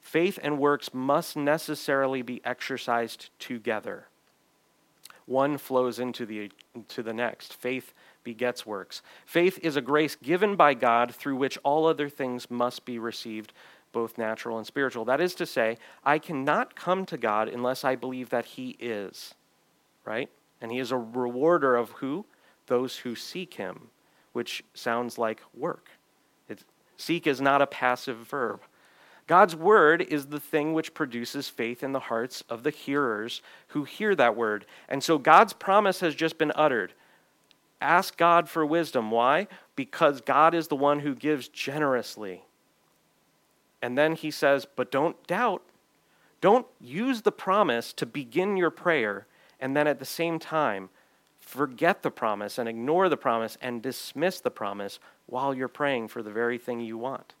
Faith 0.00 0.38
and 0.42 0.58
works 0.58 0.94
must 0.94 1.36
necessarily 1.36 2.22
be 2.22 2.40
exercised 2.44 3.30
together. 3.38 4.06
One 5.26 5.58
flows 5.58 5.98
into 5.98 6.26
the, 6.26 6.50
into 6.74 7.02
the 7.02 7.12
next. 7.12 7.54
Faith 7.54 7.92
begets 8.24 8.66
works. 8.66 9.02
Faith 9.24 9.58
is 9.62 9.76
a 9.76 9.80
grace 9.80 10.16
given 10.16 10.56
by 10.56 10.74
God 10.74 11.14
through 11.14 11.36
which 11.36 11.58
all 11.62 11.86
other 11.86 12.08
things 12.08 12.50
must 12.50 12.84
be 12.84 12.98
received, 12.98 13.52
both 13.92 14.18
natural 14.18 14.58
and 14.58 14.66
spiritual. 14.66 15.04
That 15.04 15.20
is 15.20 15.34
to 15.36 15.46
say, 15.46 15.78
I 16.04 16.18
cannot 16.18 16.74
come 16.74 17.06
to 17.06 17.16
God 17.16 17.48
unless 17.48 17.84
I 17.84 17.94
believe 17.94 18.30
that 18.30 18.44
He 18.44 18.70
is, 18.80 19.34
right? 20.04 20.30
And 20.60 20.72
He 20.72 20.78
is 20.78 20.90
a 20.90 20.96
rewarder 20.98 21.76
of 21.76 21.90
who? 21.92 22.24
Those 22.66 22.98
who 22.98 23.14
seek 23.14 23.54
Him 23.54 23.90
which 24.32 24.64
sounds 24.74 25.18
like 25.18 25.40
work. 25.54 25.90
Seek 27.00 27.26
is 27.26 27.40
not 27.40 27.62
a 27.62 27.66
passive 27.66 28.18
verb. 28.18 28.60
God's 29.26 29.56
word 29.56 30.02
is 30.02 30.26
the 30.26 30.40
thing 30.40 30.74
which 30.74 30.92
produces 30.92 31.48
faith 31.48 31.82
in 31.82 31.92
the 31.92 32.00
hearts 32.00 32.44
of 32.48 32.62
the 32.62 32.70
hearers 32.70 33.42
who 33.68 33.84
hear 33.84 34.14
that 34.16 34.36
word. 34.36 34.66
And 34.88 35.02
so 35.02 35.16
God's 35.16 35.52
promise 35.52 36.00
has 36.00 36.14
just 36.14 36.36
been 36.36 36.52
uttered. 36.54 36.92
Ask 37.80 38.16
God 38.16 38.48
for 38.48 38.66
wisdom. 38.66 39.10
Why? 39.10 39.46
Because 39.76 40.20
God 40.20 40.54
is 40.54 40.68
the 40.68 40.76
one 40.76 41.00
who 41.00 41.14
gives 41.14 41.48
generously. 41.48 42.42
And 43.80 43.96
then 43.96 44.14
he 44.14 44.30
says, 44.30 44.66
but 44.76 44.90
don't 44.90 45.26
doubt. 45.26 45.62
Don't 46.40 46.66
use 46.80 47.22
the 47.22 47.32
promise 47.32 47.92
to 47.94 48.04
begin 48.04 48.56
your 48.56 48.70
prayer 48.70 49.26
and 49.58 49.76
then 49.76 49.86
at 49.86 49.98
the 49.98 50.04
same 50.04 50.38
time 50.38 50.90
forget 51.40 52.02
the 52.02 52.10
promise 52.10 52.58
and 52.58 52.68
ignore 52.68 53.08
the 53.08 53.16
promise 53.16 53.58
and 53.60 53.82
dismiss 53.82 54.40
the 54.40 54.50
promise 54.50 54.98
while 55.26 55.54
you're 55.54 55.68
praying 55.68 56.08
for 56.08 56.22
the 56.22 56.30
very 56.30 56.58
thing 56.58 56.80
you 56.80 56.96
want. 56.96 57.34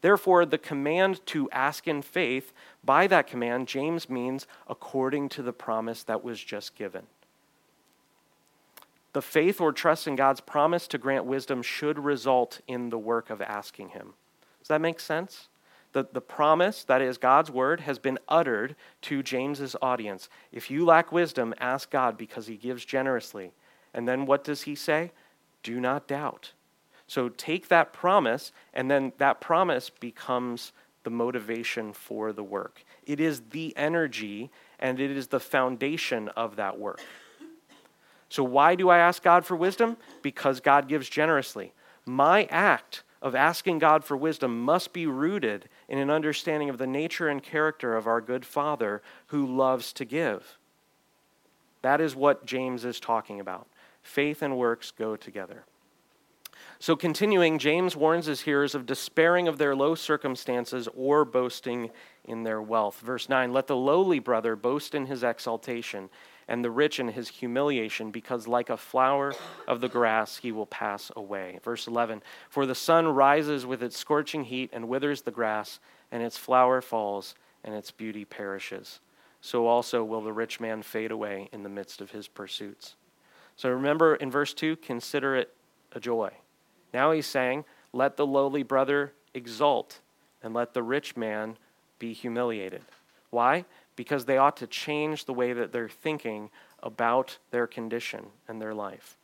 Therefore, 0.00 0.44
the 0.44 0.58
command 0.58 1.24
to 1.26 1.48
ask 1.50 1.88
in 1.88 2.02
faith, 2.02 2.52
by 2.84 3.06
that 3.06 3.26
command, 3.26 3.68
James 3.68 4.10
means 4.10 4.46
according 4.68 5.30
to 5.30 5.42
the 5.42 5.52
promise 5.52 6.02
that 6.02 6.22
was 6.22 6.42
just 6.42 6.74
given. 6.76 7.06
The 9.14 9.22
faith 9.22 9.60
or 9.60 9.72
trust 9.72 10.06
in 10.06 10.16
God's 10.16 10.40
promise 10.40 10.86
to 10.88 10.98
grant 10.98 11.24
wisdom 11.24 11.62
should 11.62 11.98
result 11.98 12.60
in 12.66 12.90
the 12.90 12.98
work 12.98 13.30
of 13.30 13.40
asking 13.40 13.90
Him. 13.90 14.14
Does 14.58 14.68
that 14.68 14.80
make 14.80 15.00
sense? 15.00 15.48
The, 15.94 16.06
the 16.12 16.20
promise, 16.20 16.84
that 16.84 17.00
is 17.00 17.16
God's 17.18 17.50
word, 17.50 17.80
has 17.80 17.98
been 17.98 18.18
uttered 18.28 18.74
to 19.02 19.22
James's 19.22 19.76
audience. 19.80 20.28
If 20.52 20.70
you 20.70 20.84
lack 20.84 21.12
wisdom, 21.12 21.54
ask 21.58 21.88
God 21.88 22.18
because 22.18 22.48
he 22.48 22.56
gives 22.56 22.84
generously. 22.84 23.52
And 23.94 24.06
then 24.06 24.26
what 24.26 24.44
does 24.44 24.62
he 24.62 24.74
say? 24.74 25.12
Do 25.62 25.80
not 25.80 26.08
doubt. 26.08 26.52
So 27.06 27.28
take 27.28 27.68
that 27.68 27.92
promise, 27.92 28.50
and 28.74 28.90
then 28.90 29.12
that 29.18 29.40
promise 29.40 29.88
becomes 29.88 30.72
the 31.04 31.10
motivation 31.10 31.92
for 31.92 32.32
the 32.32 32.42
work. 32.42 32.84
It 33.06 33.20
is 33.20 33.42
the 33.50 33.72
energy 33.76 34.50
and 34.80 34.98
it 34.98 35.10
is 35.10 35.28
the 35.28 35.40
foundation 35.40 36.28
of 36.30 36.56
that 36.56 36.78
work. 36.78 37.00
So, 38.30 38.42
why 38.42 38.74
do 38.74 38.88
I 38.88 38.98
ask 38.98 39.22
God 39.22 39.46
for 39.46 39.54
wisdom? 39.54 39.96
Because 40.22 40.58
God 40.58 40.88
gives 40.88 41.08
generously. 41.08 41.72
My 42.04 42.44
act 42.50 43.04
of 43.22 43.34
asking 43.34 43.78
God 43.78 44.04
for 44.04 44.16
wisdom 44.16 44.62
must 44.62 44.92
be 44.92 45.06
rooted 45.06 45.68
in 45.88 45.98
an 45.98 46.10
understanding 46.10 46.70
of 46.70 46.78
the 46.78 46.86
nature 46.86 47.28
and 47.28 47.42
character 47.42 47.96
of 47.96 48.06
our 48.06 48.20
good 48.20 48.44
Father 48.44 49.02
who 49.28 49.46
loves 49.46 49.92
to 49.94 50.04
give. 50.04 50.58
That 51.82 52.00
is 52.00 52.16
what 52.16 52.46
James 52.46 52.84
is 52.84 52.98
talking 52.98 53.40
about. 53.40 53.66
Faith 54.02 54.42
and 54.42 54.56
works 54.56 54.90
go 54.90 55.16
together. 55.16 55.64
So, 56.78 56.96
continuing, 56.96 57.58
James 57.58 57.96
warns 57.96 58.26
his 58.26 58.42
hearers 58.42 58.74
of 58.74 58.86
despairing 58.86 59.48
of 59.48 59.58
their 59.58 59.74
low 59.74 59.94
circumstances 59.94 60.88
or 60.94 61.24
boasting 61.24 61.90
in 62.24 62.42
their 62.42 62.60
wealth. 62.60 63.00
Verse 63.00 63.28
9 63.28 63.52
Let 63.52 63.66
the 63.66 63.76
lowly 63.76 64.18
brother 64.18 64.56
boast 64.56 64.94
in 64.94 65.06
his 65.06 65.22
exaltation, 65.22 66.10
and 66.48 66.64
the 66.64 66.70
rich 66.70 67.00
in 67.00 67.08
his 67.08 67.28
humiliation, 67.28 68.10
because 68.10 68.46
like 68.46 68.70
a 68.70 68.76
flower 68.76 69.34
of 69.66 69.80
the 69.80 69.88
grass 69.88 70.38
he 70.38 70.52
will 70.52 70.66
pass 70.66 71.10
away. 71.16 71.58
Verse 71.62 71.86
11 71.86 72.22
For 72.48 72.66
the 72.66 72.74
sun 72.74 73.08
rises 73.08 73.64
with 73.66 73.82
its 73.82 73.96
scorching 73.96 74.44
heat 74.44 74.70
and 74.72 74.88
withers 74.88 75.22
the 75.22 75.30
grass, 75.30 75.80
and 76.12 76.22
its 76.22 76.36
flower 76.36 76.80
falls, 76.80 77.34
and 77.62 77.74
its 77.74 77.90
beauty 77.90 78.24
perishes. 78.24 79.00
So 79.40 79.66
also 79.66 80.04
will 80.04 80.22
the 80.22 80.32
rich 80.32 80.60
man 80.60 80.82
fade 80.82 81.10
away 81.10 81.48
in 81.52 81.62
the 81.62 81.68
midst 81.68 82.00
of 82.00 82.10
his 82.12 82.28
pursuits. 82.28 82.96
So 83.56 83.70
remember 83.70 84.16
in 84.16 84.30
verse 84.30 84.54
2, 84.54 84.76
consider 84.76 85.36
it 85.36 85.54
a 85.92 86.00
joy. 86.00 86.30
Now 86.92 87.12
he's 87.12 87.26
saying, 87.26 87.64
Let 87.92 88.16
the 88.16 88.26
lowly 88.26 88.62
brother 88.62 89.12
exult, 89.34 90.00
and 90.42 90.54
let 90.54 90.74
the 90.74 90.82
rich 90.82 91.16
man 91.16 91.56
be 91.98 92.12
humiliated. 92.12 92.82
Why? 93.30 93.64
Because 93.96 94.24
they 94.24 94.38
ought 94.38 94.56
to 94.58 94.66
change 94.66 95.24
the 95.24 95.34
way 95.34 95.52
that 95.52 95.72
they're 95.72 95.88
thinking 95.88 96.50
about 96.82 97.38
their 97.50 97.66
condition 97.66 98.26
and 98.48 98.60
their 98.60 98.74
life. 98.74 99.16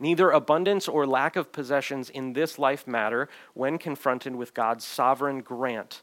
Neither 0.00 0.30
abundance 0.30 0.86
or 0.88 1.06
lack 1.06 1.36
of 1.36 1.52
possessions 1.52 2.08
in 2.10 2.32
this 2.32 2.58
life 2.58 2.86
matter 2.86 3.28
when 3.54 3.78
confronted 3.78 4.36
with 4.36 4.54
God's 4.54 4.84
sovereign 4.84 5.40
grant. 5.40 6.02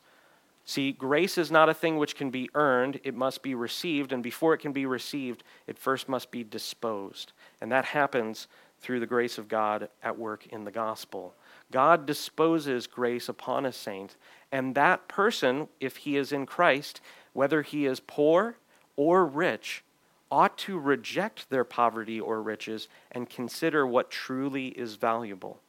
See, 0.66 0.92
grace 0.92 1.38
is 1.38 1.52
not 1.52 1.70
a 1.70 1.76
thing 1.76 1.98
which 1.98 2.16
can 2.16 2.32
be 2.32 2.50
earned, 2.56 3.00
it 3.04 3.14
must 3.14 3.44
be 3.44 3.54
received, 3.54 4.12
and 4.12 4.24
before 4.24 4.54
it 4.54 4.58
can 4.58 4.74
be 4.74 4.88
received, 4.88 5.44
it 5.68 5.78
first 5.78 6.10
must 6.10 6.32
be 6.32 6.44
disposed. 6.44 7.34
And 7.62 7.72
that 7.72 7.86
happens 7.86 8.48
through 8.82 9.00
the 9.00 9.06
grace 9.06 9.38
of 9.38 9.48
God 9.48 9.90
at 10.02 10.18
work 10.18 10.48
in 10.48 10.64
the 10.64 10.72
gospel. 10.72 11.36
God 11.72 12.06
disposes 12.06 12.88
grace 12.88 13.30
upon 13.30 13.66
a 13.66 13.72
saint, 13.72 14.16
and 14.52 14.74
that 14.76 15.08
person, 15.08 15.68
if 15.80 15.98
he 15.98 16.18
is 16.18 16.32
in 16.32 16.46
Christ, 16.48 17.00
whether 17.36 17.62
he 17.62 17.86
is 17.86 18.00
poor 18.00 18.56
or 18.96 19.26
rich, 19.26 19.84
ought 20.32 20.58
to 20.58 20.80
reject 20.80 21.50
their 21.50 21.66
poverty 21.66 22.18
or 22.18 22.42
riches 22.42 22.88
and 23.12 23.30
consider 23.30 23.86
what 23.86 24.10
truly 24.10 24.70
is 24.70 24.96
valuable. 24.96 25.60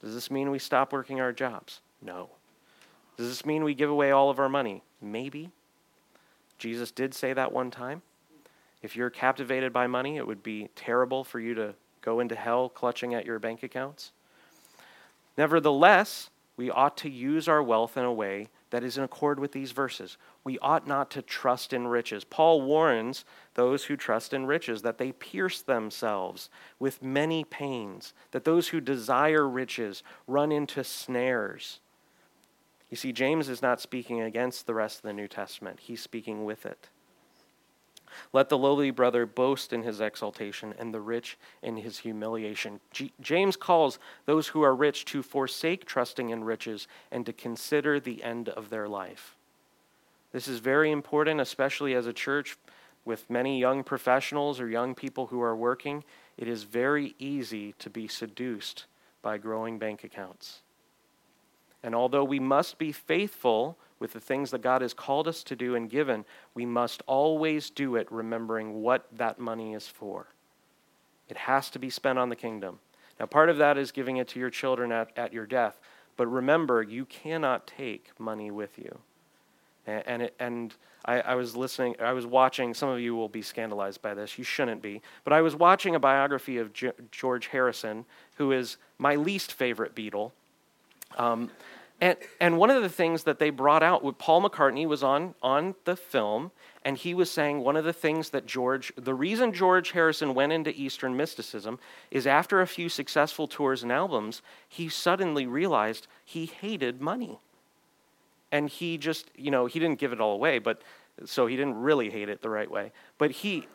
Does 0.00 0.14
this 0.14 0.30
mean 0.30 0.50
we 0.50 0.60
stop 0.60 0.92
working 0.92 1.20
our 1.20 1.32
jobs? 1.32 1.80
No. 2.00 2.30
Does 3.16 3.28
this 3.28 3.44
mean 3.44 3.64
we 3.64 3.74
give 3.74 3.90
away 3.90 4.12
all 4.12 4.30
of 4.30 4.38
our 4.38 4.48
money? 4.48 4.84
Maybe. 5.02 5.50
Jesus 6.58 6.92
did 6.92 7.12
say 7.12 7.32
that 7.32 7.52
one 7.52 7.72
time. 7.72 8.02
If 8.80 8.94
you're 8.94 9.10
captivated 9.10 9.72
by 9.72 9.88
money, 9.88 10.16
it 10.16 10.26
would 10.26 10.44
be 10.44 10.68
terrible 10.76 11.24
for 11.24 11.40
you 11.40 11.54
to 11.54 11.74
go 12.02 12.20
into 12.20 12.36
hell 12.36 12.68
clutching 12.68 13.14
at 13.14 13.26
your 13.26 13.40
bank 13.40 13.64
accounts. 13.64 14.12
Nevertheless, 15.36 16.30
we 16.56 16.70
ought 16.70 16.96
to 16.98 17.10
use 17.10 17.48
our 17.48 17.62
wealth 17.62 17.96
in 17.96 18.04
a 18.04 18.12
way 18.12 18.48
that 18.74 18.82
is 18.82 18.98
in 18.98 19.04
accord 19.04 19.38
with 19.38 19.52
these 19.52 19.70
verses. 19.70 20.16
We 20.42 20.58
ought 20.58 20.84
not 20.84 21.08
to 21.12 21.22
trust 21.22 21.72
in 21.72 21.86
riches. 21.86 22.24
Paul 22.24 22.60
warns 22.60 23.24
those 23.54 23.84
who 23.84 23.96
trust 23.96 24.32
in 24.32 24.46
riches 24.46 24.82
that 24.82 24.98
they 24.98 25.12
pierce 25.12 25.62
themselves 25.62 26.50
with 26.80 27.00
many 27.00 27.44
pains, 27.44 28.14
that 28.32 28.42
those 28.42 28.66
who 28.66 28.80
desire 28.80 29.48
riches 29.48 30.02
run 30.26 30.50
into 30.50 30.82
snares. 30.82 31.78
You 32.90 32.96
see, 32.96 33.12
James 33.12 33.48
is 33.48 33.62
not 33.62 33.80
speaking 33.80 34.20
against 34.20 34.66
the 34.66 34.74
rest 34.74 34.96
of 34.96 35.02
the 35.02 35.12
New 35.12 35.28
Testament, 35.28 35.78
he's 35.78 36.02
speaking 36.02 36.44
with 36.44 36.66
it. 36.66 36.88
Let 38.32 38.48
the 38.48 38.58
lowly 38.58 38.90
brother 38.90 39.26
boast 39.26 39.72
in 39.72 39.82
his 39.82 40.00
exaltation, 40.00 40.74
and 40.78 40.92
the 40.92 41.00
rich 41.00 41.38
in 41.62 41.76
his 41.76 41.98
humiliation. 41.98 42.80
G- 42.92 43.12
James 43.20 43.56
calls 43.56 43.98
those 44.26 44.48
who 44.48 44.62
are 44.62 44.74
rich 44.74 45.04
to 45.06 45.22
forsake 45.22 45.84
trusting 45.84 46.30
in 46.30 46.44
riches 46.44 46.88
and 47.10 47.24
to 47.26 47.32
consider 47.32 48.00
the 48.00 48.22
end 48.22 48.48
of 48.48 48.70
their 48.70 48.88
life. 48.88 49.36
This 50.32 50.48
is 50.48 50.58
very 50.58 50.90
important, 50.90 51.40
especially 51.40 51.94
as 51.94 52.06
a 52.06 52.12
church 52.12 52.56
with 53.04 53.30
many 53.30 53.60
young 53.60 53.84
professionals 53.84 54.58
or 54.58 54.68
young 54.68 54.94
people 54.94 55.26
who 55.26 55.40
are 55.40 55.54
working. 55.54 56.02
It 56.36 56.48
is 56.48 56.64
very 56.64 57.14
easy 57.20 57.74
to 57.78 57.88
be 57.88 58.08
seduced 58.08 58.86
by 59.22 59.38
growing 59.38 59.78
bank 59.78 60.02
accounts. 60.02 60.63
And 61.84 61.94
although 61.94 62.24
we 62.24 62.40
must 62.40 62.78
be 62.78 62.92
faithful 62.92 63.76
with 63.98 64.14
the 64.14 64.20
things 64.20 64.50
that 64.50 64.62
God 64.62 64.80
has 64.80 64.94
called 64.94 65.28
us 65.28 65.44
to 65.44 65.54
do 65.54 65.74
and 65.74 65.88
given, 65.88 66.24
we 66.54 66.64
must 66.64 67.02
always 67.06 67.68
do 67.68 67.96
it 67.96 68.10
remembering 68.10 68.80
what 68.80 69.06
that 69.12 69.38
money 69.38 69.74
is 69.74 69.86
for. 69.86 70.26
It 71.28 71.36
has 71.36 71.68
to 71.70 71.78
be 71.78 71.90
spent 71.90 72.18
on 72.18 72.30
the 72.30 72.36
kingdom. 72.36 72.78
Now, 73.20 73.26
part 73.26 73.50
of 73.50 73.58
that 73.58 73.76
is 73.76 73.92
giving 73.92 74.16
it 74.16 74.28
to 74.28 74.40
your 74.40 74.48
children 74.48 74.92
at, 74.92 75.10
at 75.16 75.34
your 75.34 75.44
death. 75.44 75.78
But 76.16 76.26
remember, 76.26 76.82
you 76.82 77.04
cannot 77.04 77.66
take 77.66 78.10
money 78.18 78.50
with 78.50 78.78
you. 78.78 78.98
And, 79.86 80.02
and, 80.06 80.22
it, 80.22 80.34
and 80.38 80.74
I, 81.04 81.20
I, 81.20 81.34
was 81.34 81.54
listening, 81.54 81.96
I 82.00 82.14
was 82.14 82.24
watching, 82.24 82.72
some 82.72 82.88
of 82.88 82.98
you 82.98 83.14
will 83.14 83.28
be 83.28 83.42
scandalized 83.42 84.00
by 84.00 84.14
this, 84.14 84.38
you 84.38 84.44
shouldn't 84.44 84.80
be. 84.80 85.02
But 85.22 85.34
I 85.34 85.42
was 85.42 85.54
watching 85.54 85.94
a 85.94 86.00
biography 86.00 86.56
of 86.56 86.72
G- 86.72 86.92
George 87.10 87.48
Harrison, 87.48 88.06
who 88.36 88.52
is 88.52 88.78
my 88.96 89.16
least 89.16 89.52
favorite 89.52 89.94
Beatle. 89.94 90.32
Um, 91.16 91.50
and, 92.00 92.16
and 92.40 92.58
one 92.58 92.70
of 92.70 92.82
the 92.82 92.88
things 92.88 93.22
that 93.24 93.38
they 93.38 93.50
brought 93.50 93.82
out, 93.82 94.02
with 94.02 94.18
Paul 94.18 94.42
McCartney 94.42 94.86
was 94.86 95.02
on, 95.02 95.34
on 95.42 95.74
the 95.84 95.96
film, 95.96 96.50
and 96.84 96.98
he 96.98 97.14
was 97.14 97.30
saying 97.30 97.60
one 97.60 97.76
of 97.76 97.84
the 97.84 97.92
things 97.92 98.30
that 98.30 98.46
George, 98.46 98.92
the 98.96 99.14
reason 99.14 99.52
George 99.52 99.92
Harrison 99.92 100.34
went 100.34 100.52
into 100.52 100.78
Eastern 100.78 101.16
mysticism 101.16 101.78
is 102.10 102.26
after 102.26 102.60
a 102.60 102.66
few 102.66 102.88
successful 102.88 103.46
tours 103.46 103.82
and 103.82 103.92
albums, 103.92 104.42
he 104.68 104.88
suddenly 104.88 105.46
realized 105.46 106.06
he 106.24 106.46
hated 106.46 107.00
money. 107.00 107.38
And 108.52 108.68
he 108.68 108.98
just, 108.98 109.30
you 109.36 109.50
know, 109.50 109.66
he 109.66 109.78
didn't 109.78 109.98
give 109.98 110.12
it 110.12 110.20
all 110.20 110.34
away, 110.34 110.58
but 110.58 110.82
so 111.24 111.46
he 111.46 111.56
didn't 111.56 111.80
really 111.80 112.10
hate 112.10 112.28
it 112.28 112.42
the 112.42 112.50
right 112.50 112.70
way. 112.70 112.92
But 113.18 113.30
he, 113.30 113.66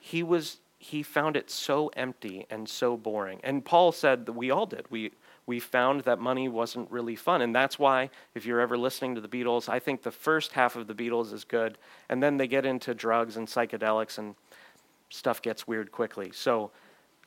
he 0.00 0.22
was, 0.22 0.58
he 0.78 1.02
found 1.02 1.36
it 1.36 1.50
so 1.50 1.88
empty 1.94 2.46
and 2.50 2.68
so 2.68 2.96
boring. 2.96 3.40
And 3.44 3.64
Paul 3.64 3.92
said 3.92 4.26
that 4.26 4.32
we 4.32 4.50
all 4.50 4.66
did. 4.66 4.90
We, 4.90 5.12
we 5.50 5.58
found 5.58 6.02
that 6.02 6.20
money 6.20 6.48
wasn't 6.48 6.88
really 6.92 7.16
fun. 7.16 7.42
And 7.42 7.52
that's 7.52 7.76
why, 7.76 8.08
if 8.36 8.46
you're 8.46 8.60
ever 8.60 8.78
listening 8.78 9.16
to 9.16 9.20
the 9.20 9.26
Beatles, 9.26 9.68
I 9.68 9.80
think 9.80 10.02
the 10.02 10.12
first 10.12 10.52
half 10.52 10.76
of 10.76 10.86
the 10.86 10.94
Beatles 10.94 11.32
is 11.32 11.42
good. 11.42 11.76
And 12.08 12.22
then 12.22 12.36
they 12.36 12.46
get 12.46 12.64
into 12.64 12.94
drugs 12.94 13.36
and 13.36 13.48
psychedelics, 13.48 14.16
and 14.16 14.36
stuff 15.08 15.42
gets 15.42 15.66
weird 15.66 15.90
quickly. 15.90 16.30
So, 16.32 16.70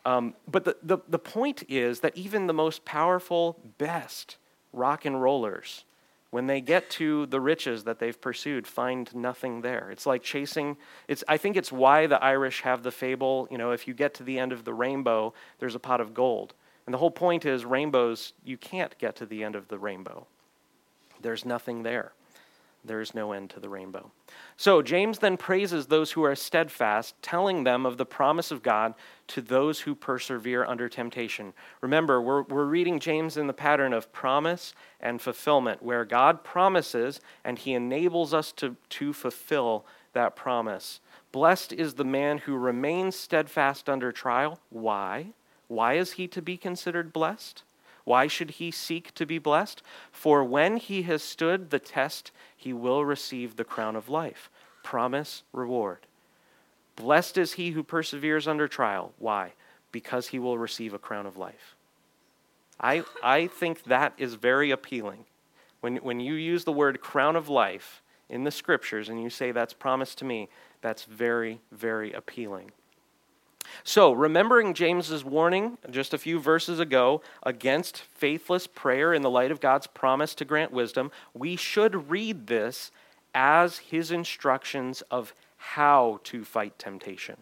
um, 0.05 0.35
but 0.47 0.63
the, 0.63 0.77
the, 0.81 0.99
the 1.09 1.19
point 1.19 1.63
is 1.67 1.99
that 1.99 2.15
even 2.15 2.47
the 2.47 2.53
most 2.53 2.85
powerful, 2.85 3.59
best 3.77 4.37
rock 4.71 5.03
and 5.03 5.21
rollers, 5.21 5.83
when 6.29 6.47
they 6.47 6.61
get 6.61 6.89
to 6.91 7.25
the 7.25 7.41
riches 7.41 7.83
that 7.83 7.99
they've 7.99 8.21
pursued, 8.21 8.65
find 8.65 9.13
nothing 9.13 9.63
there. 9.63 9.91
It's 9.91 10.05
like 10.05 10.23
chasing. 10.23 10.77
It's. 11.09 11.25
I 11.27 11.35
think 11.35 11.57
it's 11.57 11.73
why 11.73 12.07
the 12.07 12.23
Irish 12.23 12.61
have 12.61 12.83
the 12.83 12.91
fable. 12.91 13.49
You 13.51 13.57
know, 13.57 13.71
if 13.71 13.85
you 13.85 13.93
get 13.93 14.13
to 14.15 14.23
the 14.23 14.39
end 14.39 14.53
of 14.53 14.63
the 14.63 14.73
rainbow, 14.73 15.33
there's 15.59 15.75
a 15.75 15.79
pot 15.79 15.99
of 15.99 16.13
gold. 16.13 16.53
And 16.85 16.93
the 16.93 16.97
whole 16.97 17.11
point 17.11 17.45
is 17.45 17.65
rainbows, 17.65 18.33
you 18.43 18.57
can't 18.57 18.97
get 18.97 19.15
to 19.17 19.25
the 19.25 19.43
end 19.43 19.55
of 19.55 19.67
the 19.67 19.77
rainbow. 19.77 20.27
There's 21.21 21.45
nothing 21.45 21.83
there. 21.83 22.13
There 22.85 22.99
is 22.99 23.15
no 23.15 23.31
end 23.31 23.49
to 23.51 23.61
the 23.61 23.69
rainbow. 23.69 24.11
So 24.57 24.81
James 24.81 25.19
then 25.19 25.37
praises 25.37 25.85
those 25.85 26.11
who 26.11 26.23
are 26.23 26.35
steadfast, 26.35 27.15
telling 27.21 27.63
them 27.63 27.85
of 27.85 27.97
the 27.97 28.05
promise 28.05 28.51
of 28.51 28.61
God 28.61 28.93
to 29.27 29.41
those 29.41 29.79
who 29.79 29.95
persevere 29.95 30.65
under 30.65 30.89
temptation. 30.89 31.53
Remember, 31.79 32.21
we're, 32.21 32.41
we're 32.43 32.65
reading 32.65 32.99
James 32.99 33.37
in 33.37 33.47
the 33.47 33.53
pattern 33.53 33.93
of 33.93 34.11
promise 34.11 34.73
and 34.99 35.21
fulfillment, 35.21 35.81
where 35.81 36.03
God 36.03 36.43
promises 36.43 37.21
and 37.45 37.57
he 37.57 37.73
enables 37.73 38.33
us 38.33 38.51
to, 38.53 38.75
to 38.89 39.13
fulfill 39.13 39.85
that 40.11 40.35
promise. 40.35 40.99
Blessed 41.31 41.71
is 41.71 41.93
the 41.93 42.03
man 42.03 42.39
who 42.39 42.55
remains 42.57 43.15
steadfast 43.15 43.89
under 43.89 44.11
trial. 44.11 44.59
Why? 44.69 45.27
Why 45.67 45.93
is 45.93 46.13
he 46.13 46.27
to 46.29 46.41
be 46.41 46.57
considered 46.57 47.13
blessed? 47.13 47.63
Why 48.03 48.27
should 48.27 48.51
he 48.51 48.69
seek 48.71 49.13
to 49.15 49.25
be 49.25 49.37
blessed? 49.37 49.81
For 50.11 50.43
when 50.43 50.77
he 50.77 51.03
has 51.03 51.23
stood 51.23 51.69
the 51.69 51.79
test, 51.79 52.31
he 52.55 52.73
will 52.73 53.05
receive 53.05 53.55
the 53.55 53.63
crown 53.63 53.95
of 53.95 54.09
life. 54.09 54.49
Promise, 54.83 55.43
reward. 55.53 55.99
Blessed 56.95 57.37
is 57.37 57.53
he 57.53 57.71
who 57.71 57.83
perseveres 57.83 58.47
under 58.47 58.67
trial. 58.67 59.13
Why? 59.17 59.53
Because 59.91 60.27
he 60.27 60.39
will 60.39 60.57
receive 60.57 60.93
a 60.93 60.99
crown 60.99 61.25
of 61.25 61.37
life. 61.37 61.75
I, 62.79 63.03
I 63.23 63.47
think 63.47 63.83
that 63.83 64.13
is 64.17 64.33
very 64.33 64.71
appealing. 64.71 65.25
When, 65.81 65.97
when 65.97 66.19
you 66.19 66.33
use 66.33 66.63
the 66.63 66.71
word 66.71 67.01
crown 67.01 67.35
of 67.35 67.49
life 67.49 68.01
in 68.29 68.43
the 68.43 68.51
scriptures 68.51 69.09
and 69.09 69.21
you 69.21 69.29
say 69.29 69.51
that's 69.51 69.73
promised 69.73 70.17
to 70.19 70.25
me, 70.25 70.49
that's 70.81 71.05
very, 71.05 71.61
very 71.71 72.11
appealing. 72.11 72.71
So, 73.83 74.11
remembering 74.11 74.73
James's 74.73 75.23
warning 75.23 75.77
just 75.89 76.13
a 76.13 76.17
few 76.17 76.39
verses 76.39 76.79
ago 76.79 77.21
against 77.43 77.97
faithless 77.97 78.67
prayer 78.67 79.13
in 79.13 79.21
the 79.21 79.29
light 79.29 79.51
of 79.51 79.59
God's 79.59 79.87
promise 79.87 80.35
to 80.35 80.45
grant 80.45 80.71
wisdom, 80.71 81.11
we 81.33 81.55
should 81.55 82.09
read 82.09 82.47
this 82.47 82.91
as 83.33 83.79
his 83.79 84.11
instructions 84.11 85.01
of 85.09 85.33
how 85.57 86.19
to 86.25 86.43
fight 86.43 86.77
temptation. 86.77 87.37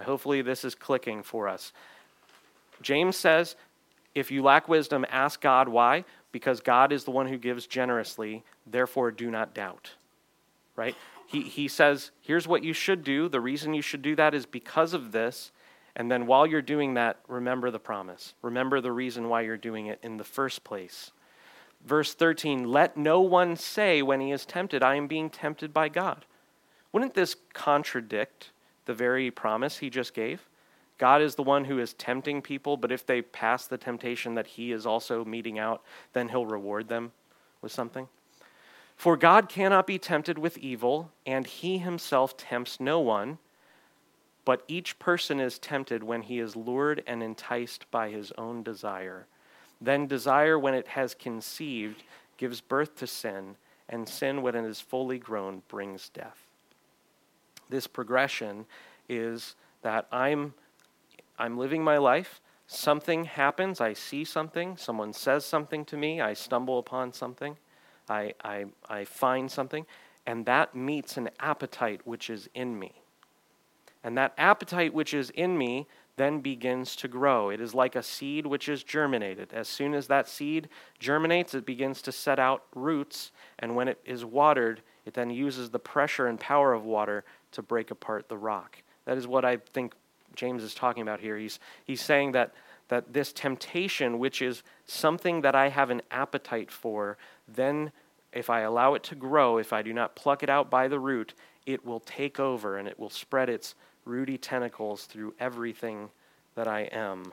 Hopefully, 0.00 0.42
this 0.42 0.64
is 0.64 0.74
clicking 0.74 1.22
for 1.22 1.48
us. 1.48 1.72
James 2.82 3.16
says, 3.16 3.56
if 4.14 4.30
you 4.30 4.42
lack 4.42 4.68
wisdom, 4.68 5.04
ask 5.10 5.40
God 5.40 5.68
why? 5.68 6.04
Because 6.32 6.60
God 6.60 6.92
is 6.92 7.04
the 7.04 7.10
one 7.10 7.26
who 7.26 7.38
gives 7.38 7.66
generously, 7.66 8.44
therefore 8.66 9.10
do 9.10 9.30
not 9.30 9.54
doubt. 9.54 9.92
Right? 10.76 10.96
He, 11.28 11.42
he 11.42 11.68
says, 11.68 12.10
here's 12.22 12.48
what 12.48 12.64
you 12.64 12.72
should 12.72 13.04
do. 13.04 13.28
The 13.28 13.40
reason 13.40 13.74
you 13.74 13.82
should 13.82 14.00
do 14.00 14.16
that 14.16 14.34
is 14.34 14.46
because 14.46 14.94
of 14.94 15.12
this. 15.12 15.52
And 15.94 16.10
then 16.10 16.26
while 16.26 16.46
you're 16.46 16.62
doing 16.62 16.94
that, 16.94 17.18
remember 17.28 17.70
the 17.70 17.78
promise. 17.78 18.32
Remember 18.40 18.80
the 18.80 18.92
reason 18.92 19.28
why 19.28 19.42
you're 19.42 19.58
doing 19.58 19.88
it 19.88 19.98
in 20.02 20.16
the 20.16 20.24
first 20.24 20.64
place. 20.64 21.10
Verse 21.84 22.14
13 22.14 22.64
Let 22.64 22.96
no 22.96 23.20
one 23.20 23.56
say 23.56 24.00
when 24.00 24.22
he 24.22 24.32
is 24.32 24.46
tempted, 24.46 24.82
I 24.82 24.94
am 24.94 25.06
being 25.06 25.28
tempted 25.28 25.74
by 25.74 25.90
God. 25.90 26.24
Wouldn't 26.92 27.12
this 27.12 27.36
contradict 27.52 28.52
the 28.86 28.94
very 28.94 29.30
promise 29.30 29.76
he 29.78 29.90
just 29.90 30.14
gave? 30.14 30.48
God 30.96 31.20
is 31.20 31.34
the 31.34 31.42
one 31.42 31.66
who 31.66 31.78
is 31.78 31.92
tempting 31.92 32.40
people, 32.40 32.78
but 32.78 32.90
if 32.90 33.04
they 33.04 33.20
pass 33.20 33.66
the 33.66 33.76
temptation 33.76 34.34
that 34.34 34.46
he 34.46 34.72
is 34.72 34.86
also 34.86 35.26
meting 35.26 35.58
out, 35.58 35.82
then 36.14 36.30
he'll 36.30 36.46
reward 36.46 36.88
them 36.88 37.12
with 37.60 37.70
something. 37.70 38.08
For 38.98 39.16
God 39.16 39.48
cannot 39.48 39.86
be 39.86 39.96
tempted 39.96 40.38
with 40.38 40.58
evil, 40.58 41.12
and 41.24 41.46
he 41.46 41.78
himself 41.78 42.36
tempts 42.36 42.80
no 42.80 42.98
one. 42.98 43.38
But 44.44 44.64
each 44.66 44.98
person 44.98 45.38
is 45.38 45.60
tempted 45.60 46.02
when 46.02 46.22
he 46.22 46.40
is 46.40 46.56
lured 46.56 47.04
and 47.06 47.22
enticed 47.22 47.88
by 47.92 48.10
his 48.10 48.32
own 48.36 48.64
desire. 48.64 49.26
Then 49.80 50.08
desire, 50.08 50.58
when 50.58 50.74
it 50.74 50.88
has 50.88 51.14
conceived, 51.14 52.02
gives 52.38 52.60
birth 52.60 52.96
to 52.96 53.06
sin, 53.06 53.54
and 53.88 54.08
sin, 54.08 54.42
when 54.42 54.56
it 54.56 54.64
is 54.64 54.80
fully 54.80 55.18
grown, 55.18 55.62
brings 55.68 56.08
death. 56.08 56.48
This 57.70 57.86
progression 57.86 58.66
is 59.08 59.54
that 59.82 60.08
I'm, 60.10 60.54
I'm 61.38 61.56
living 61.56 61.84
my 61.84 61.98
life. 61.98 62.40
Something 62.66 63.26
happens, 63.26 63.80
I 63.80 63.92
see 63.92 64.24
something, 64.24 64.76
someone 64.76 65.12
says 65.12 65.44
something 65.44 65.84
to 65.84 65.96
me, 65.96 66.20
I 66.20 66.32
stumble 66.32 66.80
upon 66.80 67.12
something 67.12 67.58
I, 68.10 68.34
I, 68.42 68.66
I 68.88 69.04
find 69.04 69.50
something, 69.50 69.86
and 70.26 70.46
that 70.46 70.74
meets 70.74 71.16
an 71.16 71.30
appetite 71.40 72.00
which 72.04 72.30
is 72.30 72.48
in 72.54 72.78
me. 72.78 72.92
And 74.04 74.16
that 74.16 74.34
appetite 74.38 74.94
which 74.94 75.12
is 75.14 75.30
in 75.30 75.58
me 75.58 75.86
then 76.16 76.40
begins 76.40 76.96
to 76.96 77.08
grow. 77.08 77.48
It 77.50 77.60
is 77.60 77.74
like 77.74 77.96
a 77.96 78.02
seed 78.02 78.46
which 78.46 78.68
is 78.68 78.82
germinated. 78.82 79.52
As 79.52 79.68
soon 79.68 79.94
as 79.94 80.08
that 80.08 80.28
seed 80.28 80.68
germinates, 80.98 81.54
it 81.54 81.64
begins 81.64 82.02
to 82.02 82.12
set 82.12 82.38
out 82.38 82.64
roots, 82.74 83.30
and 83.58 83.74
when 83.74 83.88
it 83.88 84.00
is 84.04 84.24
watered, 84.24 84.82
it 85.06 85.14
then 85.14 85.30
uses 85.30 85.70
the 85.70 85.78
pressure 85.78 86.26
and 86.26 86.38
power 86.38 86.74
of 86.74 86.84
water 86.84 87.24
to 87.52 87.62
break 87.62 87.90
apart 87.90 88.28
the 88.28 88.36
rock. 88.36 88.82
That 89.06 89.16
is 89.16 89.26
what 89.26 89.44
I 89.44 89.56
think 89.56 89.94
James 90.34 90.62
is 90.62 90.74
talking 90.74 91.02
about 91.02 91.20
here. 91.20 91.38
He's, 91.38 91.58
he's 91.84 92.02
saying 92.02 92.32
that, 92.32 92.52
that 92.88 93.12
this 93.12 93.32
temptation, 93.32 94.18
which 94.18 94.42
is 94.42 94.62
something 94.86 95.40
that 95.42 95.54
I 95.54 95.68
have 95.68 95.90
an 95.90 96.02
appetite 96.10 96.70
for, 96.70 97.16
then 97.48 97.92
if 98.32 98.50
I 98.50 98.60
allow 98.60 98.94
it 98.94 99.02
to 99.04 99.14
grow, 99.14 99.58
if 99.58 99.72
I 99.72 99.82
do 99.82 99.92
not 99.92 100.14
pluck 100.14 100.42
it 100.42 100.50
out 100.50 100.70
by 100.70 100.88
the 100.88 101.00
root, 101.00 101.34
it 101.66 101.84
will 101.84 102.00
take 102.00 102.38
over 102.38 102.76
and 102.76 102.86
it 102.86 102.98
will 102.98 103.10
spread 103.10 103.48
its 103.48 103.74
rooty 104.04 104.38
tentacles 104.38 105.04
through 105.04 105.34
everything 105.38 106.10
that 106.54 106.68
I 106.68 106.82
am. 106.92 107.32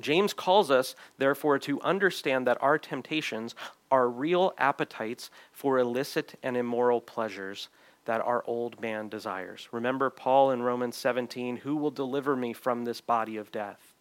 James 0.00 0.32
calls 0.32 0.70
us, 0.70 0.94
therefore, 1.18 1.58
to 1.60 1.80
understand 1.82 2.46
that 2.46 2.62
our 2.62 2.78
temptations 2.78 3.54
are 3.90 4.08
real 4.08 4.54
appetites 4.56 5.30
for 5.52 5.78
illicit 5.78 6.38
and 6.42 6.56
immoral 6.56 7.00
pleasures 7.00 7.68
that 8.04 8.20
our 8.20 8.42
old 8.46 8.80
man 8.80 9.08
desires. 9.08 9.68
Remember 9.70 10.10
Paul 10.10 10.50
in 10.50 10.62
Romans 10.62 10.96
17 10.96 11.58
who 11.58 11.76
will 11.76 11.90
deliver 11.90 12.34
me 12.34 12.52
from 12.52 12.84
this 12.84 13.00
body 13.00 13.36
of 13.36 13.52
death? 13.52 13.91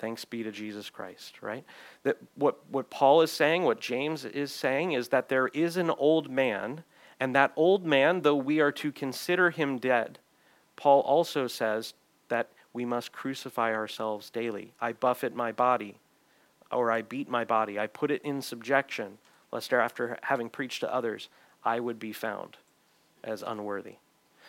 Thanks 0.00 0.24
be 0.24 0.42
to 0.42 0.50
Jesus 0.50 0.88
Christ, 0.88 1.42
right? 1.42 1.62
That 2.04 2.16
what, 2.34 2.58
what 2.70 2.88
Paul 2.88 3.20
is 3.20 3.30
saying, 3.30 3.64
what 3.64 3.80
James 3.80 4.24
is 4.24 4.50
saying, 4.50 4.92
is 4.92 5.08
that 5.08 5.28
there 5.28 5.48
is 5.48 5.76
an 5.76 5.90
old 5.90 6.30
man, 6.30 6.84
and 7.20 7.34
that 7.34 7.52
old 7.54 7.84
man, 7.84 8.22
though 8.22 8.36
we 8.36 8.60
are 8.60 8.72
to 8.72 8.92
consider 8.92 9.50
him 9.50 9.78
dead, 9.78 10.18
Paul 10.74 11.00
also 11.02 11.46
says 11.46 11.92
that 12.28 12.48
we 12.72 12.86
must 12.86 13.12
crucify 13.12 13.74
ourselves 13.74 14.30
daily. 14.30 14.72
I 14.80 14.94
buffet 14.94 15.34
my 15.34 15.52
body, 15.52 15.98
or 16.72 16.90
I 16.90 17.02
beat 17.02 17.28
my 17.28 17.44
body, 17.44 17.78
I 17.78 17.86
put 17.86 18.10
it 18.10 18.22
in 18.22 18.40
subjection, 18.40 19.18
lest 19.52 19.70
after 19.70 20.16
having 20.22 20.48
preached 20.48 20.80
to 20.80 20.94
others, 20.94 21.28
I 21.62 21.78
would 21.78 21.98
be 21.98 22.14
found 22.14 22.56
as 23.22 23.42
unworthy. 23.46 23.96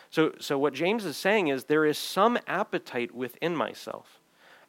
So, 0.08 0.32
so 0.40 0.58
what 0.58 0.72
James 0.72 1.04
is 1.04 1.18
saying 1.18 1.48
is 1.48 1.64
there 1.64 1.84
is 1.84 1.98
some 1.98 2.38
appetite 2.46 3.14
within 3.14 3.54
myself 3.54 4.21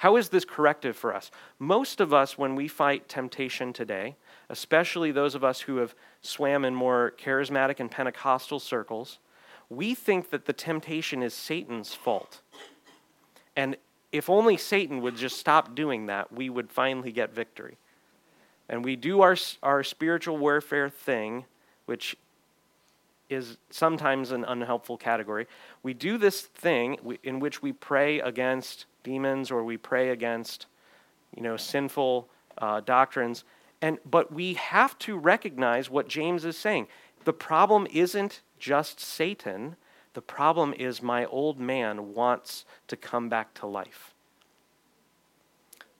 how 0.04 0.18
is 0.18 0.28
this 0.28 0.44
corrective 0.44 0.98
for 0.98 1.16
us? 1.16 1.32
Most 1.60 2.02
of 2.02 2.14
us, 2.14 2.38
when 2.38 2.56
we 2.56 2.68
fight 2.68 3.08
temptation 3.08 3.72
today, 3.72 4.18
especially 4.50 5.14
those 5.14 5.34
of 5.34 5.46
us 5.46 5.62
who 5.62 5.78
have 5.78 5.96
swam 6.22 6.66
in 6.66 6.76
more 6.76 7.14
charismatic 7.18 7.80
and 7.80 7.90
Pentecostal 7.90 8.60
circles, 8.60 9.20
we 9.70 9.96
think 9.96 10.30
that 10.32 10.44
the 10.44 10.52
temptation 10.52 11.24
is 11.24 11.34
Satan's 11.34 11.94
fault. 11.94 12.42
And 13.56 13.78
if 14.12 14.30
only 14.30 14.58
Satan 14.58 15.00
would 15.00 15.16
just 15.16 15.38
stop 15.38 15.74
doing 15.74 16.08
that, 16.08 16.34
we 16.34 16.50
would 16.50 16.70
finally 16.70 17.14
get 17.14 17.34
victory. 17.34 17.78
And 18.68 18.84
we 18.84 18.98
do 18.98 19.22
our, 19.22 19.38
our 19.64 19.86
spiritual 19.86 20.36
warfare 20.36 20.90
thing, 20.90 21.46
which 21.86 22.18
is 23.34 23.58
sometimes 23.70 24.32
an 24.32 24.44
unhelpful 24.46 24.98
category. 24.98 25.48
We 25.82 25.94
do 25.94 26.18
this 26.18 26.42
thing 26.42 26.98
in 27.24 27.40
which 27.40 27.62
we 27.62 27.74
pray 27.74 28.20
against 28.20 28.86
demons 29.04 29.52
or 29.52 29.64
we 29.64 29.78
pray 29.78 30.10
against, 30.10 30.68
you 31.36 31.44
know, 31.44 31.58
sinful 31.58 32.30
uh, 32.58 32.82
doctrines. 32.82 33.44
And, 33.82 33.98
but 34.10 34.32
we 34.32 34.54
have 34.54 34.98
to 35.00 35.18
recognize 35.18 35.90
what 35.90 36.08
James 36.08 36.46
is 36.46 36.58
saying. 36.58 36.88
The 37.26 37.34
problem 37.34 37.88
isn't 37.92 38.42
just 38.60 39.00
Satan, 39.00 39.76
the 40.14 40.22
problem 40.22 40.74
is 40.78 41.02
my 41.02 41.26
old 41.26 41.60
man 41.60 42.14
wants 42.14 42.66
to 42.88 42.96
come 42.96 43.30
back 43.30 43.54
to 43.56 43.66
life. 43.66 44.14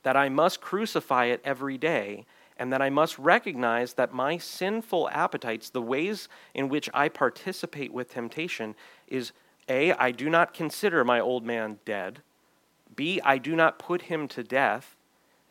That 0.04 0.16
I 0.16 0.30
must 0.30 0.62
crucify 0.62 1.26
it 1.26 1.42
every 1.44 1.78
day, 1.78 2.26
and 2.58 2.72
that 2.72 2.82
I 2.82 2.90
must 2.90 3.18
recognize 3.18 3.94
that 3.94 4.14
my 4.14 4.38
sinful 4.38 5.10
appetites, 5.10 5.70
the 5.70 5.82
ways 5.82 6.28
in 6.54 6.70
which 6.70 6.90
I 6.94 7.10
participate 7.10 7.94
with 7.94 8.14
temptation, 8.14 8.76
is 9.08 9.32
A, 9.68 9.94
I 9.94 10.12
do 10.12 10.30
not 10.30 10.54
consider 10.54 11.04
my 11.04 11.20
old 11.20 11.46
man 11.46 11.80
dead. 11.86 12.22
B, 12.96 13.20
I 13.24 13.38
do 13.38 13.56
not 13.56 13.80
put 13.80 14.04
him 14.04 14.28
to 14.30 14.44
death. 14.44 14.96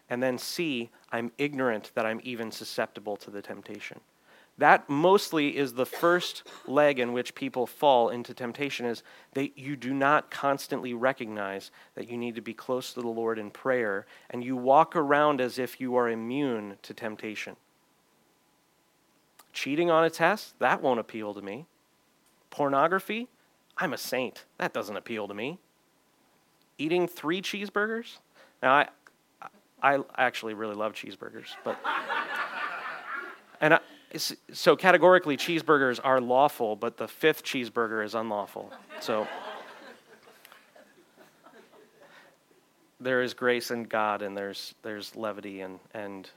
And 0.08 0.22
then 0.22 0.38
C, 0.38 0.90
I'm 1.10 1.32
ignorant 1.38 1.92
that 1.94 2.06
I'm 2.06 2.20
even 2.22 2.50
susceptible 2.50 3.16
to 3.16 3.30
the 3.30 3.42
temptation. 3.42 4.00
That 4.58 4.88
mostly 4.88 5.56
is 5.56 5.74
the 5.74 5.86
first 5.86 6.46
leg 6.66 6.98
in 6.98 7.12
which 7.12 7.34
people 7.34 7.66
fall 7.66 8.10
into 8.10 8.34
temptation 8.34 8.86
is 8.86 9.02
that 9.32 9.58
you 9.58 9.76
do 9.76 9.94
not 9.94 10.30
constantly 10.30 10.94
recognize 10.94 11.70
that 11.94 12.08
you 12.08 12.16
need 12.16 12.34
to 12.34 12.42
be 12.42 12.52
close 12.52 12.92
to 12.92 13.00
the 13.00 13.08
Lord 13.08 13.38
in 13.38 13.50
prayer 13.50 14.06
and 14.30 14.44
you 14.44 14.56
walk 14.56 14.94
around 14.94 15.40
as 15.40 15.58
if 15.58 15.80
you 15.80 15.96
are 15.96 16.08
immune 16.08 16.76
to 16.82 16.94
temptation. 16.94 17.56
Cheating 19.52 19.90
on 19.90 20.04
a 20.04 20.10
test, 20.10 20.58
that 20.58 20.82
won't 20.82 21.00
appeal 21.00 21.34
to 21.34 21.42
me. 21.42 21.66
Pornography, 22.50 23.28
I'm 23.78 23.92
a 23.92 23.98
saint. 23.98 24.44
That 24.58 24.72
doesn't 24.72 24.96
appeal 24.96 25.28
to 25.28 25.34
me 25.34 25.58
eating 26.82 27.06
three 27.06 27.40
cheeseburgers. 27.40 28.18
Now, 28.62 28.86
I, 29.82 29.96
I 29.96 29.98
actually 30.16 30.54
really 30.54 30.74
love 30.74 30.92
cheeseburgers, 30.92 31.48
but. 31.64 31.78
and 33.60 33.74
I, 33.74 33.80
so 34.16 34.76
categorically, 34.76 35.36
cheeseburgers 35.36 36.00
are 36.02 36.20
lawful, 36.20 36.76
but 36.76 36.96
the 36.96 37.08
fifth 37.08 37.44
cheeseburger 37.44 38.04
is 38.04 38.14
unlawful. 38.14 38.72
So. 39.00 39.26
there 43.00 43.22
is 43.22 43.34
grace 43.34 43.72
in 43.72 43.82
God 43.82 44.22
and 44.22 44.36
there's 44.36 44.76
there's 44.82 45.16
levity 45.16 45.62
and 45.62 45.80
and 45.92 46.30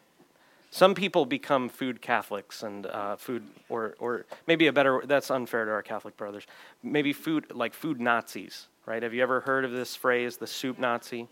some 0.71 0.95
people 0.95 1.23
become 1.23 1.69
food 1.69 2.01
Catholics 2.01 2.63
and 2.63 2.87
uh, 2.87 3.17
food 3.17 3.43
or 3.69 3.93
or 3.99 4.25
maybe 4.47 4.65
a 4.65 4.73
better 4.73 5.03
that's 5.05 5.29
unfair 5.29 5.65
to 5.65 5.71
our 5.71 5.83
Catholic 5.83 6.17
brothers 6.17 6.47
maybe 6.81 7.13
food 7.13 7.51
like 7.53 7.75
food 7.75 8.01
Nazis 8.01 8.65
right? 8.85 9.01
Have 9.03 9.13
you 9.13 9.23
ever 9.23 9.41
heard 9.41 9.65
of 9.65 9.71
this 9.71 9.95
phrase, 9.95 10.37
the 10.37 10.47
soup 10.47 10.79
Nazi 10.79 11.27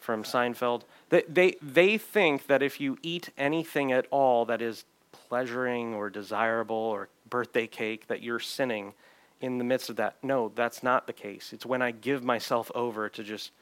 from 0.00 0.22
Seinfeld? 0.22 0.82
They, 1.08 1.22
they, 1.28 1.54
they 1.62 1.98
think 1.98 2.46
that 2.46 2.62
if 2.62 2.80
you 2.80 2.98
eat 3.02 3.30
anything 3.38 3.92
at 3.92 4.06
all 4.10 4.44
that 4.46 4.60
is 4.60 4.84
pleasuring 5.30 5.94
or 5.94 6.10
desirable 6.10 6.76
or 6.76 7.08
birthday 7.30 7.66
cake, 7.68 8.08
that 8.08 8.20
you're 8.20 8.40
sinning 8.40 8.92
in 9.40 9.58
the 9.58 9.64
midst 9.64 9.88
of 9.88 9.94
that. 9.94 10.16
No, 10.24 10.50
that's 10.56 10.82
not 10.82 11.06
the 11.06 11.12
case. 11.12 11.52
It's 11.52 11.64
when 11.64 11.80
I 11.80 11.92
give 11.92 12.24
myself 12.24 12.68
over 12.74 13.08
to 13.08 13.22
just 13.22 13.52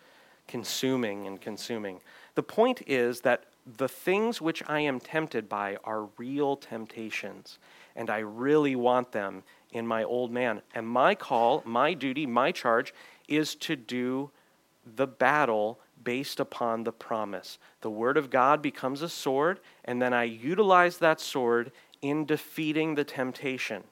consuming 0.49 1.27
and 1.27 1.39
consuming. 1.39 2.01
The 2.37 2.43
point 2.43 2.83
is 2.87 3.21
that 3.21 3.45
the 3.77 3.87
things 3.87 4.41
which 4.41 4.63
I 4.67 4.81
am 4.81 4.99
tempted 4.99 5.47
by 5.47 5.77
are 5.85 6.09
real 6.17 6.57
temptations, 6.57 7.59
and 7.95 8.09
I 8.09 8.21
really 8.21 8.75
want 8.75 9.13
them 9.13 9.43
in 9.71 9.87
my 9.87 10.05
old 10.05 10.33
man. 10.33 10.63
And 10.75 10.89
my 10.89 11.15
call, 11.15 11.63
my 11.67 11.93
duty, 11.93 12.25
my 12.25 12.51
charge 12.51 12.95
is 13.29 13.55
to 13.57 13.77
do 13.77 14.31
the 14.97 15.07
battle 15.07 15.79
based 16.05 16.41
upon 16.41 16.85
the 16.85 16.93
promise. 16.93 17.59
The 17.81 17.91
Word 17.91 18.17
of 18.17 18.31
God 18.31 18.63
becomes 18.63 19.03
a 19.03 19.09
sword, 19.09 19.61
and 19.85 20.01
then 20.01 20.13
I 20.15 20.25
utilize 20.25 20.99
that 20.99 21.21
sword 21.21 21.73
in 22.01 22.25
defeating 22.25 22.95
the 22.95 23.05
temptation. 23.05 23.83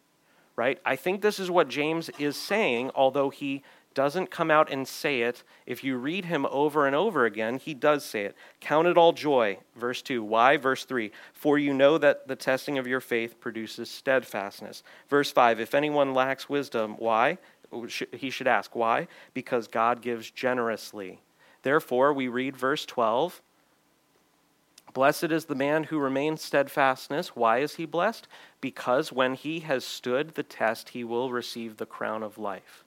right? 0.56 0.80
I 0.84 0.96
think 0.96 1.20
this 1.20 1.38
is 1.38 1.50
what 1.50 1.68
James 1.68 2.10
is 2.18 2.36
saying, 2.36 2.90
although 2.94 3.30
he 3.30 3.62
doesn't 3.94 4.30
come 4.30 4.50
out 4.50 4.70
and 4.70 4.86
say 4.86 5.22
it. 5.22 5.42
If 5.64 5.82
you 5.84 5.96
read 5.96 6.26
him 6.26 6.46
over 6.50 6.86
and 6.86 6.94
over 6.94 7.24
again, 7.24 7.58
he 7.58 7.72
does 7.72 8.04
say 8.04 8.24
it. 8.24 8.36
Count 8.60 8.86
it 8.88 8.98
all 8.98 9.12
joy, 9.12 9.58
verse 9.74 10.02
2. 10.02 10.22
Why? 10.22 10.56
Verse 10.56 10.84
3. 10.84 11.10
For 11.32 11.58
you 11.58 11.72
know 11.72 11.96
that 11.98 12.28
the 12.28 12.36
testing 12.36 12.76
of 12.76 12.86
your 12.86 13.00
faith 13.00 13.40
produces 13.40 13.88
steadfastness. 13.90 14.82
Verse 15.08 15.30
5. 15.30 15.60
If 15.60 15.74
anyone 15.74 16.12
lacks 16.12 16.48
wisdom, 16.48 16.96
why? 16.98 17.38
He 18.12 18.30
should 18.30 18.46
ask, 18.46 18.76
why? 18.76 19.08
Because 19.32 19.66
God 19.66 20.02
gives 20.02 20.30
generously. 20.30 21.20
Therefore, 21.66 22.12
we 22.12 22.28
read 22.28 22.56
verse 22.56 22.86
12. 22.86 23.42
Blessed 24.94 25.32
is 25.32 25.46
the 25.46 25.56
man 25.56 25.82
who 25.82 25.98
remains 25.98 26.40
steadfastness. 26.40 27.34
Why 27.34 27.58
is 27.58 27.74
he 27.74 27.86
blessed? 27.86 28.28
Because 28.60 29.10
when 29.10 29.34
he 29.34 29.58
has 29.58 29.84
stood 29.84 30.34
the 30.34 30.44
test, 30.44 30.90
he 30.90 31.02
will 31.02 31.32
receive 31.32 31.76
the 31.76 31.84
crown 31.84 32.22
of 32.22 32.38
life. 32.38 32.84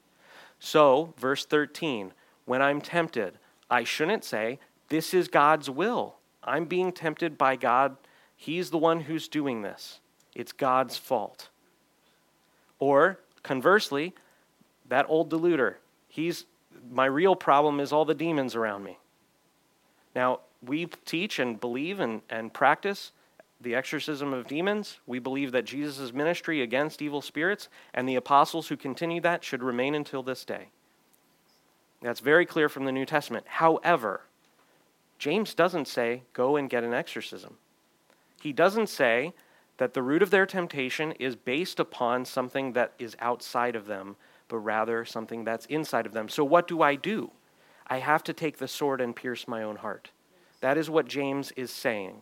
So, 0.62 1.14
verse 1.18 1.44
13, 1.46 2.14
when 2.46 2.62
I'm 2.62 2.80
tempted, 2.80 3.38
I 3.70 3.84
shouldn't 3.84 4.24
say, 4.24 4.60
This 4.88 5.14
is 5.14 5.28
God's 5.28 5.70
will. 5.70 6.16
I'm 6.42 6.64
being 6.64 6.94
tempted 6.94 7.38
by 7.38 7.58
God. 7.58 7.98
He's 8.34 8.70
the 8.70 8.78
one 8.78 9.02
who's 9.02 9.28
doing 9.28 9.62
this. 9.62 10.00
It's 10.34 10.54
God's 10.54 10.96
fault. 10.96 11.50
Or, 12.80 13.20
conversely, 13.44 14.16
that 14.88 15.06
old 15.10 15.30
deluder, 15.30 15.76
he's 16.08 16.46
my 16.92 17.06
real 17.06 17.36
problem 17.36 17.80
is 17.80 17.92
all 17.92 18.06
the 18.06 18.14
demons 18.16 18.56
around 18.56 18.84
me. 18.84 18.98
Now, 20.16 20.40
we 20.66 20.88
teach 21.06 21.40
and 21.40 21.60
believe 21.60 22.00
and, 22.00 22.22
and 22.30 22.54
practice 22.54 23.12
the 23.62 23.76
exorcism 23.76 24.34
of 24.34 24.48
demons. 24.48 25.00
We 25.06 25.20
believe 25.20 25.52
that 25.52 25.66
Jesus' 25.66 26.14
ministry 26.14 26.62
against 26.62 27.02
evil 27.02 27.22
spirits 27.22 27.70
and 27.94 28.08
the 28.08 28.16
apostles 28.16 28.68
who 28.68 28.78
continue 28.78 29.22
that 29.22 29.44
should 29.44 29.64
remain 29.64 29.96
until 29.96 30.24
this 30.24 30.46
day. 30.46 30.70
That's 32.02 32.22
very 32.22 32.46
clear 32.46 32.70
from 32.70 32.86
the 32.86 32.92
New 32.92 33.06
Testament. 33.06 33.46
However, 33.48 34.22
James 35.18 35.54
doesn't 35.54 35.88
say, 35.88 36.24
go 36.32 36.56
and 36.56 36.70
get 36.70 36.86
an 36.86 36.94
exorcism. 36.94 37.58
He 38.42 38.54
doesn't 38.54 38.88
say 38.88 39.34
that 39.78 39.94
the 39.94 40.02
root 40.02 40.24
of 40.24 40.30
their 40.30 40.46
temptation 40.46 41.12
is 41.14 41.36
based 41.36 41.80
upon 41.80 42.24
something 42.24 42.74
that 42.74 42.94
is 43.00 43.18
outside 43.20 43.76
of 43.76 43.86
them, 43.86 44.16
but 44.50 44.58
rather 44.58 45.06
something 45.06 45.46
that's 45.46 45.66
inside 45.68 46.06
of 46.06 46.12
them. 46.12 46.28
So, 46.28 46.44
what 46.44 46.68
do 46.68 46.82
I 46.82 46.96
do? 46.96 47.32
I 47.88 48.00
have 48.00 48.24
to 48.26 48.34
take 48.34 48.58
the 48.58 48.68
sword 48.68 49.00
and 49.00 49.16
pierce 49.16 49.48
my 49.48 49.64
own 49.64 49.78
heart. 49.78 50.12
That 50.62 50.78
is 50.78 50.90
what 50.90 51.08
James 51.08 51.52
is 51.54 51.72
saying. 51.72 52.22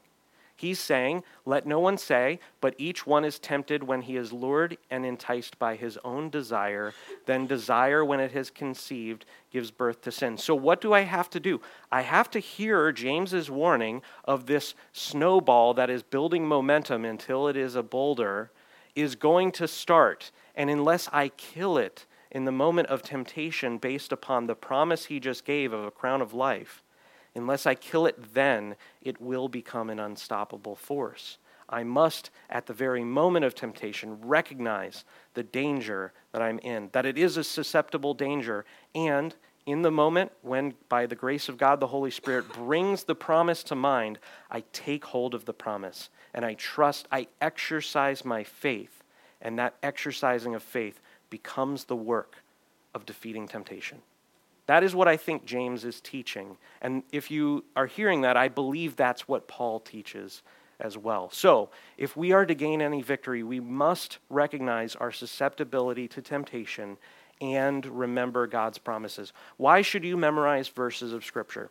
He's 0.58 0.80
saying, 0.80 1.24
Let 1.46 1.68
no 1.68 1.80
one 1.80 2.00
say, 2.00 2.40
but 2.62 2.74
each 2.80 3.06
one 3.06 3.24
is 3.24 3.38
tempted 3.38 3.84
when 3.84 4.02
he 4.02 4.18
is 4.18 4.34
lured 4.34 4.78
and 4.90 5.06
enticed 5.06 5.60
by 5.60 5.76
his 5.76 6.00
own 6.04 6.32
desire. 6.32 6.94
Then 7.28 7.46
desire, 7.46 8.04
when 8.04 8.20
it 8.20 8.32
has 8.32 8.50
conceived, 8.50 9.26
gives 9.52 9.70
birth 9.70 10.02
to 10.02 10.12
sin. 10.12 10.36
So, 10.38 10.56
what 10.56 10.82
do 10.82 10.94
I 10.94 11.02
have 11.02 11.30
to 11.32 11.40
do? 11.40 11.62
I 11.92 12.02
have 12.02 12.32
to 12.32 12.40
hear 12.40 12.92
James's 12.92 13.52
warning 13.52 14.02
of 14.26 14.48
this 14.48 14.74
snowball 14.94 15.76
that 15.76 15.92
is 15.92 16.02
building 16.02 16.48
momentum 16.48 17.06
until 17.06 17.48
it 17.48 17.56
is 17.56 17.76
a 17.76 17.84
boulder, 17.84 18.50
is 18.96 19.14
going 19.14 19.52
to 19.54 19.68
start. 19.68 20.32
And 20.56 20.72
unless 20.72 21.08
I 21.14 21.30
kill 21.30 21.78
it 21.78 22.08
in 22.32 22.46
the 22.46 22.52
moment 22.52 22.88
of 22.90 23.02
temptation 23.02 23.78
based 23.78 24.12
upon 24.12 24.48
the 24.48 24.56
promise 24.56 25.06
he 25.06 25.20
just 25.20 25.46
gave 25.46 25.74
of 25.74 25.86
a 25.86 25.92
crown 25.92 26.22
of 26.22 26.34
life, 26.34 26.84
Unless 27.38 27.68
I 27.68 27.76
kill 27.76 28.08
it 28.08 28.34
then, 28.34 28.76
it 29.02 29.22
will 29.22 29.48
become 29.48 29.90
an 29.90 30.00
unstoppable 30.00 30.76
force. 30.76 31.38
I 31.70 31.84
must, 31.84 32.32
at 32.50 32.66
the 32.66 32.74
very 32.74 33.04
moment 33.04 33.46
of 33.46 33.54
temptation, 33.54 34.20
recognize 34.22 35.06
the 35.34 35.44
danger 35.44 36.14
that 36.32 36.42
I'm 36.42 36.60
in, 36.60 36.90
that 36.94 37.06
it 37.06 37.18
is 37.18 37.38
a 37.38 37.44
susceptible 37.44 38.14
danger, 38.14 38.66
and 38.96 39.36
in 39.66 39.82
the 39.82 39.92
moment 39.92 40.32
when, 40.42 40.74
by 40.90 41.06
the 41.06 41.16
grace 41.16 41.48
of 41.50 41.58
God, 41.58 41.80
the 41.80 41.88
Holy 41.88 42.10
Spirit 42.10 42.52
brings 42.54 43.04
the 43.04 43.16
promise 43.16 43.64
to 43.64 43.76
mind, 43.76 44.18
I 44.50 44.64
take 44.74 45.06
hold 45.06 45.36
of 45.36 45.46
the 45.46 45.54
promise 45.54 46.10
and 46.34 46.46
I 46.46 46.56
trust, 46.56 47.08
I 47.12 47.28
exercise 47.42 48.24
my 48.24 48.44
faith, 48.44 49.04
and 49.42 49.60
that 49.60 49.76
exercising 49.84 50.56
of 50.56 50.64
faith 50.64 51.02
becomes 51.30 51.86
the 51.86 51.96
work 51.96 52.38
of 52.94 53.06
defeating 53.06 53.48
temptation. 53.48 54.00
That 54.68 54.84
is 54.84 54.94
what 54.94 55.08
I 55.08 55.18
think 55.18 55.46
James 55.46 55.86
is 55.86 56.02
teaching. 56.02 56.58
And 56.82 57.04
if 57.12 57.32
you 57.32 57.64
are 57.76 57.86
hearing 57.86 58.22
that, 58.22 58.38
I 58.38 58.50
believe 58.50 58.96
that's 58.96 59.28
what 59.28 59.48
Paul 59.48 59.80
teaches 59.80 60.44
as 60.80 60.98
well. 60.98 61.30
So, 61.32 61.70
if 61.98 62.16
we 62.16 62.34
are 62.34 62.46
to 62.46 62.54
gain 62.54 62.82
any 62.82 63.02
victory, 63.02 63.44
we 63.44 63.60
must 63.60 64.20
recognize 64.30 64.96
our 64.96 65.12
susceptibility 65.12 66.08
to 66.10 66.22
temptation 66.22 66.98
and 67.42 67.86
remember 67.86 68.46
God's 68.46 68.78
promises. 68.78 69.32
Why 69.58 69.82
should 69.82 70.04
you 70.04 70.18
memorize 70.18 70.68
verses 70.68 71.14
of 71.14 71.26
Scripture? 71.26 71.70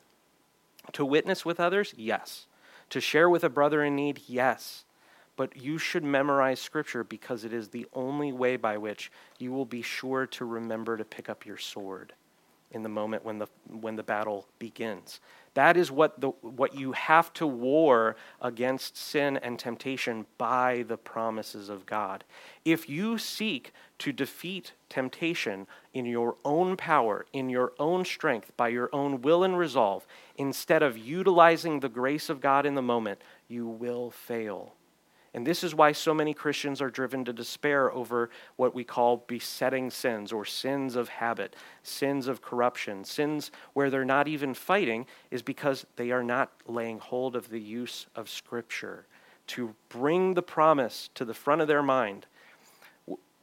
To 0.92 1.04
witness 1.04 1.44
with 1.44 1.60
others? 1.60 1.94
Yes. 1.96 2.46
To 2.90 3.00
share 3.00 3.28
with 3.28 3.44
a 3.44 3.48
brother 3.48 3.84
in 3.84 3.94
need? 3.94 4.22
Yes. 4.26 4.84
But 5.36 5.56
you 5.56 5.78
should 5.78 6.04
memorize 6.04 6.60
Scripture 6.60 7.04
because 7.04 7.44
it 7.44 7.52
is 7.52 7.68
the 7.68 7.86
only 7.92 8.32
way 8.32 8.56
by 8.56 8.78
which 8.78 9.12
you 9.38 9.52
will 9.52 9.66
be 9.66 9.82
sure 9.82 10.26
to 10.26 10.44
remember 10.44 10.96
to 10.96 11.04
pick 11.04 11.28
up 11.28 11.44
your 11.44 11.58
sword 11.58 12.14
in 12.72 12.82
the 12.82 12.88
moment 12.88 13.24
when 13.24 13.38
the, 13.38 13.46
when 13.68 13.96
the 13.96 14.02
battle 14.02 14.46
begins. 14.58 15.20
That 15.54 15.76
is 15.76 15.90
what, 15.90 16.20
the, 16.20 16.28
what 16.42 16.74
you 16.74 16.92
have 16.92 17.32
to 17.34 17.46
war 17.46 18.16
against 18.42 18.96
sin 18.96 19.38
and 19.38 19.58
temptation 19.58 20.26
by 20.36 20.84
the 20.86 20.98
promises 20.98 21.68
of 21.68 21.86
God. 21.86 22.24
If 22.64 22.88
you 22.88 23.16
seek 23.16 23.72
to 24.00 24.12
defeat 24.12 24.72
temptation 24.88 25.66
in 25.94 26.04
your 26.04 26.36
own 26.44 26.76
power, 26.76 27.24
in 27.32 27.48
your 27.48 27.72
own 27.78 28.04
strength, 28.04 28.54
by 28.56 28.68
your 28.68 28.90
own 28.92 29.22
will 29.22 29.44
and 29.44 29.56
resolve, 29.56 30.06
instead 30.36 30.82
of 30.82 30.98
utilizing 30.98 31.80
the 31.80 31.88
grace 31.88 32.28
of 32.28 32.40
God 32.40 32.66
in 32.66 32.74
the 32.74 32.82
moment, 32.82 33.20
you 33.48 33.66
will 33.66 34.10
fail. 34.10 34.74
And 35.36 35.46
this 35.46 35.62
is 35.62 35.74
why 35.74 35.92
so 35.92 36.14
many 36.14 36.32
Christians 36.32 36.80
are 36.80 36.88
driven 36.88 37.22
to 37.26 37.32
despair 37.32 37.92
over 37.92 38.30
what 38.56 38.74
we 38.74 38.84
call 38.84 39.18
besetting 39.26 39.90
sins 39.90 40.32
or 40.32 40.46
sins 40.46 40.96
of 40.96 41.10
habit, 41.10 41.54
sins 41.82 42.26
of 42.26 42.40
corruption, 42.40 43.04
sins 43.04 43.50
where 43.74 43.90
they're 43.90 44.06
not 44.06 44.28
even 44.28 44.54
fighting, 44.54 45.04
is 45.30 45.42
because 45.42 45.84
they 45.96 46.10
are 46.10 46.24
not 46.24 46.52
laying 46.66 46.98
hold 46.98 47.36
of 47.36 47.50
the 47.50 47.60
use 47.60 48.06
of 48.16 48.30
Scripture 48.30 49.04
to 49.48 49.74
bring 49.90 50.32
the 50.32 50.42
promise 50.42 51.10
to 51.14 51.26
the 51.26 51.34
front 51.34 51.60
of 51.60 51.68
their 51.68 51.82
mind. 51.82 52.24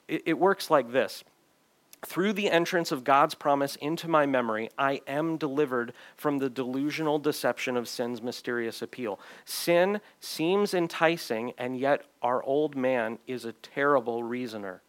It, 0.07 0.39
works 0.39 0.71
like 0.71 0.91
this 0.91 1.23
through 2.05 2.33
the 2.33 2.49
entrance 2.49 2.91
of 2.91 3.03
God's 3.03 3.35
promise 3.35 3.75
into 3.77 4.07
my 4.07 4.25
memory, 4.25 4.69
I 4.77 5.01
am 5.07 5.37
delivered 5.37 5.93
from 6.15 6.37
the 6.37 6.49
delusional 6.49 7.19
deception 7.19 7.77
of 7.77 7.87
sin's 7.87 8.21
mysterious 8.21 8.81
appeal. 8.81 9.19
Sin 9.45 10.01
seems 10.19 10.73
enticing, 10.73 11.53
and 11.57 11.77
yet 11.77 12.03
our 12.21 12.43
old 12.43 12.75
man 12.75 13.19
is 13.27 13.45
a 13.45 13.53
terrible 13.53 14.23
reasoner. 14.23 14.81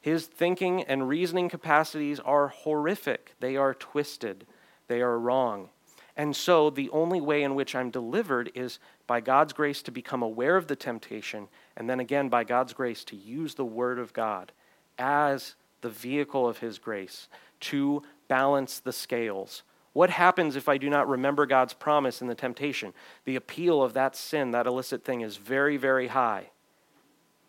His 0.00 0.26
thinking 0.26 0.82
and 0.84 1.08
reasoning 1.08 1.48
capacities 1.48 2.20
are 2.20 2.48
horrific, 2.48 3.34
they 3.40 3.56
are 3.56 3.74
twisted, 3.74 4.46
they 4.86 5.02
are 5.02 5.18
wrong. 5.18 5.70
And 6.16 6.34
so, 6.34 6.70
the 6.70 6.90
only 6.90 7.20
way 7.20 7.42
in 7.42 7.54
which 7.54 7.74
I'm 7.74 7.90
delivered 7.90 8.50
is 8.54 8.80
by 9.06 9.20
God's 9.20 9.52
grace 9.52 9.82
to 9.82 9.92
become 9.92 10.22
aware 10.22 10.56
of 10.56 10.66
the 10.66 10.74
temptation, 10.74 11.48
and 11.76 11.88
then 11.88 12.00
again, 12.00 12.28
by 12.28 12.42
God's 12.42 12.72
grace, 12.72 13.04
to 13.04 13.16
use 13.16 13.54
the 13.54 13.64
Word 13.64 13.98
of 13.98 14.12
God 14.12 14.50
as 14.98 15.54
the 15.80 15.90
vehicle 15.90 16.48
of 16.48 16.58
His 16.58 16.78
grace 16.78 17.28
to 17.60 18.02
balance 18.28 18.80
the 18.80 18.92
scales. 18.92 19.62
What 19.92 20.10
happens 20.10 20.54
if 20.54 20.68
I 20.68 20.78
do 20.78 20.88
not 20.88 21.08
remember 21.08 21.46
God's 21.46 21.74
promise 21.74 22.20
in 22.20 22.28
the 22.28 22.34
temptation? 22.34 22.92
The 23.24 23.36
appeal 23.36 23.82
of 23.82 23.94
that 23.94 24.14
sin, 24.14 24.52
that 24.52 24.66
illicit 24.66 25.04
thing, 25.04 25.22
is 25.22 25.36
very, 25.36 25.76
very 25.76 26.08
high. 26.08 26.50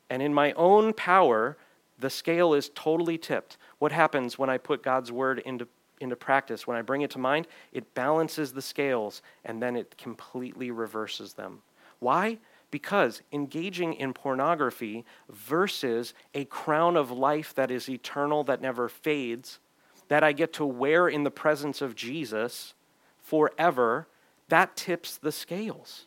And 0.09 0.21
in 0.21 0.33
my 0.33 0.53
own 0.53 0.93
power, 0.93 1.57
the 1.99 2.09
scale 2.09 2.53
is 2.53 2.69
totally 2.73 3.17
tipped. 3.17 3.57
What 3.77 3.91
happens 3.91 4.39
when 4.39 4.49
I 4.49 4.57
put 4.57 4.81
God's 4.81 5.11
word 5.11 5.39
into, 5.39 5.67
into 5.99 6.15
practice? 6.15 6.65
When 6.65 6.77
I 6.77 6.81
bring 6.81 7.01
it 7.01 7.11
to 7.11 7.19
mind, 7.19 7.47
it 7.71 7.93
balances 7.93 8.53
the 8.53 8.61
scales 8.61 9.21
and 9.45 9.61
then 9.61 9.75
it 9.75 9.97
completely 9.97 10.71
reverses 10.71 11.33
them. 11.33 11.61
Why? 11.99 12.39
Because 12.71 13.21
engaging 13.31 13.93
in 13.93 14.13
pornography 14.13 15.05
versus 15.29 16.13
a 16.33 16.45
crown 16.45 16.95
of 16.95 17.09
life 17.09 17.53
that 17.55 17.71
is 17.71 17.89
eternal, 17.89 18.43
that 18.43 18.61
never 18.61 18.87
fades, 18.87 19.59
that 20.07 20.23
I 20.23 20.31
get 20.33 20.53
to 20.53 20.65
wear 20.65 21.07
in 21.07 21.23
the 21.23 21.31
presence 21.31 21.81
of 21.81 21.95
Jesus 21.95 22.73
forever, 23.17 24.07
that 24.49 24.75
tips 24.75 25.17
the 25.17 25.31
scales. 25.31 26.05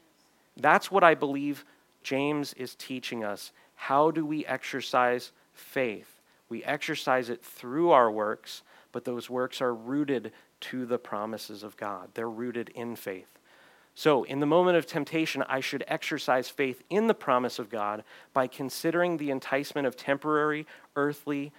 That's 0.57 0.91
what 0.91 1.05
I 1.05 1.15
believe 1.15 1.65
James 2.03 2.53
is 2.55 2.75
teaching 2.75 3.25
us. 3.25 3.53
How 3.75 4.11
do 4.11 4.27
we 4.27 4.45
exercise 4.47 5.33
faith? 5.55 6.21
We 6.49 6.63
exercise 6.65 7.31
it 7.31 7.45
through 7.45 7.91
our 7.91 8.11
works, 8.11 8.63
but 8.93 9.05
those 9.05 9.31
works 9.31 9.61
are 9.61 9.75
rooted 9.75 10.33
to 10.61 10.85
the 10.87 10.99
promises 10.99 11.63
of 11.63 11.77
God. 11.77 12.11
They're 12.15 12.29
rooted 12.29 12.69
in 12.71 12.95
faith. 12.95 13.39
So, 13.95 14.25
in 14.25 14.41
the 14.41 14.47
moment 14.47 14.79
of 14.79 14.87
temptation, 14.87 15.43
I 15.49 15.61
should 15.61 15.85
exercise 15.87 16.49
faith 16.49 16.83
in 16.89 17.09
the 17.09 17.15
promise 17.15 17.59
of 17.59 17.69
God 17.69 18.05
by 18.33 18.47
considering 18.47 19.19
the 19.19 19.31
enticement 19.31 19.87
of 19.87 19.97
temporary, 19.97 20.67
earthly, 20.97 21.53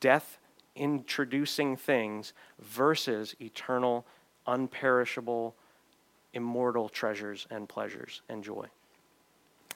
death 0.00 0.38
introducing 0.74 1.76
things 1.76 2.32
versus 2.58 3.34
eternal, 3.40 4.06
unperishable, 4.46 5.54
immortal 6.32 6.88
treasures 6.88 7.46
and 7.50 7.68
pleasures 7.68 8.22
and 8.28 8.42
joy. 8.42 8.66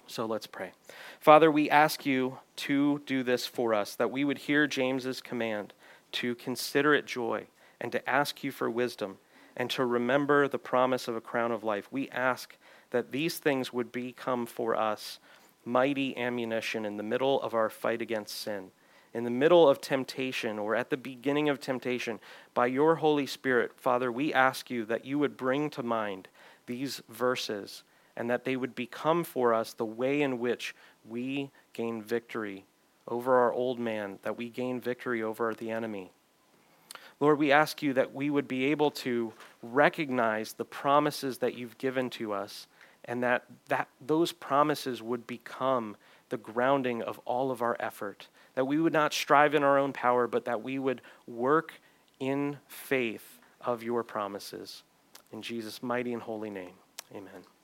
So 0.07 0.25
let's 0.25 0.47
pray. 0.47 0.73
Father, 1.21 1.51
we 1.51 1.69
ask 1.69 2.07
you 2.07 2.39
to 2.57 3.03
do 3.07 3.23
this 3.23 3.47
for 3.47 3.75
us, 3.75 3.95
that 3.97 4.11
we 4.11 4.25
would 4.25 4.39
hear 4.39 4.67
James's 4.67 5.21
command 5.21 5.73
to 6.13 6.35
consider 6.37 6.95
it 6.95 7.07
joy 7.07 7.47
and 7.81 7.91
to 7.93 8.09
ask 8.09 8.45
you 8.45 8.53
for 8.53 8.71
wisdom 8.71 9.19
and 9.57 9.71
to 9.71 9.85
remember 9.85 10.47
the 10.47 10.59
promise 10.59 11.09
of 11.09 11.17
a 11.17 11.21
crown 11.21 11.51
of 11.51 11.65
life. 11.65 11.89
We 11.91 12.09
ask 12.11 12.57
that 12.91 13.13
these 13.13 13.39
things 13.39 13.73
would 13.73 13.91
become 13.91 14.47
for 14.47 14.77
us 14.77 15.19
mighty 15.65 16.17
ammunition 16.17 16.85
in 16.85 16.97
the 16.97 17.03
middle 17.03 17.41
of 17.41 17.55
our 17.55 17.71
fight 17.71 18.03
against 18.03 18.41
sin, 18.41 18.71
in 19.15 19.25
the 19.25 19.31
middle 19.31 19.69
of 19.69 19.81
temptation 19.81 20.59
or 20.59 20.77
at 20.77 20.91
the 20.91 20.97
beginning 20.97 21.49
of 21.49 21.59
temptation. 21.59 22.21
By 22.55 22.67
your 22.67 22.97
Holy 22.97 23.27
Spirit, 23.27 23.73
Father, 23.77 24.13
we 24.13 24.33
ask 24.33 24.71
you 24.71 24.85
that 24.85 25.05
you 25.05 25.19
would 25.19 25.37
bring 25.37 25.71
to 25.71 25.83
mind 25.83 26.29
these 26.67 27.03
verses 27.09 27.83
and 28.17 28.31
that 28.31 28.45
they 28.45 28.57
would 28.57 28.75
become 28.75 29.25
for 29.25 29.53
us 29.53 29.73
the 29.73 29.85
way 29.85 30.23
in 30.23 30.39
which 30.39 30.75
we 31.09 31.51
gain 31.73 32.03
victory 32.03 32.65
over 33.09 33.37
our 33.37 33.53
old 33.53 33.79
man, 33.79 34.19
that 34.23 34.37
we 34.37 34.49
gain 34.49 34.81
victory 34.81 35.23
over 35.23 35.55
the 35.55 35.71
enemy. 35.71 36.13
Lord, 37.19 37.39
we 37.39 37.51
ask 37.51 37.83
you 37.83 37.95
that 37.95 38.15
we 38.15 38.29
would 38.29 38.47
be 38.47 38.67
able 38.67 38.91
to 38.91 39.33
recognize 39.63 40.53
the 40.53 40.65
promises 40.65 41.39
that 41.39 41.55
you've 41.55 41.79
given 41.79 42.11
to 42.11 42.33
us 42.33 42.67
and 43.07 43.23
that, 43.23 43.45
that 43.69 43.89
those 44.05 44.33
promises 44.33 45.03
would 45.03 45.27
become 45.27 45.97
the 46.29 46.37
grounding 46.37 47.03
of 47.03 47.21
all 47.25 47.51
of 47.51 47.63
our 47.63 47.77
effort. 47.81 48.29
That 48.55 48.67
we 48.67 48.79
would 48.79 48.93
not 48.93 49.15
strive 49.15 49.55
in 49.55 49.63
our 49.63 49.79
own 49.79 49.93
power, 49.93 50.27
but 50.27 50.45
that 50.45 50.63
we 50.63 50.79
would 50.79 51.01
work 51.27 51.73
in 52.19 52.59
faith 52.69 53.41
of 53.61 53.83
your 53.83 54.03
promises. 54.03 54.83
In 55.33 55.43
Jesus' 55.43 55.83
mighty 55.83 56.13
and 56.13 56.23
holy 56.23 56.51
name, 56.51 56.75
amen. 57.15 57.56